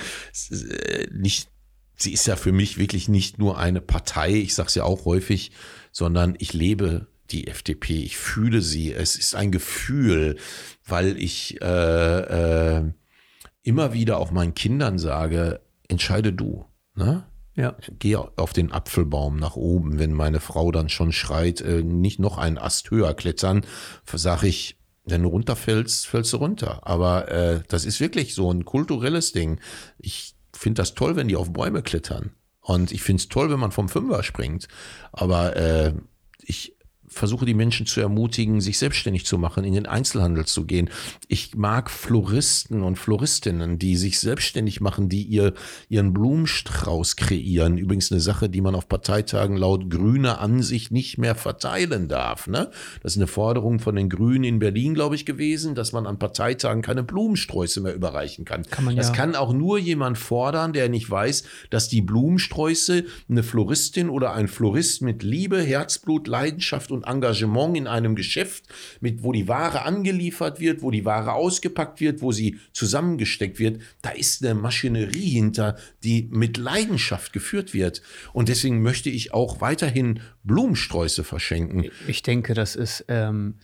äh, 0.51 1.07
nicht 1.11 1.49
sie 2.01 2.13
ist 2.13 2.27
ja 2.27 2.37
für 2.37 2.53
mich 2.53 2.79
wirklich 2.79 3.09
nicht 3.09 3.39
nur 3.39 3.59
eine 3.59 3.81
Partei, 3.81 4.33
ich 4.33 4.55
sage 4.55 4.69
es 4.69 4.75
ja 4.75 4.85
auch 4.85 5.05
häufig, 5.05 5.53
sondern 5.93 6.35
ich 6.39 6.53
lebe 6.53 7.09
die 7.31 7.47
FDP, 7.47 8.03
ich 8.03 8.17
fühle 8.17 8.61
sie, 8.61 8.93
es 8.93 9.17
ist 9.17 9.35
ein 9.35 9.53
Gefühl, 9.53 10.37
weil 10.85 11.17
ich 11.17 11.61
äh, 11.63 12.79
äh, 12.79 12.93
immer 13.63 13.93
wieder 13.93 14.19
auch 14.19 14.31
meinen 14.31 14.55
Kindern 14.55 14.99
sage, 14.99 15.61
entscheide 15.89 16.33
du. 16.33 16.65
Ne? 16.95 17.25
Ja. 17.55 17.77
Geh 17.99 18.17
auf 18.17 18.53
den 18.53 18.73
Apfelbaum 18.73 19.37
nach 19.37 19.57
oben, 19.57 19.99
wenn 19.99 20.13
meine 20.13 20.41
Frau 20.41 20.73
dann 20.73 20.89
schon 20.89 21.13
schreit, 21.13 21.61
äh, 21.61 21.83
nicht 21.83 22.19
noch 22.19 22.39
einen 22.39 22.59
Ast 22.59 22.91
höher 22.91 23.15
klettern, 23.15 23.63
sage 24.13 24.49
ich, 24.49 24.77
wenn 25.05 25.23
du 25.23 25.29
runterfällst, 25.29 26.07
fällst 26.07 26.33
du 26.33 26.39
runter. 26.39 26.87
Aber 26.87 27.31
äh, 27.31 27.63
das 27.69 27.85
ist 27.85 28.01
wirklich 28.01 28.35
so 28.35 28.51
ein 28.53 28.65
kulturelles 28.65 29.33
Ding. 29.33 29.61
Ich 29.99 30.35
finde 30.61 30.83
das 30.83 30.95
toll, 30.95 31.17
wenn 31.17 31.29
die 31.29 31.37
auf 31.37 31.53
Bäume 31.53 31.83
klettern. 31.83 32.33
Und 32.61 32.93
ich 32.93 33.03
finde 33.03 33.23
es 33.23 33.29
toll, 33.29 33.51
wenn 33.51 33.59
man 33.59 33.73
vom 33.73 33.89
Fünfer 33.89 34.23
springt. 34.23 34.69
Aber 35.13 35.57
äh, 35.57 35.95
ich 36.43 36.77
versuche 37.11 37.45
die 37.45 37.55
Menschen 37.55 37.87
zu 37.87 38.01
ermutigen, 38.01 38.61
sich 38.61 38.79
selbstständig 38.79 39.27
zu 39.27 39.37
machen, 39.37 39.65
in 39.65 39.75
den 39.75 39.87
Einzelhandel 39.87 40.47
zu 40.47 40.65
gehen. 40.65 40.89
Ich 41.29 41.57
mag 41.57 41.91
Floristen 41.91 42.83
und 42.83 42.97
Floristinnen, 42.97 43.79
die 43.79 43.97
sich 43.97 44.21
selbstständig 44.21 44.81
machen, 44.81 45.09
die 45.09 45.23
ihr, 45.25 45.53
ihren 45.89 46.13
Blumenstrauß 46.13 47.17
kreieren. 47.17 47.79
Übrigens 47.79 48.13
eine 48.13 48.21
Sache, 48.21 48.49
die 48.49 48.61
man 48.61 48.75
auf 48.75 48.89
Parteitagen 48.89 49.57
laut 49.57 49.91
grüner 49.91 50.41
Ansicht 50.41 50.93
nicht 50.93 51.19
mehr 51.19 51.35
verteilen 51.35 52.09
darf. 52.09 52.47
Ne? 52.47 52.71
Das 53.03 53.13
ist 53.13 53.19
eine 53.19 53.27
Forderung 53.27 53.81
von 53.81 53.97
den 53.97 54.09
Grünen 54.09 54.45
in 54.45 54.59
Berlin, 54.61 54.95
glaube 54.95 55.17
ich, 55.17 55.27
gewesen, 55.27 55.75
dass 55.75 55.93
man 55.93 56.07
an 56.07 56.19
Parteitagen 56.19 56.83
keine 56.83 57.03
Blumensträuße 57.03 57.81
mehr 57.81 57.95
überreichen 57.95 58.45
kann. 58.45 58.63
kann 58.65 58.85
man 58.85 58.97
das 58.97 59.09
ja. 59.09 59.15
kann 59.15 59.35
auch 59.35 59.53
nur 59.53 59.79
jemand 59.79 60.17
fordern, 60.17 60.73
der 60.73 60.89
nicht 60.89 61.11
weiß, 61.11 61.45
dass 61.71 61.89
die 61.89 62.03
Blumensträuße 62.03 63.05
eine 63.29 63.43
Floristin 63.43 64.11
oder 64.11 64.33
ein 64.33 64.49
Florist 64.49 65.03
mit 65.03 65.23
Liebe, 65.23 65.61
Herzblut, 65.61 66.27
Leidenschaft 66.29 66.93
und 66.93 67.00
und 67.01 67.11
Engagement 67.11 67.77
in 67.77 67.87
einem 67.87 68.15
Geschäft, 68.15 68.65
mit, 69.01 69.23
wo 69.23 69.33
die 69.33 69.49
Ware 69.49 69.83
angeliefert 69.83 70.61
wird, 70.61 70.83
wo 70.83 70.91
die 70.91 71.05
Ware 71.05 71.33
ausgepackt 71.33 72.01
wird, 72.01 72.23
wo 72.23 72.33
sie 72.33 72.59
zusammengesteckt 72.73 73.59
wird, 73.59 73.81
da 74.03 74.11
ist 74.11 74.45
eine 74.45 74.55
Maschinerie 74.55 75.31
hinter, 75.31 75.77
die 76.03 76.29
mit 76.31 76.57
Leidenschaft 76.57 77.33
geführt 77.33 77.75
wird. 77.75 78.03
Und 78.33 78.49
deswegen 78.49 78.83
möchte 78.83 79.11
ich 79.11 79.33
auch 79.33 79.61
weiterhin 79.61 80.21
Blumensträuße 80.45 81.25
verschenken. 81.25 81.87
Ich 82.07 82.23
denke, 82.23 82.55
das 82.55 82.77
ist. 82.77 83.05
Ähm 83.09 83.55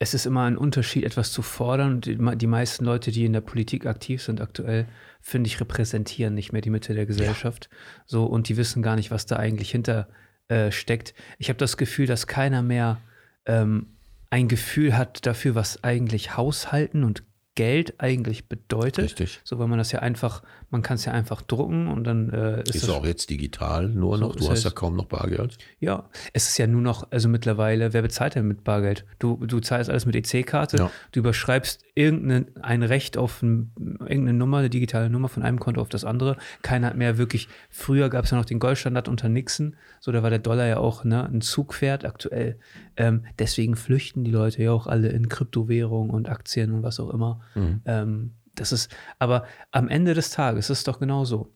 es 0.00 0.12
ist 0.12 0.26
immer 0.26 0.42
ein 0.42 0.58
Unterschied, 0.58 1.04
etwas 1.04 1.32
zu 1.32 1.40
fordern. 1.40 2.00
Die, 2.00 2.46
meisten 2.46 2.84
Leute, 2.84 3.10
die 3.12 3.24
in 3.24 3.32
der 3.32 3.40
Politik 3.40 3.86
aktiv 3.86 4.22
sind 4.22 4.40
aktuell, 4.40 4.86
finde 5.20 5.46
ich, 5.46 5.60
repräsentieren 5.60 6.34
nicht 6.34 6.52
mehr 6.52 6.60
die 6.60 6.70
Mitte 6.70 6.94
der 6.94 7.06
Gesellschaft. 7.06 7.68
Ja. 7.70 7.78
So, 8.04 8.24
und 8.26 8.48
die 8.48 8.56
wissen 8.56 8.82
gar 8.82 8.96
nicht, 8.96 9.10
was 9.10 9.24
da 9.24 9.36
eigentlich 9.36 9.70
hinter 9.70 10.08
äh, 10.48 10.70
steckt. 10.70 11.14
Ich 11.38 11.48
habe 11.48 11.58
das 11.58 11.76
Gefühl, 11.76 12.06
dass 12.06 12.26
keiner 12.26 12.62
mehr 12.62 13.00
ähm, 13.46 13.86
ein 14.30 14.48
Gefühl 14.48 14.96
hat 14.96 15.26
dafür, 15.26 15.54
was 15.54 15.84
eigentlich 15.84 16.36
Haushalten 16.36 17.04
und 17.04 17.22
Geld 17.54 17.94
eigentlich 17.98 18.48
bedeutet. 18.48 19.04
Richtig. 19.04 19.40
So, 19.44 19.58
weil 19.58 19.68
man 19.68 19.78
das 19.78 19.92
ja 19.92 20.00
einfach, 20.00 20.42
man 20.74 20.82
kann 20.82 20.96
es 20.96 21.04
ja 21.04 21.12
einfach 21.12 21.40
drucken 21.40 21.86
und 21.86 22.02
dann 22.02 22.30
äh, 22.30 22.62
ist, 22.64 22.74
ist 22.74 22.90
auch 22.90 23.06
jetzt 23.06 23.30
digital 23.30 23.88
nur 23.88 24.18
so 24.18 24.24
noch. 24.24 24.34
Du 24.34 24.50
hast 24.50 24.64
ja 24.64 24.70
kaum 24.70 24.96
noch 24.96 25.04
Bargeld. 25.04 25.56
Ja, 25.78 26.10
es 26.32 26.48
ist 26.48 26.58
ja 26.58 26.66
nur 26.66 26.80
noch, 26.80 27.12
also 27.12 27.28
mittlerweile, 27.28 27.92
wer 27.92 28.02
bezahlt 28.02 28.34
denn 28.34 28.48
mit 28.48 28.64
Bargeld? 28.64 29.04
Du, 29.20 29.36
du 29.36 29.60
zahlst 29.60 29.88
alles 29.88 30.04
mit 30.04 30.16
EC-Karte, 30.16 30.78
ja. 30.78 30.90
du 31.12 31.20
überschreibst 31.20 31.84
irgendein 31.94 32.46
ein 32.60 32.82
Recht 32.82 33.16
auf 33.16 33.40
ein, 33.40 33.70
irgendeine 34.00 34.32
Nummer, 34.32 34.58
eine 34.58 34.68
digitale 34.68 35.08
Nummer 35.10 35.28
von 35.28 35.44
einem 35.44 35.60
Konto 35.60 35.80
auf 35.80 35.90
das 35.90 36.04
andere. 36.04 36.38
Keiner 36.62 36.88
hat 36.88 36.96
mehr 36.96 37.18
wirklich, 37.18 37.46
früher 37.70 38.08
gab 38.08 38.24
es 38.24 38.32
ja 38.32 38.36
noch 38.36 38.44
den 38.44 38.58
Goldstandard 38.58 39.08
unter 39.08 39.28
Nixon, 39.28 39.76
so 40.00 40.10
da 40.10 40.24
war 40.24 40.30
der 40.30 40.40
Dollar 40.40 40.66
ja 40.66 40.78
auch 40.78 41.04
ne, 41.04 41.24
ein 41.24 41.40
Zugpferd 41.40 42.04
aktuell. 42.04 42.58
Ähm, 42.96 43.26
deswegen 43.38 43.76
flüchten 43.76 44.24
die 44.24 44.32
Leute 44.32 44.60
ja 44.64 44.72
auch 44.72 44.88
alle 44.88 45.10
in 45.10 45.28
Kryptowährungen 45.28 46.10
und 46.10 46.28
Aktien 46.28 46.72
und 46.72 46.82
was 46.82 46.98
auch 46.98 47.10
immer. 47.10 47.42
Mhm. 47.54 47.80
Ähm, 47.84 48.30
das 48.54 48.72
ist, 48.72 48.94
aber 49.18 49.46
am 49.70 49.88
Ende 49.88 50.14
des 50.14 50.30
Tages 50.30 50.70
ist 50.70 50.78
es 50.78 50.84
doch 50.84 51.00
genau 51.00 51.24
so. 51.24 51.52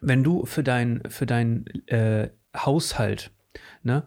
Wenn 0.00 0.24
du 0.24 0.44
für 0.46 0.62
dein, 0.62 1.02
für 1.08 1.26
dein 1.26 1.66
äh, 1.86 2.30
Haushalt 2.56 3.32
ne, 3.82 4.04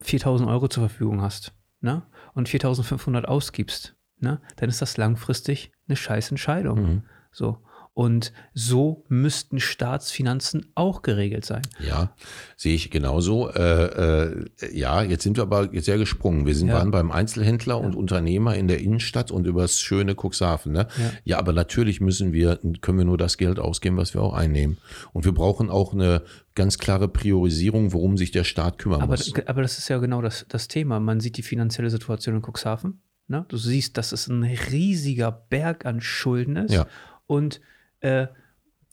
4000 0.00 0.48
Euro 0.48 0.68
zur 0.68 0.88
Verfügung 0.88 1.22
hast 1.22 1.54
ne, 1.80 2.02
und 2.34 2.48
4500 2.48 3.28
ausgibst, 3.28 3.96
ne, 4.18 4.40
dann 4.56 4.68
ist 4.68 4.82
das 4.82 4.96
langfristig 4.96 5.72
eine 5.88 5.96
scheiß 5.96 6.30
Entscheidung. 6.30 6.82
Mhm. 6.82 7.02
So. 7.30 7.62
Und 7.96 8.34
so 8.52 9.06
müssten 9.08 9.58
Staatsfinanzen 9.58 10.66
auch 10.74 11.00
geregelt 11.00 11.46
sein. 11.46 11.62
Ja, 11.80 12.10
sehe 12.54 12.74
ich 12.74 12.90
genauso. 12.90 13.48
Äh, 13.48 13.84
äh, 13.84 14.46
ja, 14.70 15.02
jetzt 15.02 15.22
sind 15.22 15.38
wir 15.38 15.44
aber 15.44 15.70
sehr 15.80 15.96
gesprungen. 15.96 16.44
Wir 16.44 16.54
sind, 16.54 16.68
ja. 16.68 16.74
waren 16.74 16.90
beim 16.90 17.10
Einzelhändler 17.10 17.80
ja. 17.80 17.80
und 17.80 17.96
Unternehmer 17.96 18.54
in 18.54 18.68
der 18.68 18.80
Innenstadt 18.80 19.30
und 19.30 19.46
übers 19.46 19.80
schöne 19.80 20.14
Cuxhaven. 20.14 20.72
Ne? 20.72 20.88
Ja. 20.98 21.12
ja, 21.24 21.38
aber 21.38 21.54
natürlich 21.54 22.02
müssen 22.02 22.34
wir, 22.34 22.60
können 22.82 22.98
wir 22.98 23.06
nur 23.06 23.16
das 23.16 23.38
Geld 23.38 23.58
ausgeben, 23.58 23.96
was 23.96 24.12
wir 24.12 24.20
auch 24.20 24.34
einnehmen. 24.34 24.76
Und 25.14 25.24
wir 25.24 25.32
brauchen 25.32 25.70
auch 25.70 25.94
eine 25.94 26.20
ganz 26.54 26.76
klare 26.76 27.08
Priorisierung, 27.08 27.94
worum 27.94 28.18
sich 28.18 28.30
der 28.30 28.44
Staat 28.44 28.76
kümmern 28.76 29.00
aber, 29.00 29.12
muss. 29.12 29.32
Aber 29.46 29.62
das 29.62 29.78
ist 29.78 29.88
ja 29.88 29.96
genau 29.96 30.20
das, 30.20 30.44
das 30.50 30.68
Thema. 30.68 31.00
Man 31.00 31.20
sieht 31.20 31.38
die 31.38 31.42
finanzielle 31.42 31.88
Situation 31.88 32.36
in 32.36 32.42
Cuxhaven. 32.42 33.00
Ne? 33.26 33.46
Du 33.48 33.56
siehst, 33.56 33.96
dass 33.96 34.12
es 34.12 34.26
ein 34.26 34.42
riesiger 34.42 35.32
Berg 35.32 35.86
an 35.86 36.02
Schulden 36.02 36.56
ist. 36.56 36.74
Ja. 36.74 36.86
Und 37.26 37.62
äh, 38.00 38.26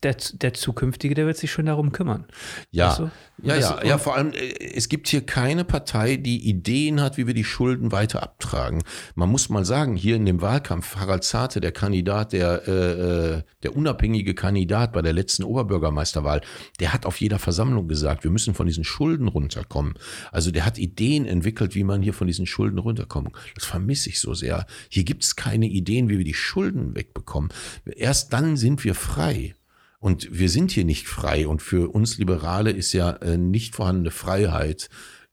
der, 0.04 0.18
der 0.34 0.54
zukünftige, 0.54 1.16
der 1.16 1.26
wird 1.26 1.38
sich 1.38 1.51
schon 1.51 1.66
darum 1.66 1.91
kümmern. 1.91 2.26
Ja, 2.72 2.89
weißt 2.89 2.99
du? 2.99 3.12
ja, 3.41 3.56
ja, 3.56 3.84
ja, 3.84 3.97
vor 3.97 4.16
allem, 4.16 4.34
äh, 4.34 4.54
es 4.76 4.89
gibt 4.89 5.08
hier 5.08 5.26
keine 5.26 5.64
Partei, 5.64 6.18
die 6.18 6.47
Ideen 6.47 7.01
hat, 7.01 7.18
wie 7.18 7.28
wir 7.28 7.34
die 7.34 7.43
Schulden 7.43 7.91
weiter 7.91 8.24
abtragen. 8.24 8.84
Man 9.16 9.30
muss 9.30 9.49
mal 9.49 9.66
sagen, 9.66 9.95
hier 9.95 10.16
in 10.16 10.26
dem 10.26 10.41
Wahlkampf, 10.41 10.95
Harald 10.97 11.24
Zarte, 11.24 11.62
der 11.62 11.72
Kandidat, 11.72 12.34
der, 12.34 12.68
äh, 12.68 12.72
äh, 12.72 13.43
der 13.64 13.76
unabhängige 13.76 14.34
Kandidat 14.34 14.93
bei 14.93 15.01
der 15.01 15.14
letzten 15.14 15.43
Oberbürgermeisterwahl, 15.43 16.41
der 16.80 16.93
hat 16.93 17.06
auf 17.06 17.20
jeder 17.22 17.39
Versammlung 17.39 17.88
gesagt, 17.88 18.24
wir 18.24 18.32
müssen 18.32 18.54
von 18.54 18.68
diesen 18.68 18.84
Schulden 18.84 19.28
runterkommen. 19.28 19.93
Also 20.32 20.51
der 20.51 20.66
hat 20.66 20.78
Ideen 20.78 21.26
entwickelt, 21.26 21.76
wie 21.76 21.84
man 21.84 22.01
hier 22.01 22.14
von 22.14 22.28
diesen 22.28 22.45
Schulden 22.45 22.80
runterkommt. 22.80 23.32
Das 23.56 23.66
vermisse 23.66 24.10
ich 24.10 24.20
so 24.20 24.34
sehr. 24.34 24.66
Hier 24.89 25.04
gibt 25.04 25.24
es 25.24 25.36
keine 25.36 25.68
Ideen, 25.68 26.10
wie 26.10 26.18
wir 26.18 26.26
die 26.26 26.34
Schulden 26.34 26.95
wegbekommen. 26.95 27.49
Erst 27.86 28.34
dann 28.34 28.58
sind 28.58 28.84
wir 28.84 28.95
frei. 28.95 29.56
Und 30.04 30.28
wir 30.38 30.49
sind 30.49 30.72
hier 30.72 30.84
nicht 30.84 31.08
frei. 31.08 31.47
Und 31.47 31.62
für 31.62 31.89
uns 31.95 32.18
Liberale 32.18 32.72
ist 32.72 32.91
ja 32.91 33.12
äh, 33.12 33.38
nicht 33.38 33.74
vorhandene 33.74 34.12
Freiheit 34.12 34.89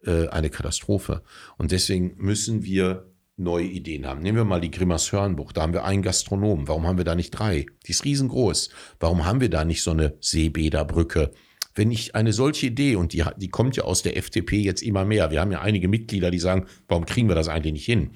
äh, 0.07 0.29
eine 0.29 0.49
Katastrophe. 0.49 1.25
Und 1.59 1.73
deswegen 1.73 2.15
müssen 2.19 2.63
wir 2.63 3.13
neue 3.37 3.65
Ideen 3.65 4.07
haben. 4.07 4.23
Nehmen 4.23 4.39
wir 4.39 4.45
mal 4.45 4.61
die 4.61 4.71
Grimmers 4.71 5.11
Hörnbuch. 5.11 5.51
Da 5.51 5.63
haben 5.63 5.73
wir 5.73 5.83
einen 5.85 6.03
Gastronom. 6.03 6.69
Warum 6.69 6.87
haben 6.87 6.99
wir 6.99 7.05
da 7.05 7.17
nicht 7.17 7.33
drei? 7.33 7.67
Die 7.85 7.91
ist 7.91 8.05
riesengroß. 8.05 8.71
Warum 9.01 9.27
haben 9.27 9.41
wir 9.41 9.51
da 9.51 9.65
nicht 9.65 9.83
so 9.83 9.91
eine 9.91 10.15
Seebäderbrücke? 10.21 11.33
Wenn 11.75 11.91
ich 11.91 12.15
eine 12.15 12.33
solche 12.33 12.67
Idee, 12.67 12.95
und 12.95 13.13
die, 13.13 13.25
die 13.39 13.49
kommt 13.49 13.75
ja 13.75 13.83
aus 13.83 14.03
der 14.03 14.17
FDP 14.17 14.61
jetzt 14.61 14.83
immer 14.83 15.05
mehr, 15.05 15.33
wir 15.33 15.41
haben 15.41 15.51
ja 15.51 15.63
einige 15.63 15.89
Mitglieder, 15.89 16.31
die 16.31 16.39
sagen, 16.39 16.67
warum 16.87 17.07
kriegen 17.07 17.27
wir 17.27 17.35
das 17.35 17.49
eigentlich 17.49 17.73
nicht 17.73 17.87
hin? 17.87 18.11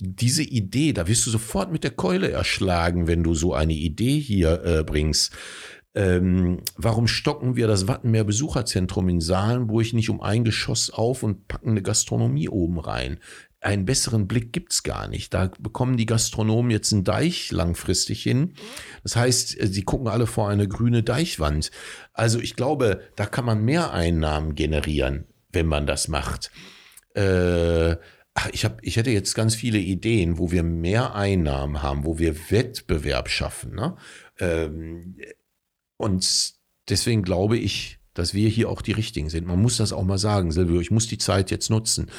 Diese 0.00 0.42
Idee, 0.42 0.92
da 0.92 1.06
wirst 1.06 1.26
du 1.26 1.30
sofort 1.30 1.70
mit 1.70 1.84
der 1.84 1.90
Keule 1.90 2.30
erschlagen, 2.30 3.06
wenn 3.06 3.22
du 3.22 3.34
so 3.34 3.54
eine 3.54 3.74
Idee 3.74 4.18
hier 4.18 4.64
äh, 4.64 4.82
bringst. 4.82 5.32
Ähm, 5.94 6.60
warum 6.76 7.08
stocken 7.08 7.56
wir 7.56 7.66
das 7.66 7.88
Wattenmeer 7.88 8.24
Besucherzentrum 8.24 9.08
in 9.08 9.20
Salenburg 9.20 9.92
nicht 9.92 10.08
um 10.08 10.20
ein 10.20 10.44
Geschoss 10.44 10.90
auf 10.90 11.22
und 11.22 11.48
packen 11.48 11.70
eine 11.70 11.82
Gastronomie 11.82 12.48
oben 12.48 12.78
rein? 12.78 13.18
Einen 13.60 13.84
besseren 13.84 14.26
Blick 14.26 14.52
gibt's 14.52 14.84
gar 14.84 15.08
nicht. 15.08 15.34
Da 15.34 15.50
bekommen 15.58 15.98
die 15.98 16.06
Gastronomen 16.06 16.70
jetzt 16.70 16.92
einen 16.92 17.04
Deich 17.04 17.50
langfristig 17.52 18.22
hin. 18.22 18.54
Das 19.02 19.16
heißt, 19.16 19.60
äh, 19.60 19.66
sie 19.66 19.82
gucken 19.82 20.08
alle 20.08 20.26
vor 20.26 20.48
eine 20.48 20.68
grüne 20.68 21.02
Deichwand. 21.02 21.70
Also 22.14 22.38
ich 22.40 22.56
glaube, 22.56 23.02
da 23.16 23.26
kann 23.26 23.44
man 23.44 23.64
mehr 23.64 23.92
Einnahmen 23.92 24.54
generieren, 24.54 25.26
wenn 25.52 25.66
man 25.66 25.86
das 25.86 26.08
macht. 26.08 26.52
Äh, 27.14 27.96
ich, 28.52 28.64
hab, 28.64 28.84
ich 28.84 28.96
hätte 28.96 29.10
jetzt 29.10 29.34
ganz 29.34 29.54
viele 29.54 29.78
Ideen, 29.78 30.38
wo 30.38 30.50
wir 30.50 30.62
mehr 30.62 31.14
Einnahmen 31.14 31.82
haben, 31.82 32.04
wo 32.04 32.18
wir 32.18 32.50
Wettbewerb 32.50 33.28
schaffen. 33.28 33.74
Ne? 33.74 33.96
Ähm, 34.38 35.16
und 35.96 36.54
deswegen 36.88 37.22
glaube 37.22 37.58
ich, 37.58 37.98
dass 38.14 38.34
wir 38.34 38.48
hier 38.48 38.68
auch 38.68 38.82
die 38.82 38.92
Richtigen 38.92 39.30
sind. 39.30 39.46
Man 39.46 39.62
muss 39.62 39.76
das 39.76 39.92
auch 39.92 40.04
mal 40.04 40.18
sagen, 40.18 40.52
Silvio, 40.52 40.80
ich 40.80 40.90
muss 40.90 41.06
die 41.06 41.18
Zeit 41.18 41.50
jetzt 41.50 41.70
nutzen. 41.70 42.10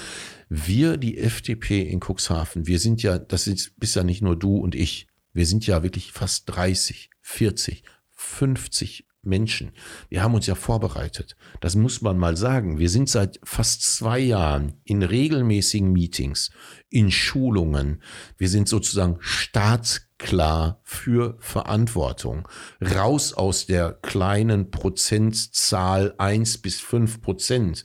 Wir, 0.50 0.98
die 0.98 1.18
FDP 1.18 1.82
in 1.82 2.00
Cuxhaven, 2.00 2.68
wir 2.68 2.80
sind 2.80 3.04
ja, 3.04 3.20
das 3.20 3.48
ist, 3.48 3.78
bist 3.78 3.96
ja 3.96 4.04
nicht 4.04 4.22
nur 4.22 4.38
du 4.38 4.58
und 4.58 4.76
ich, 4.76 5.08
wir 5.34 5.46
sind 5.46 5.68
ja 5.68 5.84
wirklich 5.84 6.12
fast 6.12 6.50
30, 6.50 7.10
40, 7.22 7.84
50 8.10 9.06
Menschen. 9.24 9.72
Wir 10.10 10.24
haben 10.24 10.34
uns 10.34 10.48
ja 10.48 10.56
vorbereitet. 10.56 11.36
Das 11.60 11.76
muss 11.76 12.02
man 12.02 12.18
mal 12.18 12.38
sagen. 12.38 12.80
Wir 12.80 12.90
sind 12.90 13.10
seit 13.10 13.40
fast 13.44 13.84
zwei 13.84 14.20
Jahren 14.20 14.74
in 14.84 15.04
regelmäßigen 15.04 15.92
Meetings, 15.92 16.52
in 16.90 17.12
Schulungen. 17.12 18.02
Wir 18.38 18.50
sind 18.50 18.68
sozusagen 18.68 19.18
staatsklar 19.20 20.80
für 20.84 21.38
Verantwortung. 21.40 22.48
Raus 22.82 23.34
aus 23.34 23.66
der 23.66 23.94
kleinen 24.02 24.72
Prozentzahl 24.72 26.16
eins 26.18 26.58
bis 26.58 26.80
fünf 26.80 27.22
Prozent 27.22 27.84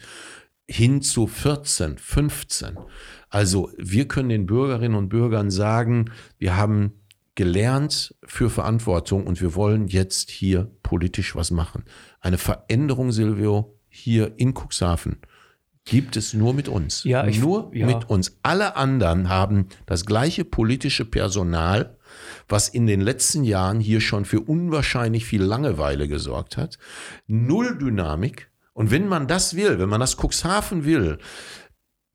hin 0.68 1.00
zu 1.02 1.26
14, 1.26 1.98
15. 1.98 2.76
Also 3.28 3.70
wir 3.76 4.08
können 4.08 4.30
den 4.30 4.46
Bürgerinnen 4.46 4.96
und 4.96 5.08
Bürgern 5.08 5.50
sagen, 5.50 6.10
wir 6.38 6.56
haben 6.56 6.92
gelernt 7.36 8.14
für 8.24 8.50
Verantwortung 8.50 9.26
und 9.26 9.40
wir 9.40 9.54
wollen 9.54 9.86
jetzt 9.86 10.30
hier 10.30 10.70
politisch 10.86 11.34
was 11.34 11.50
machen. 11.50 11.82
Eine 12.20 12.38
Veränderung, 12.38 13.10
Silvio, 13.10 13.76
hier 13.88 14.34
in 14.36 14.54
Cuxhaven 14.54 15.16
gibt 15.84 16.16
es 16.16 16.32
nur 16.32 16.54
mit 16.54 16.68
uns. 16.68 17.02
Ja, 17.02 17.26
ich, 17.26 17.40
nur 17.40 17.70
ja. 17.74 17.86
mit 17.86 18.08
uns. 18.08 18.38
Alle 18.44 18.76
anderen 18.76 19.28
haben 19.28 19.66
das 19.84 20.06
gleiche 20.06 20.44
politische 20.44 21.04
Personal, 21.04 21.96
was 22.48 22.68
in 22.68 22.86
den 22.86 23.00
letzten 23.00 23.42
Jahren 23.42 23.80
hier 23.80 24.00
schon 24.00 24.24
für 24.24 24.40
unwahrscheinlich 24.40 25.24
viel 25.24 25.42
Langeweile 25.42 26.06
gesorgt 26.06 26.56
hat. 26.56 26.78
Null 27.26 27.78
Dynamik. 27.78 28.48
Und 28.72 28.92
wenn 28.92 29.08
man 29.08 29.26
das 29.26 29.56
will, 29.56 29.80
wenn 29.80 29.88
man 29.88 30.00
das 30.00 30.16
Cuxhaven 30.16 30.84
will, 30.84 31.18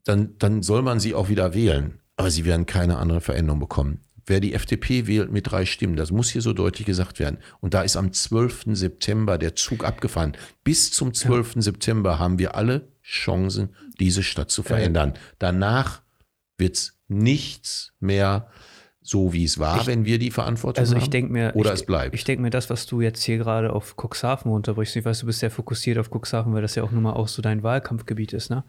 dann, 0.05 0.37
dann 0.37 0.63
soll 0.63 0.81
man 0.81 1.01
sie 1.01 1.13
auch 1.13 1.27
wieder 1.27 1.53
wählen. 1.53 1.99
Aber 2.15 2.31
sie 2.31 2.45
werden 2.45 2.65
keine 2.65 2.97
andere 2.97 3.19
Veränderung 3.19 3.59
bekommen 3.59 3.99
wer 4.25 4.39
die 4.39 4.53
FDP 4.53 5.07
wählt 5.07 5.31
mit 5.31 5.51
drei 5.51 5.65
Stimmen. 5.65 5.95
Das 5.95 6.11
muss 6.11 6.29
hier 6.29 6.41
so 6.41 6.53
deutlich 6.53 6.85
gesagt 6.85 7.19
werden. 7.19 7.37
Und 7.59 7.73
da 7.73 7.81
ist 7.81 7.95
am 7.95 8.13
12. 8.13 8.65
September 8.73 9.37
der 9.37 9.55
Zug 9.55 9.83
abgefahren. 9.85 10.33
Bis 10.63 10.91
zum 10.91 11.13
12. 11.13 11.55
Ja. 11.55 11.61
September 11.61 12.19
haben 12.19 12.39
wir 12.39 12.55
alle 12.55 12.87
Chancen, 13.03 13.69
diese 13.99 14.23
Stadt 14.23 14.51
zu 14.51 14.63
verändern. 14.63 15.13
Danach 15.39 16.01
wird 16.57 16.75
es 16.75 16.97
nichts 17.07 17.93
mehr 17.99 18.47
so, 19.03 19.33
wie 19.33 19.43
es 19.43 19.57
war, 19.57 19.81
ich, 19.81 19.87
wenn 19.87 20.05
wir 20.05 20.19
die 20.19 20.29
Verantwortung 20.29 20.81
also 20.81 20.93
haben. 20.93 21.01
Ich 21.01 21.09
denke 21.09 21.33
mir, 21.33 21.51
oder 21.55 21.73
ich, 21.73 21.79
es 21.79 21.85
bleibt. 21.85 22.13
Ich 22.13 22.23
denke 22.23 22.43
mir, 22.43 22.51
das, 22.51 22.69
was 22.69 22.85
du 22.85 23.01
jetzt 23.01 23.23
hier 23.23 23.37
gerade 23.37 23.73
auf 23.73 23.95
Cuxhaven 23.97 24.51
runterbrichst, 24.51 24.95
ich 24.95 25.03
weiß, 25.03 25.21
du 25.21 25.25
bist 25.25 25.39
sehr 25.39 25.49
fokussiert 25.49 25.97
auf 25.97 26.09
Cuxhaven, 26.11 26.53
weil 26.53 26.61
das 26.61 26.75
ja 26.75 26.83
auch 26.83 26.91
nun 26.91 27.03
mal 27.03 27.13
auch 27.13 27.27
so 27.27 27.41
dein 27.41 27.63
Wahlkampfgebiet 27.63 28.33
ist. 28.33 28.51
Ne? 28.51 28.63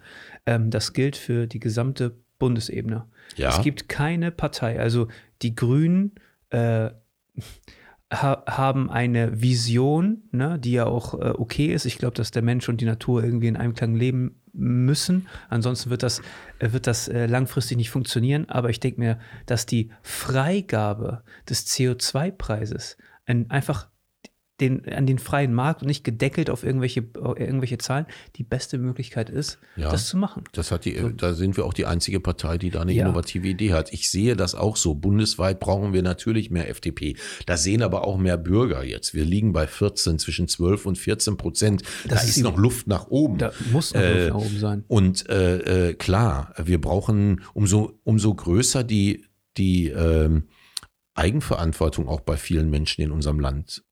Ähm, 0.46 0.70
das 0.70 0.94
gilt 0.94 1.16
für 1.16 1.46
die 1.46 1.60
gesamte 1.60 2.16
Bundesebene. 2.38 3.06
Ja. 3.36 3.50
Es 3.50 3.62
gibt 3.62 3.88
keine 3.88 4.30
Partei, 4.30 4.80
also 4.80 5.08
die 5.42 5.54
Grünen 5.54 6.14
äh, 6.50 6.90
ha 8.12 8.44
haben 8.46 8.90
eine 8.90 9.40
Vision, 9.40 10.24
ne, 10.32 10.58
die 10.58 10.72
ja 10.72 10.86
auch 10.86 11.14
äh, 11.14 11.32
okay 11.36 11.72
ist. 11.72 11.86
Ich 11.86 11.98
glaube, 11.98 12.14
dass 12.14 12.30
der 12.30 12.42
Mensch 12.42 12.68
und 12.68 12.80
die 12.80 12.84
Natur 12.84 13.24
irgendwie 13.24 13.48
in 13.48 13.56
Einklang 13.56 13.94
leben 13.94 14.42
müssen. 14.52 15.28
Ansonsten 15.48 15.90
wird 15.90 16.02
das, 16.02 16.20
äh, 16.58 16.72
wird 16.72 16.86
das 16.86 17.08
äh, 17.08 17.26
langfristig 17.26 17.78
nicht 17.78 17.90
funktionieren. 17.90 18.48
Aber 18.48 18.70
ich 18.70 18.80
denke 18.80 19.00
mir, 19.00 19.18
dass 19.46 19.66
die 19.66 19.90
Freigabe 20.02 21.22
des 21.48 21.66
CO2-Preises 21.68 22.98
einfach 23.48 23.88
den, 24.62 24.88
an 24.88 25.06
den 25.06 25.18
freien 25.18 25.52
Markt 25.52 25.82
und 25.82 25.88
nicht 25.88 26.04
gedeckelt 26.04 26.48
auf 26.48 26.62
irgendwelche, 26.64 27.00
irgendwelche 27.00 27.78
Zahlen, 27.78 28.06
die 28.36 28.44
beste 28.44 28.78
Möglichkeit 28.78 29.28
ist, 29.28 29.58
ja, 29.76 29.90
das 29.90 30.06
zu 30.06 30.16
machen. 30.16 30.44
Das 30.52 30.70
hat 30.70 30.84
die, 30.84 30.96
so. 30.96 31.08
Da 31.10 31.34
sind 31.34 31.56
wir 31.56 31.64
auch 31.64 31.74
die 31.74 31.84
einzige 31.84 32.20
Partei, 32.20 32.58
die 32.58 32.70
da 32.70 32.80
eine 32.80 32.92
ja. 32.92 33.04
innovative 33.04 33.48
Idee 33.48 33.72
hat. 33.72 33.92
Ich 33.92 34.10
sehe 34.10 34.36
das 34.36 34.54
auch 34.54 34.76
so. 34.76 34.94
Bundesweit 34.94 35.60
brauchen 35.60 35.92
wir 35.92 36.02
natürlich 36.02 36.50
mehr 36.50 36.70
FDP. 36.70 37.16
Da 37.46 37.56
sehen 37.56 37.82
aber 37.82 38.06
auch 38.06 38.16
mehr 38.16 38.38
Bürger 38.38 38.84
jetzt. 38.84 39.14
Wir 39.14 39.24
liegen 39.24 39.52
bei 39.52 39.66
14, 39.66 40.18
zwischen 40.18 40.48
12 40.48 40.86
und 40.86 40.96
14 40.96 41.36
Prozent. 41.36 41.82
Da 42.08 42.16
ist, 42.16 42.36
ist 42.36 42.42
noch 42.42 42.56
Luft 42.56 42.86
nach 42.86 43.08
oben. 43.08 43.38
Da 43.38 43.52
muss 43.72 43.92
noch 43.92 44.00
äh, 44.00 44.28
Luft 44.28 44.34
nach 44.34 44.46
oben 44.46 44.58
sein. 44.58 44.84
Und 44.88 45.28
äh, 45.28 45.88
äh, 45.90 45.94
klar, 45.94 46.54
wir 46.62 46.80
brauchen 46.80 47.42
umso, 47.52 47.98
umso 48.04 48.34
größer 48.34 48.84
die, 48.84 49.24
die 49.56 49.88
ähm, 49.88 50.44
Eigenverantwortung 51.14 52.08
auch 52.08 52.20
bei 52.20 52.36
vielen 52.36 52.70
Menschen 52.70 53.02
in 53.02 53.10
unserem 53.10 53.40
Land 53.40 53.82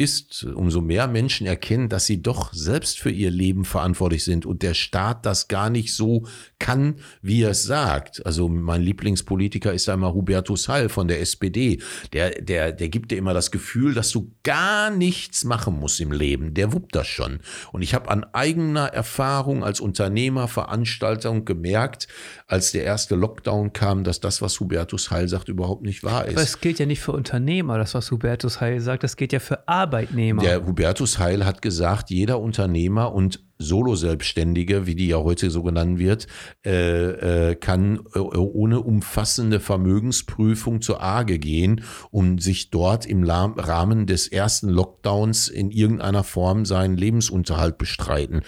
ist, 0.00 0.44
umso 0.44 0.80
mehr 0.80 1.08
Menschen 1.08 1.44
erkennen, 1.44 1.88
dass 1.88 2.06
sie 2.06 2.22
doch 2.22 2.52
selbst 2.52 3.00
für 3.00 3.10
ihr 3.10 3.32
Leben 3.32 3.64
verantwortlich 3.64 4.24
sind 4.24 4.46
und 4.46 4.62
der 4.62 4.74
Staat 4.74 5.26
das 5.26 5.48
gar 5.48 5.70
nicht 5.70 5.92
so 5.92 6.24
kann, 6.60 7.00
wie 7.20 7.42
er 7.42 7.50
es 7.50 7.64
sagt. 7.64 8.24
Also 8.24 8.48
mein 8.48 8.82
Lieblingspolitiker 8.82 9.72
ist 9.72 9.88
einmal 9.88 10.14
Hubertus 10.14 10.68
Heil 10.68 10.88
von 10.88 11.08
der 11.08 11.20
SPD. 11.20 11.82
Der, 12.12 12.30
der, 12.40 12.70
der 12.70 12.88
gibt 12.90 13.10
dir 13.10 13.18
immer 13.18 13.34
das 13.34 13.50
Gefühl, 13.50 13.92
dass 13.92 14.10
du 14.10 14.30
gar 14.44 14.90
nichts 14.90 15.42
machen 15.42 15.80
musst 15.80 16.00
im 16.00 16.12
Leben. 16.12 16.54
Der 16.54 16.72
wuppt 16.72 16.94
das 16.94 17.08
schon. 17.08 17.40
Und 17.72 17.82
ich 17.82 17.92
habe 17.92 18.08
an 18.08 18.22
eigener 18.32 18.86
Erfahrung 18.86 19.64
als 19.64 19.80
Unternehmer, 19.80 20.46
Veranstaltung 20.46 21.44
gemerkt, 21.44 22.06
als 22.46 22.70
der 22.70 22.84
erste 22.84 23.16
Lockdown 23.16 23.72
kam, 23.72 24.04
dass 24.04 24.20
das, 24.20 24.40
was 24.42 24.60
Hubertus 24.60 25.10
Heil 25.10 25.28
sagt, 25.28 25.48
überhaupt 25.48 25.82
nicht 25.82 26.04
wahr 26.04 26.26
ist. 26.26 26.34
Aber 26.34 26.42
es 26.42 26.60
gilt 26.60 26.78
ja 26.78 26.86
nicht 26.86 27.00
für 27.00 27.12
Unternehmer, 27.12 27.78
das, 27.78 27.94
was 27.94 28.12
Hubertus 28.12 28.60
Heil 28.60 28.80
sagt, 28.80 29.02
das 29.02 29.16
gilt 29.16 29.32
ja 29.32 29.40
für 29.40 29.66
Arbeiter. 29.66 29.87
Arbeitnehmer. 29.88 30.42
Der 30.42 30.66
Hubertus 30.66 31.18
Heil 31.18 31.44
hat 31.44 31.62
gesagt, 31.62 32.10
jeder 32.10 32.40
Unternehmer 32.40 33.12
und 33.12 33.47
Solo-Selbstständige, 33.58 34.86
wie 34.86 34.94
die 34.94 35.08
ja 35.08 35.18
heute 35.18 35.50
so 35.50 35.62
genannt 35.62 35.98
wird, 35.98 36.26
äh, 36.64 37.50
äh, 37.50 37.54
kann 37.56 38.00
äh, 38.14 38.18
ohne 38.18 38.80
umfassende 38.80 39.60
Vermögensprüfung 39.60 40.80
zur 40.80 41.02
AGE 41.02 41.38
gehen 41.38 41.82
und 42.10 42.42
sich 42.42 42.70
dort 42.70 43.06
im 43.06 43.24
Rahmen 43.28 44.06
des 44.06 44.28
ersten 44.28 44.68
Lockdowns 44.68 45.48
in 45.48 45.70
irgendeiner 45.70 46.24
Form 46.24 46.64
seinen 46.64 46.96
Lebensunterhalt 46.96 47.78
bestreiten. 47.78 48.42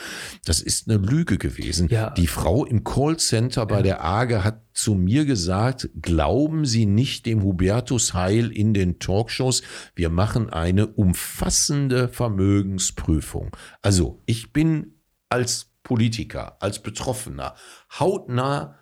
Das 0.45 0.61
ist 0.61 0.89
eine 0.89 0.99
Lüge 0.99 1.39
gewesen. 1.39 1.89
Ja. 1.89 2.11
Die 2.11 2.27
Frau 2.29 2.65
im 2.65 2.85
Callcenter 2.85 3.67
bei 3.67 3.77
ja. 3.77 3.83
der 3.83 4.05
AGE 4.05 4.45
hat 4.45 4.63
zu 4.73 4.95
mir 4.95 5.25
gesagt, 5.25 5.91
glauben 6.01 6.65
Sie 6.65 6.87
nicht 6.87 7.27
dem 7.27 7.43
Hubertus 7.43 8.15
Heil 8.15 8.51
in 8.51 8.73
den 8.73 8.99
Talkshows, 8.99 9.63
wir 9.95 10.09
machen 10.09 10.51
eine 10.51 10.87
umfassende 10.87 12.09
Vermögensprüfung. 12.09 13.51
Also 13.83 14.23
ich 14.27 14.53
bin 14.53 14.95
als 15.31 15.71
Politiker, 15.83 16.57
als 16.61 16.81
Betroffener, 16.81 17.55
hautnah 17.99 18.77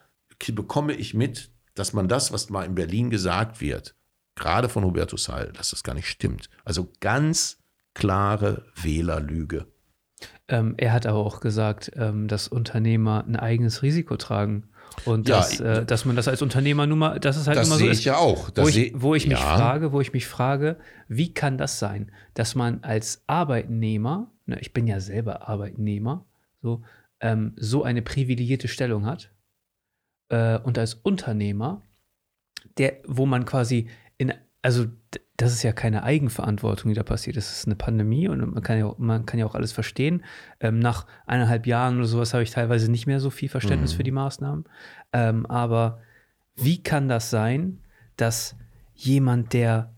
bekomme 0.48 0.94
ich 0.94 1.14
mit, 1.14 1.50
dass 1.74 1.92
man 1.92 2.08
das, 2.08 2.32
was 2.32 2.50
mal 2.50 2.64
in 2.64 2.74
Berlin 2.74 3.10
gesagt 3.10 3.60
wird, 3.60 3.94
gerade 4.34 4.68
von 4.68 4.84
Hubertus 4.84 5.28
Heil, 5.28 5.52
dass 5.56 5.70
das 5.70 5.82
gar 5.82 5.94
nicht 5.94 6.08
stimmt. 6.08 6.48
Also 6.64 6.92
ganz 7.00 7.58
klare 7.94 8.64
Wählerlüge. 8.80 9.66
Ähm, 10.48 10.74
er 10.76 10.92
hat 10.92 11.06
aber 11.06 11.18
auch 11.18 11.40
gesagt, 11.40 11.92
ähm, 11.96 12.28
dass 12.28 12.48
Unternehmer 12.48 13.24
ein 13.26 13.36
eigenes 13.36 13.82
Risiko 13.82 14.16
tragen. 14.16 14.68
Und 15.04 15.28
ja, 15.28 15.38
dass, 15.38 15.60
äh, 15.60 15.84
dass 15.84 16.04
man 16.04 16.16
das 16.16 16.28
als 16.28 16.42
Unternehmer 16.42 16.86
nun 16.86 16.98
mal, 16.98 17.20
dass 17.20 17.36
es 17.36 17.46
halt 17.46 17.58
das 17.58 17.68
immer 17.68 17.76
so 17.76 17.86
ist. 17.86 18.00
Ich 18.00 18.04
ja 18.06 18.16
auch. 18.16 18.50
Das 18.50 18.64
wo 18.64 18.68
ich, 18.68 18.92
wo 18.96 19.14
ich 19.14 19.26
mich 19.26 19.38
ja. 19.38 19.56
frage, 19.56 19.92
wo 19.92 20.00
ich 20.00 20.12
mich 20.12 20.26
frage, 20.26 20.78
wie 21.08 21.32
kann 21.34 21.58
das 21.58 21.78
sein, 21.78 22.10
dass 22.34 22.54
man 22.54 22.82
als 22.82 23.22
Arbeitnehmer, 23.26 24.30
ne, 24.46 24.58
ich 24.60 24.72
bin 24.72 24.86
ja 24.86 25.00
selber 25.00 25.48
Arbeitnehmer, 25.48 26.24
so, 26.60 26.82
ähm, 27.20 27.54
so 27.56 27.82
eine 27.84 28.02
privilegierte 28.02 28.68
Stellung 28.68 29.06
hat 29.06 29.32
äh, 30.28 30.58
und 30.58 30.78
als 30.78 30.94
Unternehmer, 30.94 31.82
der, 32.76 32.98
wo 33.06 33.26
man 33.26 33.44
quasi 33.44 33.88
in, 34.18 34.34
also 34.62 34.86
das 35.36 35.52
ist 35.52 35.62
ja 35.62 35.72
keine 35.72 36.02
Eigenverantwortung, 36.02 36.88
die 36.88 36.96
da 36.96 37.04
passiert. 37.04 37.36
Das 37.36 37.52
ist 37.52 37.66
eine 37.66 37.76
Pandemie 37.76 38.28
und 38.28 38.40
man 38.40 38.62
kann 38.62 38.76
ja 38.76 38.86
auch, 38.86 38.98
man 38.98 39.24
kann 39.24 39.38
ja 39.38 39.46
auch 39.46 39.54
alles 39.54 39.70
verstehen. 39.70 40.24
Ähm, 40.58 40.80
nach 40.80 41.06
eineinhalb 41.26 41.66
Jahren 41.66 41.98
oder 41.98 42.06
sowas 42.06 42.34
habe 42.34 42.42
ich 42.42 42.50
teilweise 42.50 42.90
nicht 42.90 43.06
mehr 43.06 43.20
so 43.20 43.30
viel 43.30 43.48
Verständnis 43.48 43.92
mhm. 43.92 43.96
für 43.96 44.02
die 44.02 44.10
Maßnahmen. 44.10 44.64
Ähm, 45.12 45.46
aber 45.46 46.00
wie 46.56 46.82
kann 46.82 47.08
das 47.08 47.30
sein, 47.30 47.78
dass 48.16 48.56
jemand, 48.94 49.52
der 49.52 49.94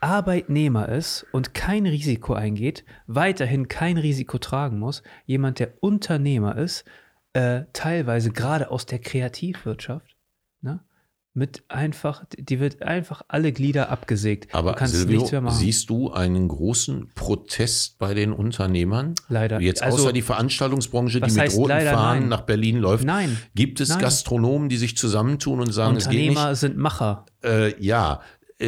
Arbeitnehmer 0.00 0.88
ist 0.88 1.26
und 1.32 1.54
kein 1.54 1.86
Risiko 1.86 2.34
eingeht, 2.34 2.84
weiterhin 3.06 3.68
kein 3.68 3.96
Risiko 3.96 4.38
tragen 4.38 4.78
muss, 4.78 5.02
jemand, 5.24 5.58
der 5.58 5.74
Unternehmer 5.80 6.56
ist, 6.56 6.84
äh, 7.32 7.62
teilweise 7.72 8.30
gerade 8.30 8.70
aus 8.70 8.86
der 8.86 8.98
Kreativwirtschaft, 8.98 10.16
ne, 10.60 10.80
mit 11.36 11.64
einfach, 11.68 12.24
die 12.38 12.60
wird 12.60 12.82
einfach 12.82 13.20
alle 13.28 13.52
Glieder 13.52 13.90
abgesägt. 13.90 14.54
Aber 14.54 14.72
du 14.72 14.86
Silvio, 14.86 15.50
siehst 15.50 15.90
du 15.90 16.10
einen 16.10 16.48
großen 16.48 17.10
Protest 17.14 17.98
bei 17.98 18.14
den 18.14 18.32
Unternehmern? 18.32 19.14
Leider. 19.28 19.60
Jetzt 19.60 19.82
also, 19.82 19.98
außer 19.98 20.12
die 20.14 20.22
Veranstaltungsbranche, 20.22 21.20
die 21.20 21.30
mit 21.30 21.54
roten 21.54 21.72
Fahnen 21.72 22.20
nein. 22.20 22.28
nach 22.30 22.40
Berlin 22.40 22.78
läuft. 22.78 23.04
Nein. 23.04 23.36
Gibt 23.54 23.80
es 23.80 23.90
nein. 23.90 23.98
Gastronomen, 23.98 24.70
die 24.70 24.78
sich 24.78 24.96
zusammentun 24.96 25.60
und 25.60 25.72
sagen, 25.72 25.96
es 25.96 26.08
geht 26.08 26.20
nicht? 26.20 26.30
Unternehmer 26.30 26.54
sind 26.54 26.78
Macher. 26.78 27.26
Äh, 27.44 27.78
ja, 27.84 28.22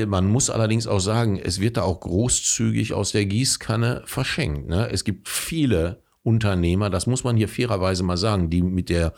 man 0.07 0.27
muss 0.27 0.51
allerdings 0.51 0.87
auch 0.87 0.99
sagen, 0.99 1.39
es 1.39 1.61
wird 1.61 1.77
da 1.77 1.83
auch 1.83 2.01
großzügig 2.01 2.93
aus 2.93 3.13
der 3.13 3.27
Gießkanne 3.27 4.03
verschenkt. 4.05 4.69
Ne? 4.69 4.89
Es 4.91 5.05
gibt 5.05 5.29
viele 5.29 6.03
Unternehmer, 6.23 6.91
das 6.91 7.07
muss 7.07 7.25
man 7.25 7.37
hier 7.37 7.49
fairerweise 7.49 8.03
mal 8.03 8.19
sagen, 8.19 8.51
die 8.51 8.63
mit 8.63 8.91
der 8.91 9.15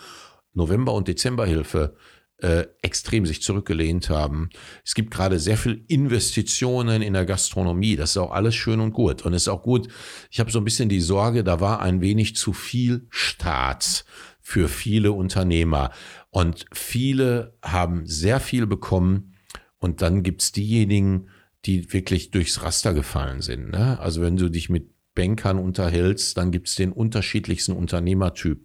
November- 0.52 0.94
und 0.94 1.08
Dezemberhilfe 1.08 1.96
äh, 2.38 2.66
extrem 2.82 3.26
sich 3.26 3.42
zurückgelehnt 3.42 4.08
haben. 4.08 4.50
Es 4.84 4.94
gibt 4.94 5.12
gerade 5.12 5.38
sehr 5.38 5.56
viel 5.56 5.84
Investitionen 5.88 7.02
in 7.02 7.12
der 7.12 7.26
Gastronomie. 7.26 7.96
Das 7.96 8.10
ist 8.10 8.16
auch 8.16 8.30
alles 8.30 8.54
schön 8.54 8.80
und 8.80 8.92
gut. 8.92 9.22
Und 9.22 9.34
es 9.34 9.42
ist 9.42 9.48
auch 9.48 9.62
gut. 9.62 9.88
Ich 10.30 10.40
habe 10.40 10.50
so 10.50 10.58
ein 10.58 10.64
bisschen 10.64 10.88
die 10.88 11.00
Sorge, 11.00 11.44
da 11.44 11.60
war 11.60 11.80
ein 11.80 12.00
wenig 12.00 12.36
zu 12.36 12.52
viel 12.52 13.06
Staat 13.10 14.04
für 14.40 14.68
viele 14.68 15.12
Unternehmer. 15.12 15.90
Und 16.30 16.66
viele 16.72 17.58
haben 17.62 18.06
sehr 18.06 18.40
viel 18.40 18.66
bekommen. 18.66 19.34
Und 19.80 20.02
dann 20.02 20.22
gibt's 20.22 20.52
diejenigen, 20.52 21.28
die 21.64 21.92
wirklich 21.92 22.30
durchs 22.30 22.62
Raster 22.62 22.94
gefallen 22.94 23.42
sind. 23.42 23.70
Ne? 23.70 23.98
Also 23.98 24.22
wenn 24.22 24.36
du 24.36 24.48
dich 24.48 24.70
mit 24.70 24.90
Bankern 25.14 25.58
unterhältst, 25.58 26.36
dann 26.36 26.52
gibt's 26.52 26.76
den 26.76 26.92
unterschiedlichsten 26.92 27.72
Unternehmertyp. 27.72 28.60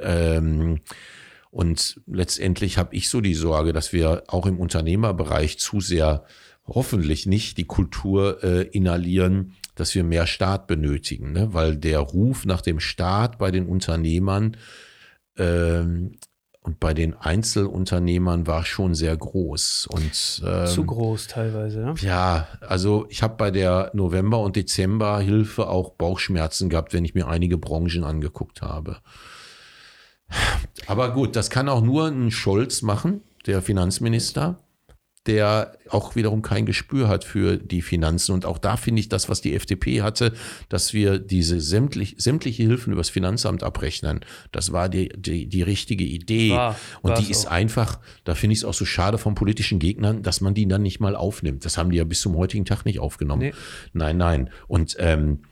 Ähm, 0.00 0.80
und 1.50 2.00
letztendlich 2.06 2.78
habe 2.78 2.94
ich 2.94 3.08
so 3.08 3.20
die 3.20 3.34
Sorge, 3.34 3.72
dass 3.72 3.92
wir 3.92 4.24
auch 4.28 4.46
im 4.46 4.60
Unternehmerbereich 4.60 5.58
zu 5.58 5.80
sehr 5.80 6.24
hoffentlich 6.66 7.26
nicht 7.26 7.58
die 7.58 7.64
Kultur 7.64 8.44
äh, 8.44 8.62
inhalieren, 8.68 9.54
dass 9.74 9.94
wir 9.94 10.04
mehr 10.04 10.26
Staat 10.26 10.66
benötigen, 10.66 11.32
ne? 11.32 11.52
weil 11.52 11.76
der 11.76 12.00
Ruf 12.00 12.44
nach 12.44 12.60
dem 12.60 12.78
Staat 12.78 13.38
bei 13.38 13.50
den 13.50 13.66
Unternehmern 13.66 14.56
ähm, 15.36 16.12
und 16.62 16.78
bei 16.78 16.92
den 16.92 17.14
Einzelunternehmern 17.14 18.46
war 18.46 18.64
schon 18.64 18.94
sehr 18.94 19.16
groß 19.16 19.88
und 19.92 20.42
ähm, 20.46 20.66
zu 20.66 20.84
groß 20.84 21.26
teilweise. 21.26 21.80
Ne? 21.80 21.94
Ja, 22.00 22.48
also 22.60 23.06
ich 23.08 23.22
habe 23.22 23.36
bei 23.36 23.50
der 23.50 23.90
November- 23.94 24.40
und 24.40 24.56
Dezemberhilfe 24.56 25.68
auch 25.68 25.90
Bauchschmerzen 25.92 26.68
gehabt, 26.68 26.92
wenn 26.92 27.04
ich 27.04 27.14
mir 27.14 27.28
einige 27.28 27.56
Branchen 27.56 28.04
angeguckt 28.04 28.60
habe. 28.60 28.98
Aber 30.86 31.12
gut, 31.12 31.34
das 31.34 31.50
kann 31.50 31.68
auch 31.68 31.82
nur 31.82 32.06
ein 32.06 32.30
Scholz 32.30 32.82
machen, 32.82 33.22
der 33.46 33.62
Finanzminister, 33.62 34.58
der 35.26 35.76
auch 35.90 36.16
wiederum 36.16 36.40
kein 36.40 36.64
Gespür 36.64 37.08
hat 37.08 37.24
für 37.24 37.58
die 37.58 37.82
Finanzen. 37.82 38.32
Und 38.32 38.46
auch 38.46 38.56
da 38.56 38.78
finde 38.78 39.00
ich 39.00 39.10
das, 39.10 39.28
was 39.28 39.42
die 39.42 39.54
FDP 39.54 40.00
hatte, 40.00 40.32
dass 40.70 40.94
wir 40.94 41.18
diese 41.18 41.60
sämtlich, 41.60 42.14
sämtliche 42.16 42.62
Hilfen 42.62 42.92
übers 42.92 43.10
Finanzamt 43.10 43.62
abrechnen. 43.62 44.20
Das 44.50 44.72
war 44.72 44.88
die, 44.88 45.10
die, 45.14 45.46
die 45.46 45.62
richtige 45.62 46.04
Idee. 46.04 46.52
War, 46.52 46.76
und 47.02 47.18
die 47.18 47.30
ist 47.30 47.48
auch. 47.48 47.52
einfach, 47.52 48.00
da 48.24 48.34
finde 48.34 48.54
ich 48.54 48.60
es 48.60 48.64
auch 48.64 48.72
so 48.72 48.86
schade 48.86 49.18
von 49.18 49.34
politischen 49.34 49.78
Gegnern, 49.78 50.22
dass 50.22 50.40
man 50.40 50.54
die 50.54 50.66
dann 50.66 50.82
nicht 50.82 51.00
mal 51.00 51.14
aufnimmt. 51.14 51.66
Das 51.66 51.76
haben 51.76 51.90
die 51.90 51.98
ja 51.98 52.04
bis 52.04 52.22
zum 52.22 52.36
heutigen 52.36 52.64
Tag 52.64 52.86
nicht 52.86 52.98
aufgenommen. 52.98 53.42
Nee. 53.42 53.54
Nein, 53.92 54.16
nein. 54.16 54.50
Und 54.68 54.96
ähm, 54.98 55.42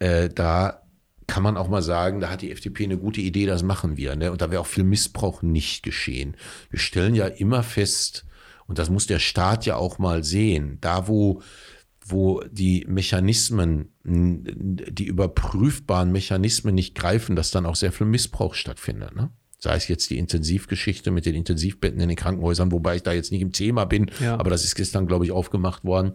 äh, 0.00 0.28
da 0.28 0.82
kann 1.26 1.42
man 1.42 1.56
auch 1.56 1.68
mal 1.68 1.82
sagen, 1.82 2.20
da 2.20 2.28
hat 2.28 2.42
die 2.42 2.50
FDP 2.50 2.84
eine 2.84 2.98
gute 2.98 3.22
Idee, 3.22 3.46
das 3.46 3.62
machen 3.62 3.96
wir. 3.96 4.16
Ne? 4.16 4.30
Und 4.30 4.42
da 4.42 4.50
wäre 4.50 4.60
auch 4.60 4.66
viel 4.66 4.84
Missbrauch 4.84 5.40
nicht 5.40 5.82
geschehen. 5.82 6.36
Wir 6.68 6.78
stellen 6.78 7.14
ja 7.14 7.26
immer 7.26 7.62
fest, 7.62 8.26
und 8.66 8.78
das 8.78 8.90
muss 8.90 9.06
der 9.06 9.18
Staat 9.18 9.66
ja 9.66 9.76
auch 9.76 9.98
mal 9.98 10.24
sehen, 10.24 10.78
da 10.80 11.08
wo, 11.08 11.42
wo 12.06 12.42
die 12.50 12.84
Mechanismen, 12.88 13.92
die 14.04 15.04
überprüfbaren 15.06 16.12
Mechanismen 16.12 16.74
nicht 16.74 16.94
greifen, 16.94 17.36
dass 17.36 17.50
dann 17.50 17.66
auch 17.66 17.76
sehr 17.76 17.92
viel 17.92 18.06
Missbrauch 18.06 18.54
stattfindet. 18.54 19.14
Ne? 19.14 19.30
sei 19.64 19.74
es 19.76 19.88
jetzt 19.88 20.08
die 20.10 20.18
Intensivgeschichte 20.18 21.10
mit 21.10 21.26
den 21.26 21.34
Intensivbetten 21.34 22.00
in 22.00 22.08
den 22.08 22.16
Krankenhäusern, 22.16 22.70
wobei 22.70 22.96
ich 22.96 23.02
da 23.02 23.12
jetzt 23.12 23.32
nicht 23.32 23.40
im 23.40 23.52
Thema 23.52 23.84
bin, 23.86 24.10
ja. 24.20 24.38
aber 24.38 24.50
das 24.50 24.62
ist 24.62 24.76
gestern, 24.76 25.06
glaube 25.06 25.24
ich, 25.24 25.32
aufgemacht 25.32 25.84
worden. 25.84 26.12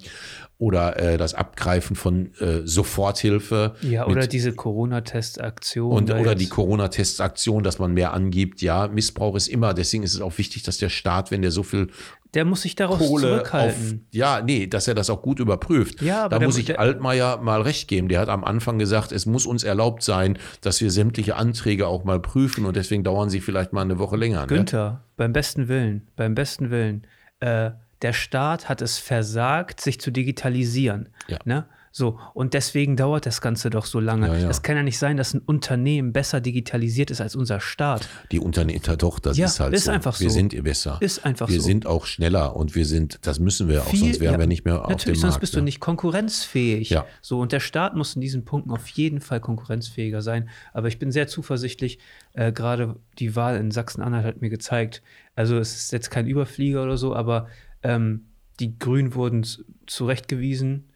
Oder 0.59 0.99
äh, 0.99 1.17
das 1.17 1.33
Abgreifen 1.33 1.95
von 1.95 2.35
äh, 2.35 2.67
Soforthilfe. 2.67 3.75
Ja, 3.81 4.05
oder 4.05 4.27
diese 4.27 4.53
Corona-Testaktion. 4.53 5.91
Und, 5.91 6.11
oder 6.11 6.35
die 6.35 6.49
Corona-Testaktion, 6.49 7.63
dass 7.63 7.79
man 7.79 7.93
mehr 7.93 8.13
angibt. 8.13 8.61
Ja, 8.61 8.89
Missbrauch 8.89 9.35
ist 9.35 9.47
immer, 9.47 9.73
deswegen 9.73 10.03
ist 10.03 10.13
es 10.13 10.21
auch 10.21 10.37
wichtig, 10.37 10.63
dass 10.63 10.77
der 10.77 10.89
Staat, 10.89 11.31
wenn 11.31 11.41
der 11.41 11.51
so 11.51 11.63
viel 11.63 11.87
der 12.33 12.45
muss 12.45 12.61
sich 12.61 12.75
daraus 12.75 12.99
Kohle 12.99 13.27
zurückhalten. 13.27 14.05
Auf, 14.07 14.15
ja, 14.15 14.41
nee, 14.41 14.67
dass 14.67 14.87
er 14.87 14.93
das 14.93 15.09
auch 15.09 15.21
gut 15.21 15.39
überprüft. 15.39 16.01
Ja, 16.01 16.25
aber 16.25 16.37
da 16.37 16.45
muss 16.45 16.57
ich 16.57 16.77
Altmaier 16.77 17.37
mal 17.37 17.61
recht 17.61 17.87
geben. 17.87 18.07
Der 18.07 18.19
hat 18.19 18.29
am 18.29 18.43
Anfang 18.43 18.77
gesagt, 18.77 19.11
es 19.11 19.25
muss 19.25 19.47
uns 19.47 19.63
erlaubt 19.63 20.03
sein, 20.03 20.37
dass 20.61 20.79
wir 20.79 20.91
sämtliche 20.91 21.37
Anträge 21.37 21.87
auch 21.87 22.03
mal 22.03 22.19
prüfen 22.19 22.65
und 22.65 22.75
deswegen 22.75 23.03
dauern 23.03 23.29
sie 23.29 23.39
vielleicht 23.39 23.73
mal 23.73 23.81
eine 23.81 23.97
Woche 23.97 24.15
länger. 24.15 24.41
Ne? 24.41 24.47
Günther, 24.47 25.03
beim 25.17 25.33
besten 25.33 25.67
Willen, 25.67 26.07
beim 26.15 26.35
besten 26.35 26.69
Willen, 26.69 27.07
äh, 27.39 27.71
der 28.01 28.13
Staat 28.13 28.69
hat 28.69 28.81
es 28.81 28.97
versagt, 28.97 29.81
sich 29.81 29.99
zu 29.99 30.11
digitalisieren. 30.11 31.09
Ja. 31.27 31.39
Ne? 31.45 31.65
So, 31.91 32.19
und 32.33 32.53
deswegen 32.53 32.95
dauert 32.95 33.25
das 33.25 33.41
Ganze 33.41 33.69
doch 33.69 33.85
so 33.85 33.99
lange. 33.99 34.33
Es 34.35 34.57
ja. 34.57 34.61
kann 34.61 34.75
ja 34.75 34.83
nicht 34.83 34.99
sein, 34.99 35.17
dass 35.17 35.33
ein 35.33 35.39
Unternehmen 35.39 36.13
besser 36.13 36.39
digitalisiert 36.39 37.09
ist 37.09 37.19
als 37.19 37.35
unser 37.35 37.59
Staat. 37.59 38.07
Die 38.31 38.39
Unternehmen, 38.39 38.79
doch, 38.99 39.19
das 39.19 39.37
ja, 39.37 39.47
ist 39.47 39.59
halt 39.59 39.73
ist 39.73 39.85
so. 39.85 39.91
einfach 39.91 40.15
so. 40.15 40.23
Wir 40.23 40.29
sind 40.29 40.63
besser. 40.63 40.97
Ist 40.99 41.25
einfach 41.25 41.47
wir 41.49 41.59
so. 41.59 41.65
Wir 41.65 41.73
sind 41.73 41.87
auch 41.87 42.05
schneller 42.05 42.55
und 42.55 42.75
wir 42.75 42.85
sind, 42.85 43.19
das 43.23 43.39
müssen 43.39 43.67
wir 43.67 43.81
auch, 43.81 43.89
Viel, 43.89 43.99
sonst 43.99 44.19
wären 44.19 44.33
ja, 44.33 44.39
wir 44.39 44.47
nicht 44.47 44.65
mehr 44.65 44.75
auf 44.75 44.81
dem 44.81 44.89
Markt. 44.89 45.01
Natürlich, 45.01 45.19
sonst 45.19 45.39
bist 45.39 45.53
ne? 45.53 45.59
du 45.59 45.63
nicht 45.65 45.79
konkurrenzfähig. 45.79 46.91
Ja. 46.91 47.05
So, 47.21 47.39
und 47.39 47.51
der 47.51 47.59
Staat 47.59 47.95
muss 47.95 48.15
in 48.15 48.21
diesen 48.21 48.45
Punkten 48.45 48.71
auf 48.71 48.87
jeden 48.89 49.19
Fall 49.19 49.39
konkurrenzfähiger 49.39 50.21
sein. 50.21 50.49
Aber 50.73 50.87
ich 50.89 50.99
bin 50.99 51.11
sehr 51.11 51.27
zuversichtlich, 51.27 51.97
äh, 52.33 52.51
gerade 52.51 52.97
die 53.17 53.35
Wahl 53.35 53.57
in 53.57 53.71
Sachsen-Anhalt 53.71 54.25
hat 54.25 54.41
mir 54.41 54.49
gezeigt, 54.49 55.01
also 55.35 55.57
es 55.57 55.75
ist 55.75 55.91
jetzt 55.91 56.11
kein 56.11 56.27
Überflieger 56.27 56.83
oder 56.83 56.97
so, 56.97 57.15
aber 57.15 57.47
ähm, 57.83 58.25
die 58.59 58.77
Grünen 58.77 59.15
wurden 59.15 59.45
zurechtgewiesen 59.87 60.89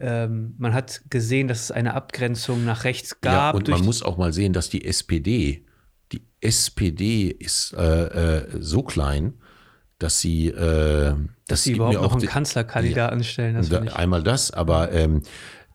ähm, 0.00 0.54
man 0.56 0.72
hat 0.72 1.02
gesehen, 1.10 1.46
dass 1.46 1.64
es 1.64 1.70
eine 1.70 1.92
Abgrenzung 1.92 2.64
nach 2.64 2.84
rechts 2.84 3.20
gab. 3.20 3.54
Ja, 3.54 3.58
und 3.58 3.68
man 3.68 3.84
muss 3.84 4.02
auch 4.02 4.16
mal 4.16 4.32
sehen, 4.32 4.54
dass 4.54 4.70
die 4.70 4.86
SPD, 4.86 5.66
die 6.12 6.22
SPD 6.40 7.28
ist 7.28 7.74
äh, 7.74 8.38
äh, 8.38 8.46
so 8.58 8.86
dass 9.98 10.20
sie, 10.20 10.48
äh, 10.48 10.54
dass, 10.54 11.16
dass 11.46 11.64
sie 11.64 11.72
überhaupt 11.72 12.00
noch 12.00 12.12
einen 12.12 12.26
Kanzlerkandidaten 12.26 13.20
ja, 13.20 13.24
stellen. 13.24 13.56
Das 13.56 13.68
da, 13.68 13.80
einmal 13.80 14.22
das, 14.22 14.50
aber 14.50 14.90
ähm, 14.92 15.22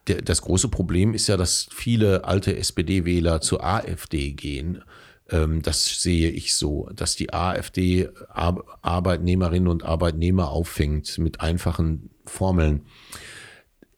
der, 0.08 0.22
das 0.22 0.42
große 0.42 0.68
Problem 0.68 1.14
ist 1.14 1.28
ja, 1.28 1.36
dass 1.36 1.68
viele 1.72 2.24
alte 2.24 2.56
SPD-Wähler 2.56 3.40
zur 3.40 3.64
AfD 3.64 4.32
gehen. 4.32 4.82
Ähm, 5.30 5.62
das 5.62 6.02
sehe 6.02 6.30
ich 6.30 6.54
so, 6.54 6.88
dass 6.94 7.16
die 7.16 7.32
AfD 7.32 8.08
Ar 8.28 8.64
Arbeitnehmerinnen 8.82 9.68
und 9.68 9.84
Arbeitnehmer 9.84 10.50
auffängt 10.50 11.18
mit 11.18 11.40
einfachen 11.40 12.10
Formeln. 12.26 12.86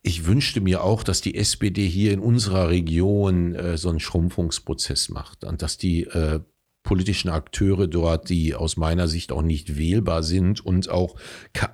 Ich 0.02 0.26
wünschte 0.26 0.60
mir 0.60 0.82
auch, 0.84 1.02
dass 1.02 1.20
die 1.20 1.34
SPD 1.34 1.86
hier 1.86 2.12
in 2.12 2.20
unserer 2.20 2.70
Region 2.70 3.54
äh, 3.54 3.76
so 3.76 3.90
einen 3.90 4.00
Schrumpfungsprozess 4.00 5.08
macht 5.08 5.44
und 5.44 5.60
dass 5.60 5.76
die 5.76 6.04
äh, 6.04 6.40
politischen 6.82 7.28
Akteure 7.28 7.86
dort, 7.86 8.30
die 8.30 8.54
aus 8.54 8.78
meiner 8.78 9.08
Sicht 9.08 9.32
auch 9.32 9.42
nicht 9.42 9.76
wählbar 9.76 10.22
sind 10.22 10.64
und 10.64 10.88
auch 10.88 11.16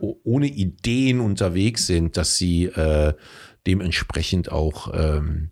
ohne 0.00 0.48
Ideen 0.48 1.20
unterwegs 1.20 1.86
sind, 1.86 2.16
dass 2.16 2.36
sie 2.36 2.64
äh, 2.64 3.14
dementsprechend 3.66 4.50
auch 4.50 4.92
ähm, 4.92 5.50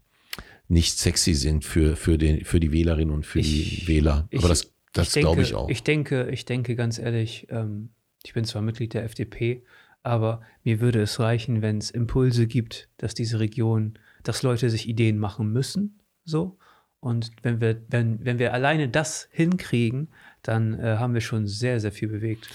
nicht 0.72 0.98
sexy 0.98 1.34
sind 1.34 1.64
für, 1.64 1.96
für, 1.96 2.18
den, 2.18 2.44
für 2.44 2.58
die 2.58 2.72
Wählerinnen 2.72 3.14
und 3.14 3.26
für 3.26 3.40
ich, 3.40 3.80
die 3.80 3.88
Wähler. 3.88 4.28
Aber 4.28 4.30
ich, 4.30 4.42
das, 4.42 4.72
das 4.92 5.12
glaube 5.12 5.42
ich 5.42 5.54
auch. 5.54 5.68
Ich 5.68 5.82
denke, 5.82 6.28
ich 6.30 6.44
denke 6.44 6.74
ganz 6.74 6.98
ehrlich, 6.98 7.46
ähm, 7.50 7.90
ich 8.24 8.32
bin 8.32 8.44
zwar 8.44 8.62
Mitglied 8.62 8.94
der 8.94 9.04
FDP, 9.04 9.64
aber 10.02 10.40
mir 10.64 10.80
würde 10.80 11.02
es 11.02 11.20
reichen, 11.20 11.62
wenn 11.62 11.78
es 11.78 11.90
Impulse 11.90 12.46
gibt, 12.46 12.88
dass 12.96 13.14
diese 13.14 13.38
Region, 13.38 13.98
dass 14.22 14.42
Leute 14.42 14.70
sich 14.70 14.88
Ideen 14.88 15.18
machen 15.18 15.52
müssen, 15.52 16.00
so. 16.24 16.58
Und 17.00 17.32
wenn 17.42 17.60
wir, 17.60 17.82
wenn, 17.88 18.24
wenn 18.24 18.38
wir 18.38 18.54
alleine 18.54 18.88
das 18.88 19.28
hinkriegen, 19.32 20.08
dann 20.42 20.78
äh, 20.78 20.98
haben 20.98 21.14
wir 21.14 21.20
schon 21.20 21.48
sehr, 21.48 21.80
sehr 21.80 21.90
viel 21.90 22.08
bewegt. 22.08 22.48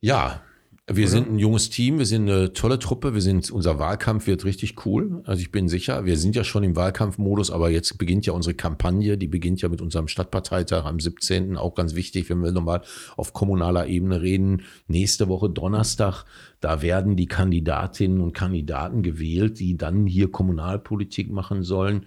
Ja, 0.00 0.42
wir 0.88 1.04
Oder? 1.04 1.10
sind 1.10 1.30
ein 1.30 1.38
junges 1.38 1.70
Team, 1.70 1.98
wir 1.98 2.06
sind 2.06 2.28
eine 2.28 2.54
tolle 2.54 2.80
Truppe, 2.80 3.14
wir 3.14 3.20
sind, 3.20 3.52
unser 3.52 3.78
Wahlkampf 3.78 4.26
wird 4.26 4.44
richtig 4.44 4.84
cool. 4.84 5.22
Also 5.26 5.40
ich 5.40 5.52
bin 5.52 5.68
sicher, 5.68 6.04
wir 6.04 6.16
sind 6.16 6.34
ja 6.34 6.42
schon 6.42 6.64
im 6.64 6.74
Wahlkampfmodus, 6.74 7.52
aber 7.52 7.70
jetzt 7.70 7.98
beginnt 7.98 8.26
ja 8.26 8.32
unsere 8.32 8.54
Kampagne, 8.54 9.16
die 9.16 9.28
beginnt 9.28 9.62
ja 9.62 9.68
mit 9.68 9.80
unserem 9.80 10.08
Stadtparteitag 10.08 10.84
am 10.84 10.98
17. 10.98 11.56
Auch 11.56 11.76
ganz 11.76 11.94
wichtig, 11.94 12.28
wenn 12.30 12.42
wir 12.42 12.50
nochmal 12.50 12.82
auf 13.16 13.32
kommunaler 13.32 13.86
Ebene 13.86 14.22
reden. 14.22 14.62
Nächste 14.88 15.28
Woche 15.28 15.48
Donnerstag, 15.48 16.24
da 16.60 16.82
werden 16.82 17.14
die 17.14 17.26
Kandidatinnen 17.26 18.20
und 18.20 18.32
Kandidaten 18.32 19.04
gewählt, 19.04 19.60
die 19.60 19.76
dann 19.76 20.06
hier 20.06 20.32
Kommunalpolitik 20.32 21.30
machen 21.30 21.62
sollen 21.62 22.06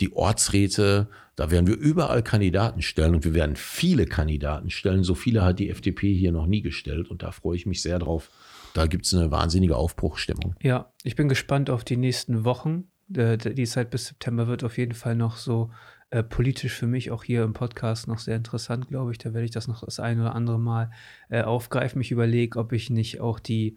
die 0.00 0.12
Ortsräte, 0.12 1.08
da 1.36 1.50
werden 1.50 1.66
wir 1.66 1.76
überall 1.76 2.22
Kandidaten 2.22 2.82
stellen 2.82 3.14
und 3.14 3.24
wir 3.24 3.34
werden 3.34 3.56
viele 3.56 4.06
Kandidaten 4.06 4.70
stellen. 4.70 5.04
So 5.04 5.14
viele 5.14 5.42
hat 5.42 5.58
die 5.58 5.70
FDP 5.70 6.14
hier 6.14 6.32
noch 6.32 6.46
nie 6.46 6.62
gestellt 6.62 7.10
und 7.10 7.22
da 7.22 7.32
freue 7.32 7.56
ich 7.56 7.66
mich 7.66 7.82
sehr 7.82 7.98
drauf. 7.98 8.30
Da 8.74 8.86
gibt 8.86 9.06
es 9.06 9.14
eine 9.14 9.30
wahnsinnige 9.30 9.76
Aufbruchstimmung. 9.76 10.54
Ja, 10.62 10.92
ich 11.02 11.16
bin 11.16 11.28
gespannt 11.28 11.70
auf 11.70 11.84
die 11.84 11.96
nächsten 11.96 12.44
Wochen. 12.44 12.84
Äh, 13.14 13.36
die 13.36 13.66
Zeit 13.66 13.90
bis 13.90 14.06
September 14.06 14.46
wird 14.46 14.64
auf 14.64 14.78
jeden 14.78 14.94
Fall 14.94 15.16
noch 15.16 15.36
so 15.36 15.70
äh, 16.10 16.22
politisch 16.22 16.74
für 16.74 16.86
mich 16.86 17.10
auch 17.10 17.24
hier 17.24 17.42
im 17.42 17.52
Podcast 17.52 18.08
noch 18.08 18.18
sehr 18.18 18.36
interessant, 18.36 18.88
glaube 18.88 19.12
ich. 19.12 19.18
Da 19.18 19.32
werde 19.32 19.44
ich 19.44 19.50
das 19.50 19.68
noch 19.68 19.84
das 19.84 20.00
ein 20.00 20.20
oder 20.20 20.34
andere 20.34 20.58
Mal 20.58 20.90
äh, 21.28 21.42
aufgreifen. 21.42 22.00
Ich 22.00 22.10
überlege, 22.10 22.58
ob 22.58 22.72
ich 22.72 22.90
nicht 22.90 23.20
auch 23.20 23.38
die 23.38 23.76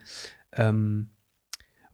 ähm, 0.51 1.09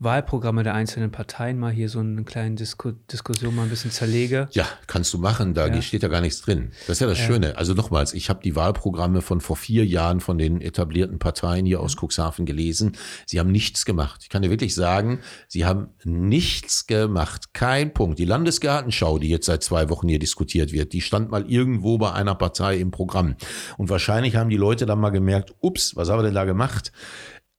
Wahlprogramme 0.02 0.64
der 0.64 0.74
einzelnen 0.76 1.12
Parteien 1.12 1.60
mal 1.60 1.74
hier 1.74 1.90
so 1.90 2.00
eine 2.00 2.24
kleine 2.24 2.56
Disku 2.56 2.94
Diskussion 3.12 3.54
mal 3.54 3.64
ein 3.64 3.70
bisschen 3.70 3.92
zerlege. 3.92 4.48
Ja, 4.52 4.66
kannst 4.88 5.14
du 5.14 5.18
machen, 5.18 5.54
da 5.54 5.68
ja. 5.68 5.82
steht 5.82 6.04
ja 6.04 6.10
gar 6.10 6.22
nichts 6.22 6.42
drin. 6.42 6.72
Das 6.88 6.98
ist 6.98 7.02
ja 7.02 7.08
das 7.08 7.18
Schöne. 7.18 7.58
Also 7.58 7.74
nochmals, 7.74 8.14
ich 8.14 8.30
habe 8.30 8.42
die 8.42 8.56
Wahlprogramme 8.56 9.22
von 9.22 9.42
vor 9.42 9.58
vier 9.58 9.86
Jahren 9.86 10.22
von 10.22 10.38
den 10.38 10.62
etablierten 10.62 11.20
Parteien 11.20 11.66
hier 11.66 11.82
aus 11.82 11.98
Cuxhaven 11.98 12.46
gelesen. 12.46 12.94
Sie 13.26 13.42
haben 13.42 13.52
nichts 13.52 13.84
gemacht. 13.84 14.22
Ich 14.24 14.30
kann 14.30 14.42
dir 14.42 14.50
wirklich 14.50 14.74
sagen, 14.74 15.20
sie 15.50 15.66
haben 15.66 15.90
nichts 16.06 16.88
gemacht. 16.88 17.54
Kein 17.54 17.94
Punkt. 17.94 18.20
Die 18.20 18.26
Landesgartenschau, 18.26 19.20
die 19.20 19.30
jetzt 19.30 19.48
seit 19.48 19.64
zwei 19.64 19.90
Wochen 19.90 20.08
hier 20.08 20.20
diskutiert 20.20 20.72
wird, 20.72 20.94
die 20.94 21.02
stand 21.02 21.30
mal 21.30 21.46
irgendwo 21.52 21.98
bei 21.98 22.14
einer 22.14 22.36
Partei 22.36 22.78
im 22.78 22.92
Programm. 22.92 23.36
Und 23.78 23.90
wahrscheinlich 23.90 24.38
haben 24.38 24.50
die 24.50 24.58
Leute 24.58 24.86
dann 24.86 25.00
mal 25.00 25.10
gemerkt, 25.10 25.54
ups, 25.60 25.98
was 25.98 26.10
haben 26.10 26.20
wir 26.20 26.24
denn 26.24 26.36
da 26.36 26.46
gemacht? 26.46 26.94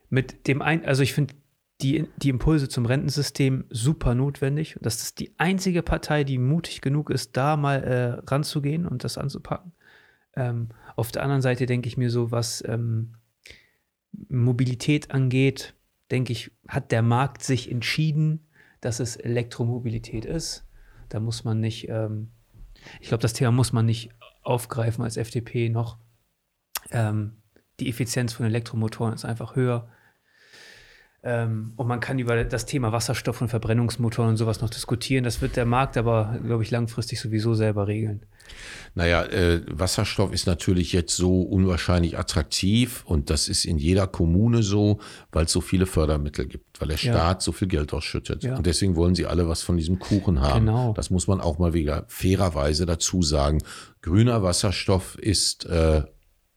mit 0.10 0.48
dem 0.48 0.62
ein, 0.62 0.86
also 0.86 1.02
ich 1.02 1.14
finde 1.14 1.34
die, 1.82 2.08
die 2.18 2.30
Impulse 2.30 2.70
zum 2.70 2.86
Rentensystem 2.86 3.66
super 3.70 4.14
notwendig. 4.14 4.78
Das 4.82 5.02
ist 5.02 5.20
die 5.20 5.34
einzige 5.40 5.82
Partei, 5.82 6.24
die 6.24 6.38
mutig 6.38 6.82
genug 6.82 7.10
ist, 7.10 7.38
da 7.38 7.58
mal 7.58 7.84
äh, 7.84 8.30
ranzugehen 8.30 8.86
und 8.86 9.04
das 9.04 9.18
anzupacken. 9.18 9.72
Ähm, 10.40 10.70
auf 10.96 11.12
der 11.12 11.22
anderen 11.22 11.42
Seite 11.42 11.66
denke 11.66 11.88
ich 11.90 11.98
mir 11.98 12.10
so, 12.10 12.32
was 12.32 12.64
ähm, 12.66 13.16
Mobilität 14.30 15.12
angeht, 15.12 15.76
denke 16.12 16.32
ich, 16.32 16.52
hat 16.68 16.92
der 16.92 17.02
Markt 17.02 17.44
sich 17.44 17.70
entschieden, 17.70 18.48
dass 18.80 19.02
es 19.02 19.18
Elektromobilität 19.18 20.24
ist. 20.24 20.66
Da 21.10 21.20
muss 21.20 21.44
man 21.44 21.60
nicht, 21.60 21.90
ähm, 21.90 22.30
ich 23.02 23.10
glaube, 23.10 23.22
das 23.22 23.34
Thema 23.34 23.52
muss 23.52 23.74
man 23.74 23.86
nicht 23.86 24.12
aufgreifen 24.42 25.04
als 25.04 25.18
FDP 25.18 25.68
noch. 25.68 25.98
Ähm, 26.92 27.34
die 27.82 27.90
Effizienz 27.90 28.32
von 28.32 28.46
Elektromotoren 28.46 29.14
ist 29.14 29.26
einfach 29.26 29.58
höher. 29.58 29.90
Ähm, 31.22 31.74
und 31.76 31.88
man 31.88 31.99
kann 31.99 32.17
über 32.17 32.43
das 32.43 32.65
Thema 32.65 32.91
Wasserstoff 32.91 33.41
und 33.41 33.49
Verbrennungsmotoren 33.49 34.32
und 34.32 34.38
sowas 34.38 34.61
noch 34.61 34.70
diskutieren. 34.70 35.24
Das 35.26 35.41
wird 35.41 35.57
der 35.57 35.65
Markt 35.65 35.97
aber, 35.97 36.39
glaube 36.43 36.63
ich, 36.63 36.72
langfristig 36.72 37.20
sowieso 37.20 37.53
selber 37.53 37.88
regeln. 37.88 38.26
Naja, 38.95 39.24
äh, 39.26 39.61
Wasserstoff 39.67 40.34
ist 40.34 40.47
natürlich 40.47 40.93
jetzt 40.93 41.15
so 41.15 41.41
unwahrscheinlich 41.41 42.17
attraktiv 42.17 43.03
und 43.05 43.30
das 43.30 43.47
ist 43.47 43.65
in 43.65 43.78
jeder 43.78 44.07
Kommune 44.07 44.63
so, 44.63 44.99
weil 45.32 45.45
es 45.45 45.51
so 45.51 45.61
viele 45.61 45.86
Fördermittel 45.86 46.47
gibt, 46.47 46.82
weil 46.82 46.88
der 46.88 46.97
Staat 46.97 47.38
ja. 47.38 47.41
so 47.41 47.51
viel 47.51 47.67
Geld 47.67 47.93
ausschüttet. 47.93 48.43
Ja. 48.43 48.55
Und 48.55 48.65
deswegen 48.65 48.95
wollen 48.95 49.13
sie 49.13 49.26
alle 49.26 49.47
was 49.47 49.61
von 49.61 49.78
diesem 49.78 49.99
Kuchen 49.99 50.41
haben. 50.41 50.65
Genau. 50.65 50.93
Das 50.93 51.09
muss 51.09 51.28
man 51.28 51.41
auch 51.41 51.59
mal 51.59 51.74
wieder 51.74 52.05
fairerweise 52.07 52.86
dazu 52.86 53.22
sagen. 53.22 53.61
Grüner 54.01 54.41
Wasserstoff 54.41 55.17
ist 55.20 55.65
äh, 55.65 56.03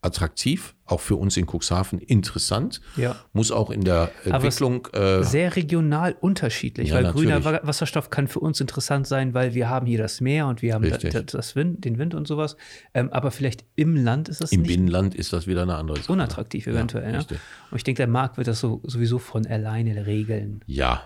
attraktiv, 0.01 0.75
auch 0.93 1.01
für 1.01 1.17
uns 1.17 1.37
in 1.37 1.47
Cuxhaven 1.47 1.99
interessant. 1.99 2.81
Ja. 2.97 3.17
Muss 3.33 3.51
auch 3.51 3.71
in 3.71 3.83
der 3.83 4.11
Entwicklung. 4.25 4.87
Äh, 4.93 5.23
sehr 5.25 5.57
regional 5.57 6.15
unterschiedlich, 6.21 6.91
ja, 6.91 6.97
weil 6.97 7.03
natürlich. 7.05 7.31
grüner 7.31 7.61
Wasserstoff 7.65 8.11
kann 8.11 8.29
für 8.29 8.41
uns 8.41 8.61
interessant 8.61 9.07
sein, 9.07 9.35
weil 9.35 9.55
wir 9.55 9.69
haben 9.69 9.87
hier 9.87 9.99
das 9.99 10.21
Meer 10.21 10.47
und 10.47 10.63
wir 10.63 10.75
haben 10.75 10.89
da, 10.89 11.23
das 11.23 11.57
Wind, 11.57 11.85
den 11.85 11.99
Wind 11.99 12.15
und 12.15 12.29
sowas. 12.29 12.57
Ähm, 12.95 13.11
aber 13.13 13.31
vielleicht 13.31 13.65
im 13.75 13.97
Land 13.97 14.29
ist 14.29 14.41
das 14.41 14.53
Im 14.53 14.63
nicht 14.63 14.69
Binnenland 14.69 15.15
ist 15.15 15.33
das 15.33 15.47
wieder 15.47 15.63
eine 15.63 15.77
andere 15.77 15.99
Sache. 15.99 16.13
Unattraktiv 16.13 16.67
eventuell. 16.67 17.13
Ja, 17.15 17.21
und 17.21 17.77
ich 17.77 17.85
denke, 17.85 17.99
der 17.99 18.09
Markt 18.09 18.37
wird 18.37 18.47
das 18.47 18.61
so, 18.61 18.81
sowieso 18.85 19.19
von 19.19 19.47
alleine 19.47 20.07
regeln. 20.07 20.61
Ja. 20.67 21.03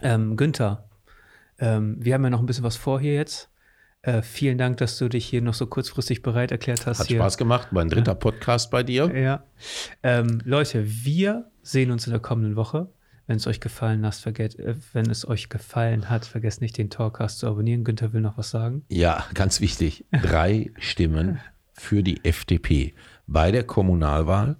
Ähm, 0.00 0.36
Günther, 0.36 0.88
ähm, 1.58 1.96
wir 2.00 2.14
haben 2.14 2.24
ja 2.24 2.30
noch 2.30 2.40
ein 2.40 2.46
bisschen 2.46 2.64
was 2.64 2.76
vor 2.76 3.00
hier 3.00 3.14
jetzt. 3.14 3.50
Äh, 4.04 4.20
vielen 4.20 4.58
Dank, 4.58 4.76
dass 4.76 4.98
du 4.98 5.08
dich 5.08 5.24
hier 5.24 5.40
noch 5.40 5.54
so 5.54 5.66
kurzfristig 5.66 6.20
bereit 6.20 6.52
erklärt 6.52 6.86
hast. 6.86 6.98
Hat 6.98 7.06
hier. 7.06 7.16
Spaß 7.16 7.38
gemacht. 7.38 7.68
Mein 7.72 7.88
dritter 7.88 8.12
ja. 8.12 8.16
Podcast 8.16 8.70
bei 8.70 8.82
dir. 8.82 9.10
Ja. 9.16 9.44
Ähm, 10.02 10.42
Leute, 10.44 10.84
wir 10.86 11.50
sehen 11.62 11.90
uns 11.90 12.06
in 12.06 12.10
der 12.12 12.20
kommenden 12.20 12.54
Woche. 12.54 12.88
Wenn 13.26 13.36
es 13.36 13.46
euch 13.46 13.60
gefallen 13.60 14.04
hat, 14.04 14.14
vergesst, 14.16 14.58
äh, 14.58 14.74
wenn 14.92 15.08
es 15.08 15.26
euch 15.26 15.48
gefallen 15.48 16.10
hat, 16.10 16.26
vergesst 16.26 16.60
nicht, 16.60 16.76
den 16.76 16.90
Talkcast 16.90 17.38
zu 17.38 17.46
abonnieren. 17.46 17.82
Günther 17.82 18.12
will 18.12 18.20
noch 18.20 18.36
was 18.36 18.50
sagen. 18.50 18.84
Ja, 18.90 19.24
ganz 19.32 19.62
wichtig. 19.62 20.04
Drei 20.12 20.70
Stimmen 20.78 21.40
für 21.72 22.02
die 22.02 22.22
FDP 22.26 22.92
bei 23.26 23.52
der 23.52 23.64
Kommunalwahl, 23.64 24.58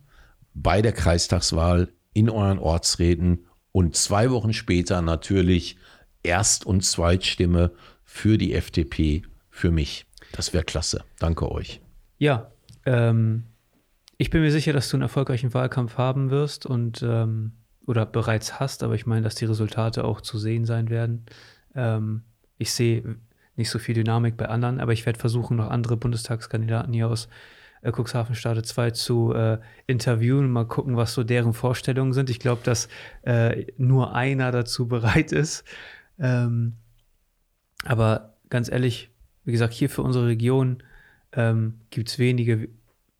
bei 0.55 0.81
der 0.81 0.93
Kreistagswahl, 0.93 1.91
in 2.15 2.31
euren 2.31 2.59
Ortsräten 2.59 3.45
und 3.73 3.95
zwei 3.95 4.31
Wochen 4.31 4.55
später 4.55 5.03
natürlich 5.03 5.77
Erst- 6.23 6.65
und 6.65 6.83
Zweitstimme 6.83 7.73
für 8.05 8.39
die 8.39 8.55
FDP 8.55 9.25
für 9.55 9.71
mich. 9.71 10.05
Das 10.33 10.53
wäre 10.53 10.65
klasse. 10.65 11.05
Danke 11.21 11.51
euch. 11.51 11.81
Ja, 12.19 12.51
ähm, 12.85 13.45
ich 14.19 14.31
bin 14.31 14.43
mir 14.43 14.51
sicher, 14.51 14.73
dass 14.73 14.89
du 14.89 14.97
einen 14.97 15.03
erfolgreichen 15.03 15.55
Wahlkampf 15.55 15.97
haben 15.97 16.31
wirst 16.31 16.67
und 16.67 17.03
ähm, 17.03 17.53
oder 17.87 18.05
bereits 18.05 18.59
hast, 18.59 18.83
aber 18.83 18.97
ich 18.97 19.07
meine, 19.07 19.23
dass 19.23 19.37
die 19.37 19.45
Resultate 19.45 20.05
auch 20.05 20.21
zu 20.21 20.39
sehen 20.39 20.65
sein 20.65 20.91
werden. 20.91 21.27
Ähm, 21.77 22.25
ich 22.59 22.73
sehe 22.73 23.17
nicht 23.55 23.71
so 23.71 23.79
viel 23.79 23.95
Dynamik 23.95 24.37
bei 24.37 24.49
anderen, 24.49 24.81
aber 24.81 24.93
ich 24.93 25.07
werde 25.07 25.21
versuchen, 25.21 25.57
noch 25.57 25.71
andere 25.71 25.97
Bundestagskandidaten 25.97 26.93
hier 26.93 27.09
aus 27.09 27.29
äh, 27.83 27.93
Cuxhaven 27.93 28.35
Stade 28.35 28.65
2 28.65 28.91
zu 28.91 29.35
äh, 29.35 29.61
interviewen, 29.87 30.51
mal 30.51 30.67
gucken, 30.67 30.97
was 30.97 31.15
so 31.15 31.23
deren 31.23 31.53
Vorstellungen 31.53 32.13
sind. 32.13 32.29
Ich 32.29 32.41
glaube, 32.41 32.63
dass 32.65 32.89
äh, 33.23 33.67
nur 33.77 34.17
einer 34.17 34.51
dazu 34.51 34.89
bereit 34.89 35.31
ist. 35.31 35.63
Ähm, 36.19 36.75
aber 37.85 38.35
ganz 38.49 38.69
ehrlich, 38.69 39.14
wie 39.45 39.53
gesagt, 39.53 39.73
hier 39.73 39.91
für 39.91 40.03
unsere 40.03 40.27
Region 40.27 40.83
ähm, 41.33 41.75
gibt 41.91 42.09
es 42.09 42.19
wenige, 42.19 42.69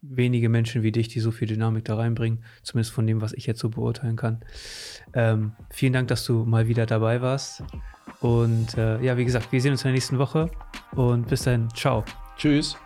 wenige 0.03 0.49
Menschen 0.49 0.83
wie 0.83 0.93
dich, 0.93 1.09
die 1.09 1.21
so 1.21 1.31
viel 1.31 1.49
Dynamik 1.49 1.85
da 1.85 1.97
reinbringen, 1.97 2.45
zumindest 2.63 2.95
von 2.95 3.07
dem, 3.07 3.21
was 3.21 3.33
ich 3.33 3.47
jetzt 3.47 3.61
so 3.61 3.71
beurteilen 3.71 4.17
kann. 4.17 4.41
Ähm, 5.13 5.53
vielen 5.71 5.93
Dank, 5.93 6.09
dass 6.09 6.25
du 6.25 6.45
mal 6.45 6.69
wieder 6.69 6.87
dabei 6.87 7.21
warst. 7.21 7.63
Und 8.21 8.77
äh, 8.77 9.01
ja, 9.03 9.17
wie 9.17 9.25
gesagt, 9.25 9.53
wir 9.53 9.61
sehen 9.61 9.73
uns 9.73 9.83
in 9.83 9.89
der 9.89 9.95
nächsten 9.95 10.19
Woche 10.19 10.51
und 10.93 11.29
bis 11.29 11.43
dann. 11.43 11.69
Ciao. 11.75 12.05
Tschüss. 12.37 12.77